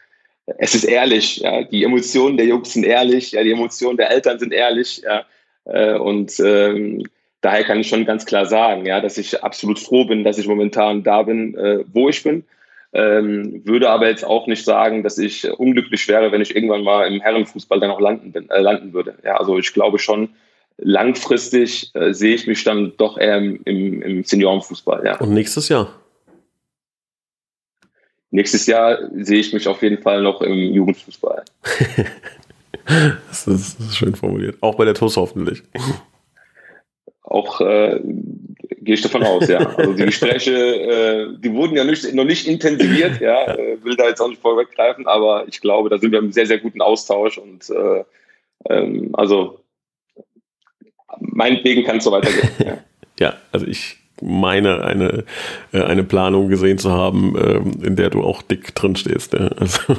es 0.46 0.76
ist 0.76 0.86
ehrlich, 0.86 1.38
ja, 1.38 1.64
die 1.64 1.84
Emotionen 1.84 2.38
der 2.38 2.46
Jungs 2.46 2.74
sind 2.74 2.86
ehrlich, 2.86 3.32
ja, 3.32 3.44
die 3.44 3.52
Emotionen 3.52 3.98
der 3.98 4.12
Eltern 4.12 4.40
sind 4.40 4.54
ehrlich, 4.54 5.02
ja. 5.04 5.26
Äh, 5.66 5.98
und 5.98 6.40
ähm, 6.40 7.04
daher 7.42 7.64
kann 7.64 7.80
ich 7.80 7.88
schon 7.88 8.06
ganz 8.06 8.26
klar 8.26 8.46
sagen, 8.46 8.86
ja, 8.86 9.02
dass 9.02 9.18
ich 9.18 9.44
absolut 9.44 9.80
froh 9.80 10.06
bin, 10.06 10.24
dass 10.24 10.38
ich 10.38 10.48
momentan 10.48 11.04
da 11.04 11.24
bin, 11.24 11.56
äh, 11.56 11.84
wo 11.92 12.10
ich 12.10 12.24
bin. 12.24 12.46
Ähm, 12.94 13.62
würde 13.66 13.90
aber 13.90 14.08
jetzt 14.08 14.24
auch 14.24 14.48
nicht 14.48 14.64
sagen, 14.64 15.04
dass 15.04 15.18
ich 15.18 15.50
unglücklich 15.60 16.08
wäre, 16.08 16.32
wenn 16.32 16.42
ich 16.42 16.56
irgendwann 16.56 16.84
mal 16.84 17.06
im 17.06 17.20
Herrenfußball 17.20 17.82
dann 17.82 17.92
auch 17.92 18.00
landen, 18.00 18.32
bin, 18.32 18.50
äh, 18.50 18.62
landen 18.62 18.94
würde. 18.94 19.16
Ja, 19.26 19.36
also 19.38 19.58
ich 19.58 19.74
glaube 19.74 20.00
schon, 20.00 20.30
langfristig 20.78 21.92
äh, 21.96 22.14
sehe 22.14 22.36
ich 22.36 22.48
mich 22.48 22.64
dann 22.64 22.94
doch 22.98 23.18
eher 23.18 23.38
im, 23.38 23.62
im, 23.66 24.02
im 24.02 24.24
Seniorenfußball. 24.24 25.06
Ja. 25.06 25.20
Und 25.20 25.34
nächstes 25.34 25.70
Jahr? 25.70 25.94
Nächstes 28.30 28.68
Jahr 28.68 29.00
sehe 29.16 29.40
ich 29.40 29.54
mich 29.54 29.68
auf 29.68 29.82
jeden 29.82 30.02
Fall 30.02 30.22
noch 30.22 30.42
im 30.42 30.74
Jugendfußball. 30.74 31.44
das, 32.86 33.48
ist, 33.48 33.80
das, 33.80 33.88
ist, 33.88 33.98
schön 33.98 34.16
formuliert. 34.16 34.58
Auch 34.62 34.76
bei 34.76 34.86
der 34.86 34.94
TUS 34.94 35.18
hoffentlich. 35.18 35.64
Auch 37.24 37.62
äh, 37.62 38.00
gehe 38.82 38.96
ich 38.96 39.02
davon 39.02 39.24
aus, 39.24 39.48
ja. 39.48 39.60
Also 39.60 39.94
die 39.94 40.06
Gespräche, 40.06 40.52
äh, 40.52 41.28
die 41.40 41.54
wurden 41.54 41.76
ja 41.76 41.84
nicht, 41.84 42.14
noch 42.14 42.26
nicht 42.26 42.48
intensiviert, 42.48 43.20
ja. 43.22 43.54
Äh, 43.54 43.84
will 43.84 43.96
da 43.96 44.08
jetzt 44.08 44.22
auch 44.22 44.30
nicht 44.30 44.42
vorweggreifen, 44.42 45.08
aber 45.08 45.48
ich 45.48 45.62
glaube, 45.62 45.90
da 45.90 45.98
sind 45.98 46.12
wir 46.12 46.20
im 46.20 46.32
sehr, 46.32 46.46
sehr 46.46 46.60
guten 46.60 46.82
Austausch 46.82 47.38
und 47.38 47.70
äh, 47.70 48.04
ähm, 48.70 49.10
also 49.14 49.60
meinetwegen 51.20 51.84
kann 51.84 51.98
es 51.98 52.04
so 52.04 52.12
weitergehen. 52.12 52.50
Ja. 52.66 52.78
ja, 53.20 53.34
also 53.52 53.66
ich 53.66 53.98
meine, 54.22 54.84
eine, 54.84 55.24
äh, 55.72 55.82
eine 55.82 56.04
Planung 56.04 56.50
gesehen 56.50 56.78
zu 56.78 56.92
haben, 56.92 57.36
ähm, 57.38 57.84
in 57.84 57.96
der 57.96 58.10
du 58.10 58.24
auch 58.24 58.42
dick 58.42 58.74
drin 58.76 58.96
stehst. 58.96 59.36
Also, 59.60 59.96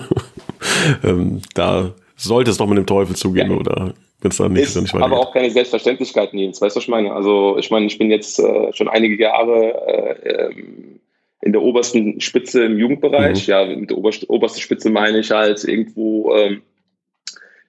ähm, 1.05 1.41
da 1.55 1.93
sollte 2.17 2.51
es 2.51 2.57
doch 2.57 2.67
mit 2.67 2.79
dem 2.79 2.87
Teufel 2.87 3.15
zugehen, 3.15 3.51
ja. 3.51 3.57
oder? 3.57 3.95
Wenn 4.21 4.31
es 4.33 4.39
da 4.39 4.49
nicht, 4.49 4.65
ist 4.65 4.81
nicht 4.81 4.93
aber 4.93 5.19
auch 5.19 5.33
keine 5.33 5.51
Selbstverständlichkeit, 5.51 6.35
Nils. 6.35 6.61
Weißt 6.61 6.75
du, 6.75 6.79
was 6.79 6.85
ich 6.85 6.89
meine? 6.89 7.13
Also, 7.13 7.57
ich 7.59 7.71
meine, 7.71 7.87
ich 7.87 7.97
bin 7.97 8.11
jetzt 8.11 8.41
äh, 8.41 8.73
schon 8.73 8.89
einige 8.89 9.23
Jahre 9.23 9.87
äh, 9.87 10.29
ähm, 10.29 10.99
in 11.41 11.53
der 11.53 11.63
obersten 11.63 12.21
Spitze 12.21 12.65
im 12.65 12.79
Jugendbereich. 12.79 13.47
Mhm. 13.47 13.53
Ja, 13.53 13.65
mit 13.65 13.91
der 13.91 13.99
obersten 13.99 14.61
Spitze 14.61 14.91
meine 14.91 15.21
ich 15.21 15.31
halt 15.31 15.63
irgendwo 15.63 16.35
ähm, 16.35 16.63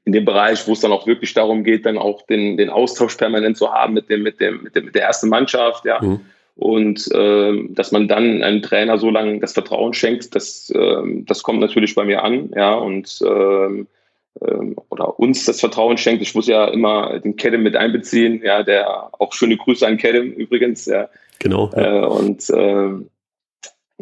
in 0.09 0.13
dem 0.13 0.25
Bereich, 0.25 0.67
wo 0.67 0.73
es 0.73 0.79
dann 0.79 0.91
auch 0.91 1.05
wirklich 1.05 1.35
darum 1.35 1.63
geht, 1.63 1.85
dann 1.85 1.99
auch 1.99 2.23
den, 2.23 2.57
den 2.57 2.71
Austausch 2.71 3.15
permanent 3.15 3.57
zu 3.57 3.71
haben 3.71 3.93
mit 3.93 4.09
dem, 4.09 4.23
mit 4.23 4.39
dem, 4.39 4.63
mit 4.63 4.75
dem, 4.75 4.85
mit 4.85 4.95
der 4.95 5.03
ersten 5.03 5.29
Mannschaft, 5.29 5.85
ja. 5.85 6.01
Mhm. 6.01 6.21
Und 6.55 7.07
ähm, 7.13 7.75
dass 7.75 7.91
man 7.91 8.07
dann 8.07 8.41
einem 8.41 8.63
Trainer 8.63 8.97
so 8.97 9.11
lange 9.11 9.39
das 9.39 9.53
Vertrauen 9.53 9.93
schenkt, 9.93 10.33
das, 10.33 10.73
ähm, 10.75 11.25
das 11.27 11.43
kommt 11.43 11.59
natürlich 11.59 11.93
bei 11.93 12.05
mir 12.05 12.23
an, 12.23 12.49
ja, 12.55 12.73
und 12.73 13.19
ähm, 13.23 13.87
oder 14.89 15.19
uns 15.19 15.45
das 15.45 15.59
Vertrauen 15.59 15.97
schenkt. 15.97 16.23
Ich 16.23 16.33
muss 16.33 16.47
ja 16.47 16.65
immer 16.65 17.19
den 17.19 17.35
Kedem 17.35 17.61
mit 17.61 17.75
einbeziehen, 17.75 18.41
ja, 18.43 18.63
der 18.63 19.09
auch 19.19 19.33
schöne 19.33 19.57
Grüße 19.57 19.85
an 19.85 19.97
Kedem 19.97 20.31
übrigens, 20.31 20.87
ja. 20.87 21.07
Genau. 21.37 21.69
Ja. 21.75 22.01
Äh, 22.01 22.05
und 22.07 22.49
ähm, 22.55 23.09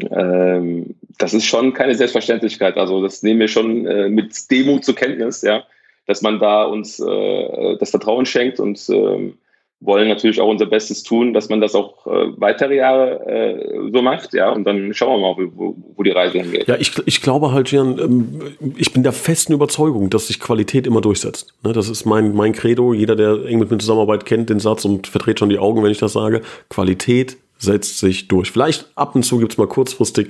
ähm, 0.09 0.95
das 1.17 1.33
ist 1.33 1.45
schon 1.45 1.73
keine 1.73 1.95
Selbstverständlichkeit. 1.95 2.77
Also 2.77 3.03
das 3.03 3.23
nehmen 3.23 3.41
wir 3.41 3.49
schon 3.49 3.85
äh, 3.85 4.07
mit 4.07 4.49
Demut 4.49 4.85
zur 4.85 4.95
Kenntnis, 4.95 5.41
ja 5.41 5.65
dass 6.07 6.21
man 6.21 6.39
da 6.39 6.63
uns 6.63 6.99
äh, 6.99 7.77
das 7.77 7.91
Vertrauen 7.91 8.25
schenkt 8.25 8.59
und 8.59 8.83
ähm, 8.89 9.37
wollen 9.79 10.07
natürlich 10.07 10.41
auch 10.41 10.49
unser 10.49 10.65
Bestes 10.65 11.03
tun, 11.03 11.33
dass 11.33 11.49
man 11.49 11.61
das 11.61 11.75
auch 11.75 12.07
äh, 12.07 12.31
weitere 12.37 12.77
Jahre 12.77 13.27
äh, 13.27 13.91
so 13.93 14.01
macht, 14.01 14.33
ja, 14.33 14.49
und 14.49 14.63
dann 14.63 14.93
schauen 14.93 15.21
wir 15.21 15.35
mal, 15.35 15.51
wo, 15.53 15.75
wo 15.95 16.03
die 16.03 16.09
Reise 16.09 16.39
hingeht. 16.39 16.67
Ja, 16.67 16.77
ich, 16.79 16.93
ich 17.05 17.21
glaube 17.21 17.51
halt, 17.51 17.71
Jan, 17.71 17.99
ähm, 17.99 18.73
ich 18.75 18.91
bin 18.91 19.03
der 19.03 19.13
festen 19.13 19.53
Überzeugung, 19.53 20.09
dass 20.09 20.27
sich 20.27 20.39
Qualität 20.39 20.87
immer 20.87 21.01
durchsetzt. 21.01 21.53
Ne, 21.63 21.73
das 21.73 21.89
ist 21.89 22.05
mein, 22.05 22.33
mein 22.33 22.53
Credo. 22.53 22.93
Jeder, 22.93 23.15
der 23.15 23.45
eng 23.45 23.59
mit 23.59 23.69
mir 23.69 23.77
Zusammenarbeit 23.77 24.25
kennt, 24.25 24.49
den 24.49 24.59
Satz 24.59 24.83
und 24.83 25.05
verdreht 25.05 25.37
schon 25.37 25.49
die 25.49 25.59
Augen, 25.59 25.83
wenn 25.83 25.91
ich 25.91 25.99
das 25.99 26.13
sage. 26.13 26.41
Qualität 26.69 27.37
setzt 27.57 27.99
sich 27.99 28.27
durch. 28.27 28.51
Vielleicht 28.51 28.91
ab 28.95 29.15
und 29.15 29.23
zu 29.23 29.39
gibt's 29.39 29.57
mal 29.57 29.67
kurzfristig 29.67 30.29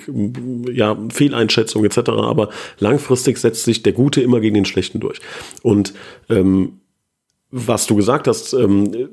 ja, 0.71 0.97
Fehleinschätzung 1.09 1.84
etc., 1.86 2.09
aber 2.09 2.49
langfristig 2.80 3.38
setzt 3.38 3.63
sich 3.63 3.84
der 3.84 3.93
Gute 3.93 4.21
immer 4.21 4.39
gegen 4.39 4.55
den 4.55 4.65
Schlechten 4.65 4.99
durch. 4.99 5.19
Und 5.61 5.93
ähm, 6.30 6.80
was 7.51 7.88
du 7.88 7.95
gesagt 7.95 8.28
hast, 8.28 8.53
ähm, 8.53 9.09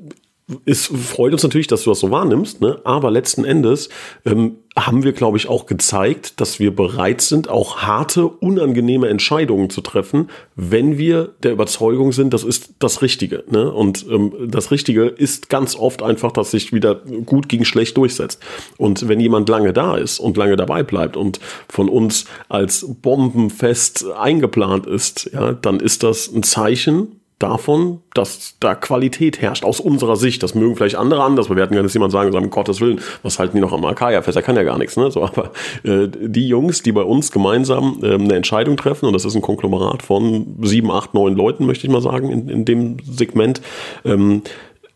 es 0.65 0.85
freut 0.85 1.33
uns 1.33 1.41
natürlich, 1.41 1.65
dass 1.65 1.83
du 1.83 1.89
das 1.89 1.99
so 1.99 2.11
wahrnimmst, 2.11 2.61
ne? 2.61 2.79
aber 2.83 3.09
letzten 3.09 3.45
Endes 3.45 3.89
ähm, 4.25 4.57
haben 4.77 5.03
wir, 5.03 5.11
glaube 5.11 5.37
ich, 5.37 5.47
auch 5.47 5.65
gezeigt, 5.65 6.39
dass 6.39 6.59
wir 6.59 6.75
bereit 6.75 7.21
sind, 7.21 7.49
auch 7.49 7.77
harte, 7.77 8.27
unangenehme 8.27 9.09
Entscheidungen 9.09 9.71
zu 9.71 9.81
treffen, 9.81 10.29
wenn 10.55 10.99
wir 10.99 11.33
der 11.41 11.53
Überzeugung 11.53 12.11
sind, 12.11 12.31
das 12.31 12.43
ist 12.43 12.73
das 12.77 13.01
Richtige. 13.01 13.43
Ne? 13.49 13.71
Und 13.71 14.05
ähm, 14.07 14.33
das 14.47 14.69
Richtige 14.69 15.05
ist 15.05 15.49
ganz 15.49 15.75
oft 15.75 16.03
einfach, 16.03 16.31
dass 16.31 16.51
sich 16.51 16.71
wieder 16.71 16.95
gut 17.25 17.49
gegen 17.49 17.65
schlecht 17.65 17.97
durchsetzt. 17.97 18.39
Und 18.77 19.07
wenn 19.07 19.19
jemand 19.19 19.49
lange 19.49 19.73
da 19.73 19.97
ist 19.97 20.19
und 20.19 20.37
lange 20.37 20.57
dabei 20.57 20.83
bleibt 20.83 21.17
und 21.17 21.39
von 21.69 21.89
uns 21.89 22.25
als 22.49 22.85
bombenfest 23.01 24.11
eingeplant 24.11 24.85
ist, 24.85 25.31
ja, 25.33 25.53
dann 25.53 25.79
ist 25.79 26.03
das 26.03 26.31
ein 26.31 26.43
Zeichen, 26.43 27.19
davon, 27.39 28.01
dass 28.13 28.55
da 28.59 28.75
Qualität 28.75 29.41
herrscht, 29.41 29.65
aus 29.65 29.79
unserer 29.79 30.15
Sicht. 30.15 30.41
Das 30.41 30.55
mögen 30.55 30.75
vielleicht 30.75 30.95
andere 30.95 31.23
anders 31.23 31.49
bewerten, 31.49 31.75
kann 31.75 31.83
jetzt 31.83 31.93
jemand 31.93 32.11
sagen, 32.11 32.33
um 32.33 32.49
Gottes 32.49 32.79
Willen, 32.79 33.01
was 33.23 33.39
halten 33.39 33.57
die 33.57 33.61
noch 33.61 33.73
am 33.73 33.83
Akaya 33.85 34.21
fest? 34.21 34.37
Er 34.37 34.41
kann 34.41 34.55
ja 34.55 34.63
gar 34.63 34.77
nichts, 34.77 34.95
ne? 34.95 35.11
So, 35.11 35.23
aber 35.23 35.51
äh, 35.83 36.07
die 36.07 36.47
Jungs, 36.47 36.81
die 36.81 36.91
bei 36.91 37.03
uns 37.03 37.31
gemeinsam 37.31 37.99
äh, 38.01 38.13
eine 38.13 38.35
Entscheidung 38.35 38.77
treffen, 38.77 39.07
und 39.07 39.13
das 39.13 39.25
ist 39.25 39.35
ein 39.35 39.41
Konglomerat 39.41 40.01
von 40.01 40.55
sieben, 40.61 40.91
acht, 40.91 41.13
neun 41.13 41.35
Leuten, 41.35 41.65
möchte 41.65 41.87
ich 41.87 41.91
mal 41.91 42.01
sagen, 42.01 42.31
in, 42.31 42.47
in 42.47 42.65
dem 42.65 42.97
Segment, 43.03 43.61
ähm, 44.05 44.41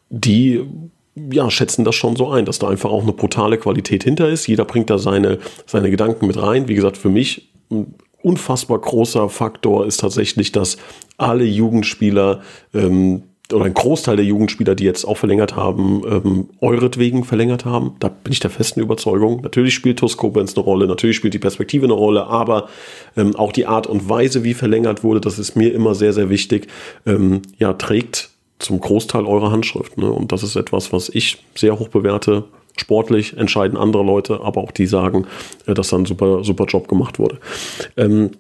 die 0.10 0.66
ja, 1.32 1.52
schätzen 1.52 1.84
das 1.84 1.96
schon 1.96 2.16
so 2.16 2.30
ein, 2.30 2.46
dass 2.46 2.60
da 2.60 2.70
einfach 2.70 2.90
auch 2.90 3.04
eine 3.04 3.12
brutale 3.12 3.58
Qualität 3.58 4.04
hinter 4.04 4.30
ist. 4.30 4.48
Jeder 4.48 4.64
bringt 4.64 4.90
da 4.90 4.98
seine, 4.98 5.40
seine 5.66 5.92
Gedanken 5.92 6.28
mit 6.28 6.42
rein. 6.42 6.70
Wie 6.70 6.76
gesagt, 6.76 6.98
für 6.98 7.10
mich 7.10 7.52
unfassbar 8.22 8.80
großer 8.80 9.30
Faktor 9.30 9.86
ist 9.86 10.00
tatsächlich, 10.00 10.52
dass 10.52 10.78
alle 11.18 11.46
Jugendspieler 11.46 12.42
ähm, 12.74 13.24
oder 13.54 13.66
ein 13.66 13.74
Großteil 13.74 14.16
der 14.16 14.26
Jugendspieler, 14.26 14.76
die 14.76 14.84
jetzt 14.84 15.06
auch 15.06 15.18
verlängert 15.18 15.56
haben, 15.56 16.04
ähm, 16.08 16.50
euretwegen 16.62 17.24
verlängert 17.24 17.66
haben. 17.66 17.96
Da 18.00 18.10
bin 18.10 18.32
ich 18.32 18.40
der 18.40 18.52
festen 18.52 18.80
Überzeugung. 18.80 19.42
Natürlich 19.42 19.74
spielt 19.74 20.00
TuS 20.00 20.18
Koblenz 20.18 20.56
eine 20.56 20.64
Rolle, 20.64 20.88
natürlich 20.88 21.16
spielt 21.16 21.34
die 21.34 21.40
Perspektive 21.40 21.86
eine 21.86 21.94
Rolle, 21.94 22.28
aber 22.28 22.70
ähm, 23.18 23.36
auch 23.36 23.52
die 23.52 23.66
Art 23.66 23.88
und 23.88 24.08
Weise, 24.08 24.44
wie 24.44 24.54
verlängert 24.54 25.04
wurde, 25.04 25.22
das 25.22 25.40
ist 25.40 25.56
mir 25.56 25.74
immer 25.74 25.96
sehr, 25.96 26.14
sehr 26.14 26.30
wichtig, 26.30 26.68
ähm, 27.06 27.42
ja, 27.58 27.74
trägt 27.74 28.30
zum 28.60 28.80
Großteil 28.80 29.26
eure 29.26 29.52
Handschrift. 29.52 29.98
Ne? 29.98 30.12
Und 30.12 30.32
das 30.32 30.44
ist 30.44 30.56
etwas, 30.56 30.94
was 30.94 31.10
ich 31.10 31.44
sehr 31.56 31.80
hoch 31.80 31.88
bewerte 31.88 32.44
sportlich 32.80 33.38
entscheiden 33.38 33.78
andere 33.78 34.04
Leute, 34.04 34.42
aber 34.42 34.62
auch 34.62 34.72
die 34.72 34.88
sagen, 34.88 35.28
äh, 35.66 35.74
dass 35.74 35.90
da 35.90 35.98
ein 35.98 36.06
super, 36.06 36.44
super 36.44 36.66
Job 36.66 36.88
gemacht 36.88 37.20
wurde. 37.20 37.40
Ähm, 37.98 38.32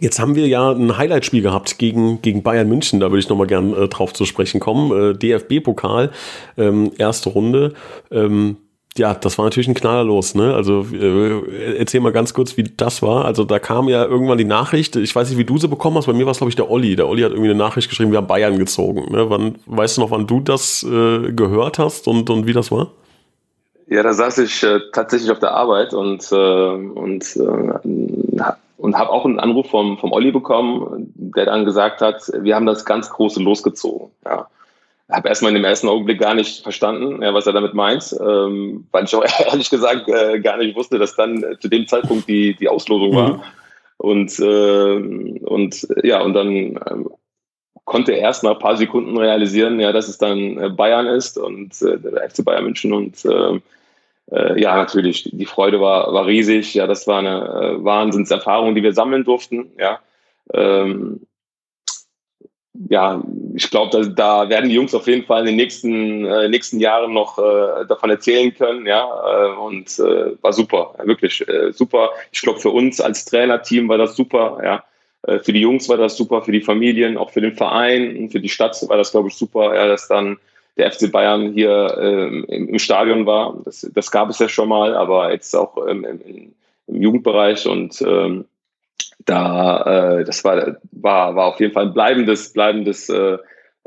Jetzt 0.00 0.18
haben 0.18 0.34
wir 0.34 0.46
ja 0.46 0.72
ein 0.72 0.98
Highlight-Spiel 0.98 1.42
gehabt 1.42 1.78
gegen, 1.78 2.20
gegen 2.20 2.42
Bayern 2.42 2.68
München, 2.68 3.00
da 3.00 3.10
würde 3.10 3.20
ich 3.20 3.28
nochmal 3.28 3.46
gern 3.46 3.72
äh, 3.72 3.88
drauf 3.88 4.12
zu 4.12 4.26
sprechen 4.26 4.60
kommen. 4.60 4.92
Äh, 4.92 5.14
DFB-Pokal, 5.14 6.10
ähm, 6.58 6.90
erste 6.98 7.30
Runde. 7.30 7.72
Ähm, 8.10 8.56
ja, 8.98 9.14
das 9.14 9.36
war 9.38 9.44
natürlich 9.44 9.68
ein 9.68 9.74
Knaller 9.74 10.04
los, 10.04 10.34
ne? 10.34 10.54
Also 10.54 10.86
äh, 10.92 11.76
erzähl 11.76 12.00
mal 12.00 12.12
ganz 12.12 12.34
kurz, 12.34 12.56
wie 12.56 12.64
das 12.64 13.02
war. 13.02 13.24
Also 13.24 13.44
da 13.44 13.58
kam 13.58 13.88
ja 13.88 14.04
irgendwann 14.04 14.38
die 14.38 14.44
Nachricht, 14.44 14.96
ich 14.96 15.14
weiß 15.14 15.28
nicht, 15.28 15.38
wie 15.38 15.44
du 15.44 15.58
sie 15.58 15.68
bekommen 15.68 15.96
hast, 15.96 16.06
bei 16.06 16.12
mir 16.12 16.24
war 16.24 16.32
es, 16.32 16.38
glaube 16.38 16.50
ich, 16.50 16.56
der 16.56 16.70
Olli. 16.70 16.96
Der 16.96 17.08
Olli 17.08 17.22
hat 17.22 17.32
irgendwie 17.32 17.50
eine 17.50 17.58
Nachricht 17.58 17.88
geschrieben, 17.88 18.10
wir 18.10 18.18
haben 18.18 18.26
Bayern 18.26 18.58
gezogen. 18.58 19.12
Ne? 19.12 19.28
Wann, 19.30 19.56
weißt 19.66 19.96
du 19.96 20.00
noch, 20.02 20.10
wann 20.10 20.26
du 20.26 20.40
das 20.40 20.82
äh, 20.82 21.32
gehört 21.32 21.78
hast 21.78 22.08
und, 22.08 22.28
und 22.30 22.46
wie 22.46 22.52
das 22.52 22.70
war? 22.70 22.90
Ja, 23.88 24.02
da 24.02 24.12
saß 24.12 24.38
ich 24.38 24.62
äh, 24.64 24.80
tatsächlich 24.92 25.30
auf 25.30 25.38
der 25.38 25.52
Arbeit 25.52 25.94
und, 25.94 26.30
äh, 26.32 26.34
und, 26.34 27.36
äh, 27.36 28.52
und 28.78 28.98
habe 28.98 29.10
auch 29.10 29.24
einen 29.24 29.38
Anruf 29.38 29.70
vom, 29.70 29.96
vom 29.98 30.12
Olli 30.12 30.32
bekommen, 30.32 31.12
der 31.14 31.46
dann 31.46 31.64
gesagt 31.64 32.00
hat, 32.00 32.30
wir 32.40 32.56
haben 32.56 32.66
das 32.66 32.84
ganz 32.84 33.08
große 33.10 33.40
losgezogen. 33.40 34.10
Ja. 34.24 34.48
Habe 35.08 35.28
erstmal 35.28 35.50
in 35.50 35.54
dem 35.54 35.64
ersten 35.64 35.88
Augenblick 35.88 36.18
gar 36.18 36.34
nicht 36.34 36.64
verstanden, 36.64 37.22
ja, 37.22 37.32
was 37.32 37.46
er 37.46 37.52
damit 37.52 37.74
meint, 37.74 38.12
ähm, 38.20 38.88
weil 38.90 39.04
ich 39.04 39.14
auch 39.14 39.24
ehrlich 39.46 39.70
gesagt 39.70 40.08
äh, 40.08 40.40
gar 40.40 40.56
nicht 40.56 40.76
wusste, 40.76 40.98
dass 40.98 41.14
dann 41.14 41.44
äh, 41.44 41.58
zu 41.60 41.68
dem 41.68 41.86
Zeitpunkt 41.86 42.28
die, 42.28 42.56
die 42.56 42.68
Auslosung 42.68 43.14
war. 43.14 43.34
Mhm. 43.34 43.42
Und, 43.98 44.38
äh, 44.40 45.44
und 45.44 45.88
ja, 46.02 46.22
und 46.22 46.34
dann 46.34 46.76
äh, 46.76 47.04
konnte 47.84 48.12
erst 48.12 48.42
nach 48.42 48.54
ein 48.54 48.58
paar 48.58 48.76
Sekunden 48.76 49.16
realisieren, 49.16 49.78
ja, 49.78 49.92
dass 49.92 50.08
es 50.08 50.18
dann 50.18 50.58
äh, 50.58 50.70
Bayern 50.70 51.06
ist 51.06 51.38
und 51.38 51.80
äh, 51.82 51.98
der 51.98 52.28
FC 52.28 52.44
Bayern 52.44 52.64
München 52.64 52.92
und 52.92 53.24
äh, 53.24 53.60
äh, 54.30 54.60
ja, 54.60 54.76
natürlich, 54.76 55.30
die 55.32 55.46
Freude 55.46 55.80
war, 55.80 56.12
war 56.12 56.26
riesig. 56.26 56.74
Ja, 56.74 56.86
das 56.86 57.06
war 57.06 57.18
eine 57.18 57.78
äh, 57.78 57.84
Wahnsinnserfahrung, 57.84 58.74
die 58.74 58.82
wir 58.82 58.92
sammeln 58.92 59.24
durften. 59.24 59.70
Ja, 59.78 60.00
ähm, 60.52 61.26
ja 62.88 63.22
ich 63.54 63.70
glaube, 63.70 63.90
da, 63.90 64.02
da 64.08 64.48
werden 64.48 64.68
die 64.68 64.74
Jungs 64.74 64.94
auf 64.94 65.06
jeden 65.06 65.24
Fall 65.24 65.40
in 65.40 65.46
den 65.46 65.56
nächsten, 65.56 66.24
äh, 66.24 66.48
nächsten 66.48 66.80
Jahren 66.80 67.14
noch 67.14 67.38
äh, 67.38 67.86
davon 67.86 68.10
erzählen 68.10 68.52
können. 68.52 68.86
Ja, 68.86 69.04
äh, 69.04 69.56
und 69.58 69.96
äh, 70.00 70.42
war 70.42 70.52
super, 70.52 70.94
wirklich 71.04 71.44
super. 71.70 72.10
Ich 72.32 72.42
glaube, 72.42 72.58
für 72.58 72.70
uns 72.70 73.00
als 73.00 73.24
Trainerteam 73.26 73.88
war 73.88 73.98
das 73.98 74.16
super. 74.16 74.60
Ja, 74.64 74.84
für 75.42 75.52
die 75.52 75.60
Jungs 75.60 75.88
war 75.88 75.96
das 75.96 76.16
super, 76.16 76.42
für 76.42 76.52
die 76.52 76.60
Familien, 76.60 77.16
auch 77.16 77.30
für 77.30 77.40
den 77.40 77.54
Verein 77.54 78.16
und 78.16 78.30
für 78.30 78.38
die 78.38 78.48
Stadt 78.48 78.76
war 78.88 78.96
das, 78.96 79.10
glaube 79.10 79.26
ich, 79.26 79.34
super, 79.34 79.74
ja, 79.74 79.88
dass 79.88 80.06
dann 80.06 80.38
der 80.76 80.92
FC 80.92 81.10
Bayern 81.10 81.52
hier 81.52 81.96
ähm, 82.00 82.44
im, 82.48 82.68
im, 82.68 82.78
Stadion 82.78 83.26
war. 83.26 83.56
Das, 83.64 83.88
das 83.94 84.10
gab 84.10 84.28
es 84.28 84.38
ja 84.38 84.48
schon 84.48 84.68
mal, 84.68 84.94
aber 84.94 85.32
jetzt 85.32 85.54
auch 85.54 85.86
ähm, 85.86 86.04
im, 86.04 86.20
im, 86.20 86.52
Jugendbereich 86.88 87.66
und 87.66 88.00
ähm, 88.02 88.44
da, 89.24 90.18
äh, 90.20 90.24
das 90.24 90.44
war, 90.44 90.76
war, 90.92 91.34
war 91.34 91.46
auf 91.46 91.60
jeden 91.60 91.72
Fall 91.72 91.86
ein 91.86 91.94
bleibendes, 91.94 92.52
bleibendes 92.52 93.08
äh, 93.08 93.38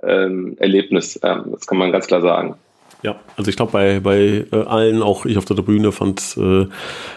ähm, 0.04 0.58
Erlebnis. 0.60 1.20
Ähm, 1.24 1.46
das 1.52 1.66
kann 1.66 1.78
man 1.78 1.92
ganz 1.92 2.08
klar 2.08 2.22
sagen. 2.22 2.56
Ja, 3.02 3.16
also 3.38 3.50
ich 3.50 3.56
glaube 3.56 3.72
bei 3.72 4.02
bei 4.02 4.46
äh, 4.52 4.64
allen, 4.66 5.02
auch 5.02 5.26
ich 5.26 5.38
auf 5.38 5.46
der 5.46 5.56
Tribüne 5.56 5.94
fand 5.94 6.36
äh, 6.38 6.68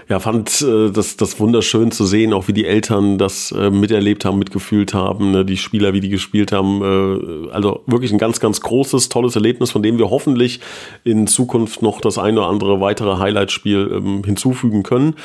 ja 0.09 0.21
fand 0.21 0.63
äh, 0.63 0.93
das 0.93 1.17
das 1.17 1.41
wunderschön 1.41 1.91
zu 1.91 2.07
sehen, 2.07 2.33
auch 2.33 2.47
wie 2.47 2.53
die 2.53 2.67
Eltern 2.67 3.19
das 3.19 3.51
äh, 3.51 3.69
miterlebt 3.69 4.25
haben, 4.25 4.39
mitgefühlt 4.39 4.95
haben, 4.95 5.33
ne, 5.33 5.45
die 5.45 5.57
Spieler 5.57 5.93
wie 5.93 6.01
die 6.01 6.09
gespielt 6.09 6.53
haben, 6.53 6.83
äh, 6.83 7.51
also 7.51 7.83
wirklich 7.87 8.13
ein 8.13 8.19
ganz 8.19 8.39
ganz 8.39 8.61
großes 8.61 9.09
tolles 9.09 9.35
Erlebnis, 9.35 9.73
von 9.73 9.83
dem 9.83 9.99
wir 9.99 10.09
hoffentlich 10.11 10.61
in 11.03 11.27
Zukunft 11.27 11.83
noch 11.83 12.01
das 12.01 12.17
eine 12.17 12.39
oder 12.39 12.49
andere 12.49 12.81
weitere 12.81 13.19
Highlight-Spiel 13.19 13.91
ähm, 13.93 14.23
hinzufügen 14.25 14.85
können. 14.85 15.17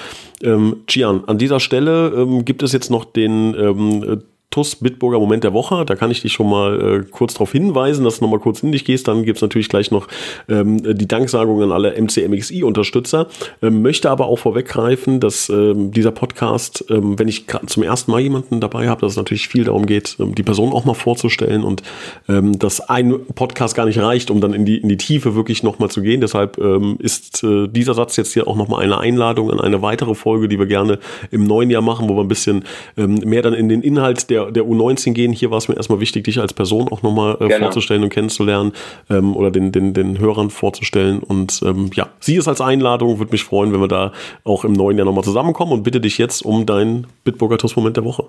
Ähm, 0.41 0.77
Gian, 0.87 1.23
an 1.27 1.37
dieser 1.37 1.59
Stelle 1.59 2.13
ähm, 2.17 2.45
gibt 2.45 2.63
es 2.63 2.71
jetzt 2.71 2.89
noch 2.89 3.05
den 3.05 3.53
ähm, 3.53 4.23
TUS 4.57 4.75
Bitburger 4.77 5.19
Moment 5.19 5.43
der 5.43 5.53
Woche. 5.53 5.85
Da 5.85 5.95
kann 5.95 6.09
ich 6.09 6.23
dich 6.23 6.33
schon 6.33 6.49
mal 6.49 7.03
äh, 7.03 7.03
kurz 7.11 7.35
darauf 7.35 7.51
hinweisen, 7.51 8.03
dass 8.03 8.17
du 8.17 8.25
noch 8.25 8.31
mal 8.31 8.39
kurz 8.39 8.63
in 8.63 8.71
dich 8.71 8.85
gehst. 8.85 9.07
Dann 9.07 9.23
gibt's 9.23 9.43
natürlich 9.43 9.69
gleich 9.69 9.91
noch 9.91 10.07
ähm, 10.49 10.97
die 10.97 11.07
Danksagung 11.07 11.61
an 11.61 11.71
alle 11.71 11.93
MCMXI-Unterstützer. 12.01 13.27
Ähm, 13.61 13.83
möchte 13.83 14.09
aber 14.09 14.25
auch 14.25 14.39
vorweggreifen, 14.39 15.19
dass 15.19 15.49
ähm, 15.49 15.91
dieser 15.91 16.09
Podcast, 16.09 16.85
ähm, 16.89 17.19
wenn 17.19 17.27
ich 17.27 17.45
zum 17.67 17.83
ersten 17.83 18.09
Mal 18.09 18.19
jemanden 18.21 18.59
dabei 18.59 18.89
habe, 18.89 19.01
dass 19.01 19.11
es 19.11 19.17
natürlich 19.17 19.47
viel 19.47 19.65
darum 19.65 19.85
geht, 19.85 20.15
ähm, 20.19 20.33
die 20.33 20.41
Person 20.41 20.73
auch 20.73 20.85
mal 20.85 20.95
vorzustellen 20.95 21.63
und 21.63 21.83
ähm, 22.27 22.57
dass 22.57 22.81
ein 22.81 23.13
Podcast 23.35 23.75
gar 23.75 23.85
nicht 23.85 23.99
reicht, 23.99 24.31
um 24.31 24.41
dann 24.41 24.53
in 24.53 24.65
die, 24.65 24.77
in 24.77 24.89
die 24.89 24.97
Tiefe 24.97 25.35
wirklich 25.35 25.61
noch 25.61 25.77
mal 25.77 25.89
zu 25.89 26.01
gehen. 26.01 26.19
Deshalb 26.19 26.57
ähm, 26.57 26.95
ist 26.97 27.43
äh, 27.43 27.67
dieser 27.67 27.93
Satz 27.93 28.15
jetzt 28.15 28.33
hier 28.33 28.47
auch 28.47 28.55
noch 28.55 28.69
mal 28.69 28.81
eine 28.81 28.97
Einladung 28.97 29.51
an 29.51 29.61
eine 29.61 29.83
weitere 29.83 30.15
Folge, 30.15 30.47
die 30.47 30.57
wir 30.57 30.65
gerne 30.65 30.97
im 31.29 31.43
neuen 31.43 31.69
Jahr 31.69 31.83
machen, 31.83 32.09
wo 32.09 32.15
wir 32.15 32.21
ein 32.21 32.27
bisschen 32.27 32.63
ähm, 32.97 33.19
mehr 33.23 33.43
dann 33.43 33.53
in 33.53 33.69
den 33.69 33.83
Inhalt 33.83 34.31
der 34.31 34.46
der, 34.51 34.63
U19 34.63 35.13
gehen. 35.13 35.31
Hier 35.31 35.51
war 35.51 35.57
es 35.57 35.67
mir 35.67 35.75
erstmal 35.75 35.99
wichtig, 35.99 36.25
dich 36.25 36.39
als 36.39 36.53
Person 36.53 36.87
auch 36.89 37.01
nochmal 37.01 37.37
äh, 37.39 37.59
vorzustellen 37.59 38.03
und 38.03 38.09
kennenzulernen 38.09 38.73
ähm, 39.09 39.35
oder 39.35 39.51
den, 39.51 39.71
den, 39.71 39.93
den 39.93 40.19
Hörern 40.19 40.49
vorzustellen. 40.49 41.19
Und 41.19 41.61
ähm, 41.65 41.89
ja, 41.93 42.09
sieh 42.19 42.37
es 42.37 42.47
als 42.47 42.61
Einladung. 42.61 43.19
Würde 43.19 43.31
mich 43.31 43.43
freuen, 43.43 43.73
wenn 43.73 43.81
wir 43.81 43.87
da 43.87 44.11
auch 44.43 44.65
im 44.65 44.73
neuen 44.73 44.97
Jahr 44.97 45.05
nochmal 45.05 45.23
zusammenkommen 45.23 45.71
und 45.71 45.83
bitte 45.83 46.01
dich 46.01 46.17
jetzt 46.17 46.43
um 46.43 46.65
deinen 46.65 47.07
Bitburger 47.23 47.57
TUS-Moment 47.57 47.97
der 47.97 48.03
Woche. 48.03 48.25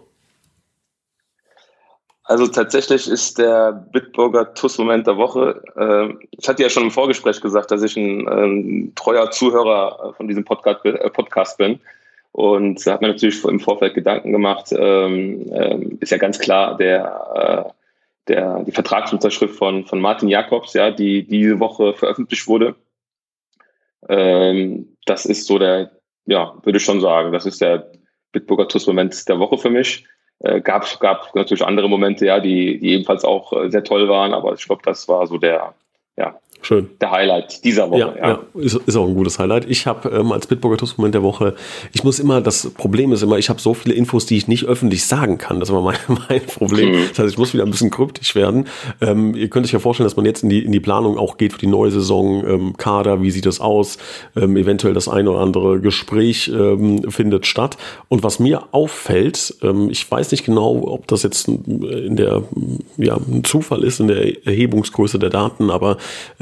Also 2.29 2.47
tatsächlich 2.47 3.09
ist 3.09 3.39
der 3.39 3.73
Bitburger 3.73 4.53
TUS-Moment 4.53 5.07
der 5.07 5.17
Woche, 5.17 5.63
äh, 5.77 6.13
ich 6.31 6.47
hatte 6.47 6.63
ja 6.63 6.69
schon 6.69 6.83
im 6.83 6.91
Vorgespräch 6.91 7.41
gesagt, 7.41 7.71
dass 7.71 7.83
ich 7.83 7.97
ein, 7.97 8.29
ein 8.29 8.93
treuer 8.95 9.31
Zuhörer 9.31 10.13
von 10.15 10.29
diesem 10.29 10.45
Podcast, 10.45 10.85
äh, 10.85 11.09
Podcast 11.09 11.57
bin. 11.57 11.81
Und 12.33 12.87
da 12.87 12.93
hat 12.93 13.01
man 13.01 13.11
natürlich 13.11 13.43
im 13.45 13.61
Vorfeld 13.61 13.95
Gedanken 13.95 14.33
gemacht. 14.33 14.73
Ähm, 14.77 15.51
ähm, 15.53 15.99
ist 16.01 16.13
ja 16.13 16.19
ganz 16.19 16.39
klar 16.39 16.77
der, 16.77 17.67
äh, 17.69 17.73
der, 18.29 18.63
die 18.65 18.73
Vertragsunterschrift 18.73 19.57
von, 19.57 19.87
von 19.87 20.01
Martin 20.01 20.29
Jakobs, 20.29 20.75
ja, 20.75 20.91
die 20.91 21.27
diese 21.27 21.59
Woche 21.59 21.95
veröffentlicht 21.95 22.47
wurde. 22.47 22.77
Ähm, 24.09 24.97
das 25.07 25.27
ist 25.27 25.47
so 25.47 25.59
der, 25.59 25.91
ja, 26.27 26.55
würde 26.63 26.79
ich 26.79 26.85
schon 26.85 27.01
sagen, 27.01 27.33
das 27.33 27.47
ist 27.47 27.61
der 27.61 27.91
Bitburger 28.33 28.69
TUS-Moment 28.69 29.29
der 29.29 29.39
Woche 29.39 29.59
für 29.59 29.71
mich. 29.71 30.07
Äh, 30.41 30.61
gab, 30.61 31.01
gab 31.01 31.35
natürlich 31.35 31.65
andere 31.65 31.89
Momente, 31.89 32.27
ja, 32.27 32.39
die, 32.39 32.79
die 32.79 32.93
ebenfalls 32.93 33.25
auch 33.25 33.53
äh, 33.53 33.71
sehr 33.71 33.83
toll 33.83 34.09
waren, 34.09 34.35
aber 34.35 34.53
ich 34.55 34.65
glaube, 34.65 34.83
das 34.85 35.09
war 35.09 35.27
so 35.27 35.39
der, 35.39 35.75
ja, 36.17 36.39
Schön. 36.61 36.91
der 37.01 37.11
Highlight 37.11 37.65
dieser 37.65 37.91
Woche. 37.91 38.01
Ja, 38.01 38.15
ja. 38.17 38.29
ja. 38.55 38.61
Ist, 38.61 38.75
ist, 38.75 38.97
auch 38.97 39.07
ein 39.07 39.15
gutes 39.15 39.39
Highlight. 39.39 39.71
Ich 39.71 39.87
habe 39.87 40.09
ähm, 40.11 40.33
als 40.33 40.47
Bitburger 40.47 40.77
TUS-Moment 40.77 41.15
der 41.15 41.23
Woche, 41.23 41.55
ich 41.93 42.05
muss 42.05 42.19
immer, 42.19 42.41
das 42.41 42.71
Problem 42.71 43.13
ist 43.13 43.23
immer, 43.23 43.39
ich 43.39 43.49
habe 43.49 43.61
so 43.61 43.75
viele 43.75 43.95
Infos, 43.95 44.27
die 44.27 44.37
ich 44.37 44.49
nicht 44.49 44.65
öffentlich 44.65 45.07
sagen 45.07 45.39
kann. 45.39 45.61
Das 45.61 45.69
ist 45.69 45.73
immer 45.73 45.83
mein, 45.83 45.99
mein 46.29 46.43
Problem. 46.43 46.91
Mhm. 46.91 47.09
Das 47.11 47.21
heißt, 47.21 47.33
ich 47.33 47.39
muss 47.39 47.55
wieder 47.55 47.65
ein 47.65 47.71
bisschen 47.71 47.91
kryptisch 47.91 48.35
werden. 48.35 48.67
Ähm, 49.01 49.35
ihr 49.35 49.49
könnt 49.49 49.67
euch 49.67 49.73
ja 49.73 49.79
vorstellen, 49.79 50.07
dass 50.07 50.17
man 50.17 50.27
jetzt 50.27 50.43
in 50.43 50.51
die, 50.51 50.65
in 50.65 50.73
die 50.73 50.81
Planung 50.81 51.17
auch 51.17 51.37
geht 51.37 51.53
für 51.53 51.59
die 51.59 51.67
neue 51.67 51.91
Saison. 51.91 52.47
Ähm, 52.47 52.77
Kader, 52.77 53.23
wie 53.23 53.31
sieht 53.31 53.47
das 53.47 53.61
aus? 53.61 53.99
Ähm, 54.37 54.57
eventuell 54.57 54.95
das 54.95 55.09
eine 55.09 55.31
oder 55.31 55.41
andere 55.41 55.81
Gespräch 55.81 56.49
ähm, 56.49 57.11
findet 57.11 57.47
statt. 57.47 57.77
Und 58.09 58.23
was 58.23 58.41
mir 58.41 58.65
auffällt, 58.73 59.55
ähm, 59.63 59.91
ich 59.91 60.11
weiß 60.11 60.33
nicht 60.33 60.45
genau, 60.45 60.83
ob 60.89 61.07
das 61.07 61.23
jetzt 61.23 61.49
in 61.49 62.17
der, 62.17 62.43
ja, 62.97 63.17
ein 63.17 63.45
Zufall 63.45 63.85
ist, 63.85 64.01
in 64.01 64.09
der 64.09 64.47
Erhebungsgröße 64.47 65.19
der 65.19 65.31
Daten, 65.31 65.71
aber 65.71 65.99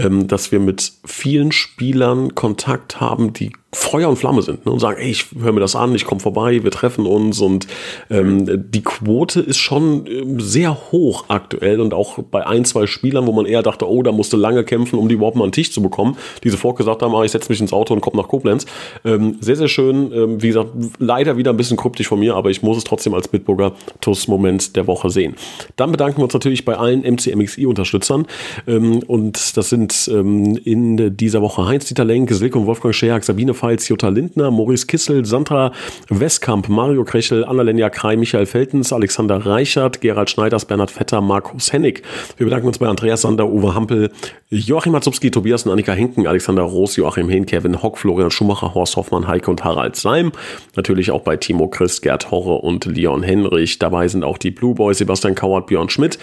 ähm, 0.07 0.29
dass 0.29 0.53
wir 0.53 0.61
mit 0.61 0.93
vielen 1.05 1.53
Spielern 1.53 2.35
Kontakt 2.35 3.01
haben, 3.01 3.33
die 3.33 3.53
Feuer 3.77 4.09
und 4.09 4.17
Flamme 4.17 4.41
sind 4.41 4.65
ne, 4.65 4.73
und 4.73 4.81
sagen, 4.81 4.99
ey, 4.99 5.11
ich 5.11 5.27
höre 5.39 5.53
mir 5.53 5.61
das 5.61 5.77
an, 5.77 5.95
ich 5.95 6.07
komme 6.07 6.21
vorbei, 6.21 6.63
wir 6.65 6.71
treffen 6.71 7.05
uns 7.05 7.41
und 7.41 7.67
ähm, 8.09 8.65
die 8.71 8.83
Quote 8.83 9.41
ist 9.41 9.59
schon 9.59 10.07
ähm, 10.07 10.41
sehr 10.41 10.91
hoch 10.93 11.27
aktuell 11.29 11.81
und 11.81 11.93
auch 11.93 12.19
bei 12.19 12.47
ein, 12.47 12.65
zwei 12.65 12.87
Spielern, 12.87 13.27
wo 13.27 13.33
man 13.33 13.45
eher 13.45 13.63
dachte, 13.63 13.89
oh, 13.89 14.03
da 14.03 14.13
musste 14.13 14.39
lange 14.39 14.65
kämpfen, 14.65 14.99
um 14.99 15.09
die 15.09 15.17
überhaupt 15.17 15.37
mal 15.37 15.45
an 15.45 15.51
den 15.51 15.55
Tisch 15.55 15.73
zu 15.73 15.83
bekommen, 15.83 16.17
die 16.43 16.49
sofort 16.49 16.77
gesagt 16.79 17.03
haben, 17.03 17.15
ah, 17.15 17.23
ich 17.23 17.33
setze 17.33 17.51
mich 17.51 17.61
ins 17.61 17.75
Auto 17.75 17.93
und 17.93 18.01
komme 18.01 18.17
nach 18.17 18.29
Koblenz. 18.29 18.65
Ähm, 19.05 19.37
sehr, 19.41 19.57
sehr 19.57 19.69
schön, 19.69 20.11
ähm, 20.11 20.43
wie 20.43 20.49
gesagt, 20.49 20.71
leider 20.99 21.37
wieder 21.37 21.51
ein 21.51 21.59
bisschen 21.59 21.77
kryptisch 21.77 22.09
von 22.09 22.19
mir, 22.19 22.35
aber 22.35 22.49
ich 22.49 22.63
muss 22.63 22.79
es 22.79 22.85
trotzdem 22.85 23.13
als 23.13 23.29
Bitburger 23.29 23.73
TUS-Moment 24.01 24.75
der 24.77 24.87
Woche 24.87 25.11
sehen. 25.11 25.35
Dann 25.77 25.93
bedanken 25.93 26.19
wir 26.19 26.25
uns 26.25 26.35
natürlich 26.35 26.65
bei 26.65 26.77
allen 26.77 27.03
MCMXI-Unterstützern 27.03 28.27
ähm, 28.67 29.01
und 29.07 29.57
das 29.59 29.69
sind 29.69 29.93
ähm, 30.09 30.59
in 30.65 31.17
dieser 31.17 31.43
Woche 31.43 31.67
Heinz-Dieter 31.67 32.05
Lenk, 32.05 32.31
Silke 32.31 32.59
und 32.59 32.67
Wolfgang 32.67 32.95
Scherk, 32.95 33.25
Sabine 33.25 33.55
Pfalz, 33.55 33.89
Jutta 33.89 34.09
Lindner, 34.09 34.51
Maurice 34.51 34.87
Kissel, 34.87 35.25
Sandra 35.25 35.73
Westkamp, 36.09 36.69
Mario 36.69 37.05
Krechel, 37.05 37.45
Annalenja 37.45 37.91
Krei, 37.91 38.17
Michael 38.17 38.47
Feltens, 38.47 38.93
Alexander 38.93 39.45
Reichert, 39.45 40.01
Gerald 40.01 40.31
Schneiders, 40.31 40.65
Bernhard 40.65 40.91
Vetter, 40.91 41.21
Markus 41.21 41.73
Hennig. 41.73 42.03
Wir 42.37 42.47
bedanken 42.47 42.69
uns 42.69 42.79
bei 42.79 42.87
Andreas 42.87 43.23
Sander, 43.23 43.49
Uwe 43.49 43.75
Hampel, 43.75 44.11
Joachim 44.51 44.93
Matzubski, 44.93 45.31
Tobias 45.31 45.65
und 45.67 45.73
Annika 45.73 45.93
Henken, 45.93 46.27
Alexander 46.27 46.63
Roos, 46.63 46.97
Joachim 46.97 47.29
Hehn, 47.29 47.47
Kevin 47.47 47.83
Hock, 47.83 47.99
Florian 47.99 48.31
Schumacher, 48.31 48.75
Horst 48.75 48.97
Hoffmann, 48.97 49.27
Heike 49.27 49.51
und 49.51 49.65
Harald 49.65 49.97
Seim. 49.97 50.33
Natürlich 50.77 51.11
auch 51.11 51.23
bei 51.23 51.37
Timo 51.37 51.69
Christ, 51.69 52.03
Gerd 52.03 52.31
Horre 52.31 52.55
und 52.55 52.85
Leon 52.85 53.23
Henrich. 53.23 53.79
Dabei 53.79 54.09
sind 54.09 54.25
auch 54.25 54.39
die 54.39 54.51
Blue 54.51 54.75
Boys, 54.75 54.99
Sebastian 54.99 55.35
Kauert, 55.35 55.67
Björn 55.67 55.89
Schmidt, 55.89 56.19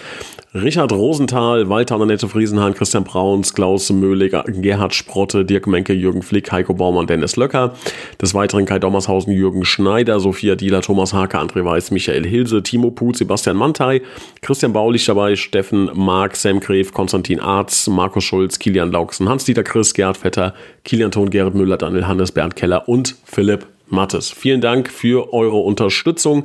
Richard 0.56 0.92
Rosenthal, 0.92 1.68
Walter 1.68 2.00
Annette 2.00 2.28
Friesenhahn, 2.28 2.74
Christian 2.74 3.02
Brauns, 3.02 3.54
Klaus 3.54 3.90
Möhliger, 3.90 4.44
Gerhard 4.46 4.94
Sprotte, 4.94 5.44
Dirk 5.44 5.66
Menke, 5.66 5.92
Jürgen 5.92 6.22
Flick, 6.22 6.52
Heiko 6.52 6.74
Baumann, 6.74 7.08
Dennis 7.08 7.34
Löcker. 7.34 7.74
Des 8.22 8.34
Weiteren 8.34 8.64
Kai 8.64 8.78
Dommershausen, 8.78 9.32
Jürgen 9.32 9.64
Schneider, 9.64 10.20
Sophia 10.20 10.54
Dieler, 10.54 10.80
Thomas 10.80 11.12
Hake, 11.12 11.36
André 11.36 11.64
Weiß, 11.64 11.90
Michael 11.90 12.24
Hilse, 12.24 12.62
Timo 12.62 12.92
Put, 12.92 13.16
Sebastian 13.16 13.56
Mantei, 13.56 14.02
Christian 14.42 14.72
Baulich 14.72 15.04
dabei, 15.04 15.34
Steffen 15.34 15.90
Mark, 15.92 16.36
Sam 16.36 16.60
Gref, 16.60 16.92
Konstantin 16.92 17.40
Arz, 17.40 17.88
Markus 17.88 18.22
Schulz, 18.22 18.60
Kilian 18.60 18.92
Lauksen, 18.92 19.28
Hans-Dieter 19.28 19.64
Chris, 19.64 19.92
Gerhard 19.92 20.18
Vetter, 20.18 20.54
Kilian 20.84 21.10
Thon, 21.10 21.30
Gerrit 21.30 21.56
Müller, 21.56 21.78
Daniel 21.78 22.06
Hannes, 22.06 22.30
Bernd 22.30 22.54
Keller 22.54 22.88
und 22.88 23.16
Philipp 23.24 23.66
Mattes. 23.88 24.30
Vielen 24.30 24.60
Dank 24.60 24.88
für 24.88 25.32
eure 25.32 25.56
Unterstützung. 25.56 26.44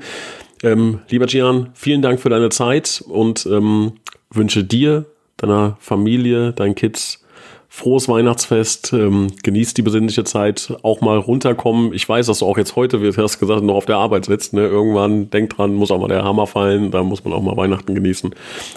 Ähm, 0.64 1.00
lieber 1.10 1.26
Gian, 1.26 1.70
vielen 1.74 2.02
Dank 2.02 2.20
für 2.20 2.30
deine 2.30 2.50
Zeit 2.50 3.04
und 3.08 3.46
ähm, 3.46 3.94
wünsche 4.30 4.64
dir, 4.64 5.06
deiner 5.38 5.78
Familie, 5.80 6.52
deinen 6.54 6.76
Kids 6.76 7.24
frohes 7.72 8.10
Weihnachtsfest, 8.10 8.94
ähm, 8.94 9.28
genießt 9.44 9.78
die 9.78 9.84
besinnliche 9.84 10.24
Zeit, 10.24 10.74
auch 10.82 11.02
mal 11.02 11.18
runterkommen. 11.18 11.94
Ich 11.94 12.10
weiß, 12.10 12.26
dass 12.26 12.40
du 12.40 12.46
auch 12.48 12.58
jetzt 12.58 12.76
heute, 12.76 13.02
wie 13.02 13.12
du 13.12 13.22
hast 13.22 13.40
gesagt, 13.40 13.64
noch 13.64 13.76
auf 13.76 13.86
der 13.86 13.98
Arbeit 13.98 14.26
sitzt. 14.26 14.54
Ne? 14.54 14.66
Irgendwann, 14.66 15.30
denk 15.30 15.52
dran, 15.52 15.76
muss 15.76 15.92
auch 15.92 16.00
mal 16.00 16.08
der 16.08 16.24
Hammer 16.24 16.48
fallen, 16.48 16.90
da 16.90 17.04
muss 17.04 17.24
man 17.24 17.34
auch 17.34 17.44
mal 17.44 17.56
Weihnachten 17.56 17.94
genießen. 17.94 18.34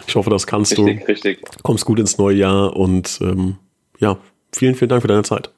Ich 0.06 0.14
hoffe, 0.14 0.28
das 0.28 0.46
kannst 0.46 0.72
richtig, 0.72 1.00
du. 1.00 1.06
Richtig. 1.06 1.40
Kommst 1.62 1.86
gut 1.86 1.98
ins 1.98 2.18
neue 2.18 2.36
Jahr 2.36 2.76
und 2.76 3.18
ähm, 3.22 3.56
ja, 3.98 4.18
vielen, 4.52 4.74
vielen 4.74 4.90
Dank 4.90 5.02
für 5.02 5.08
deine 5.08 5.22
Zeit. 5.22 5.50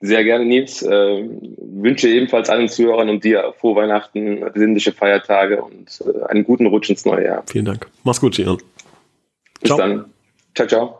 Sehr 0.00 0.24
gerne, 0.24 0.46
Nils. 0.46 0.82
Äh, 0.82 1.28
wünsche 1.58 2.08
ebenfalls 2.08 2.48
allen 2.48 2.68
Zuhörern 2.68 3.10
und 3.10 3.22
dir 3.22 3.52
frohe 3.58 3.76
Weihnachten, 3.76 4.40
besinnliche 4.52 4.92
Feiertage 4.92 5.62
und 5.62 6.02
äh, 6.06 6.24
einen 6.24 6.44
guten 6.44 6.66
Rutsch 6.66 6.88
ins 6.88 7.04
neue 7.04 7.24
Jahr. 7.24 7.44
Vielen 7.46 7.66
Dank. 7.66 7.86
Mach's 8.02 8.20
gut, 8.20 8.34
Gian. 8.34 8.56
Bis 9.60 9.68
ciao. 9.68 9.78
dann. 9.78 10.06
Ciao, 10.54 10.66
ciao. 10.66 10.99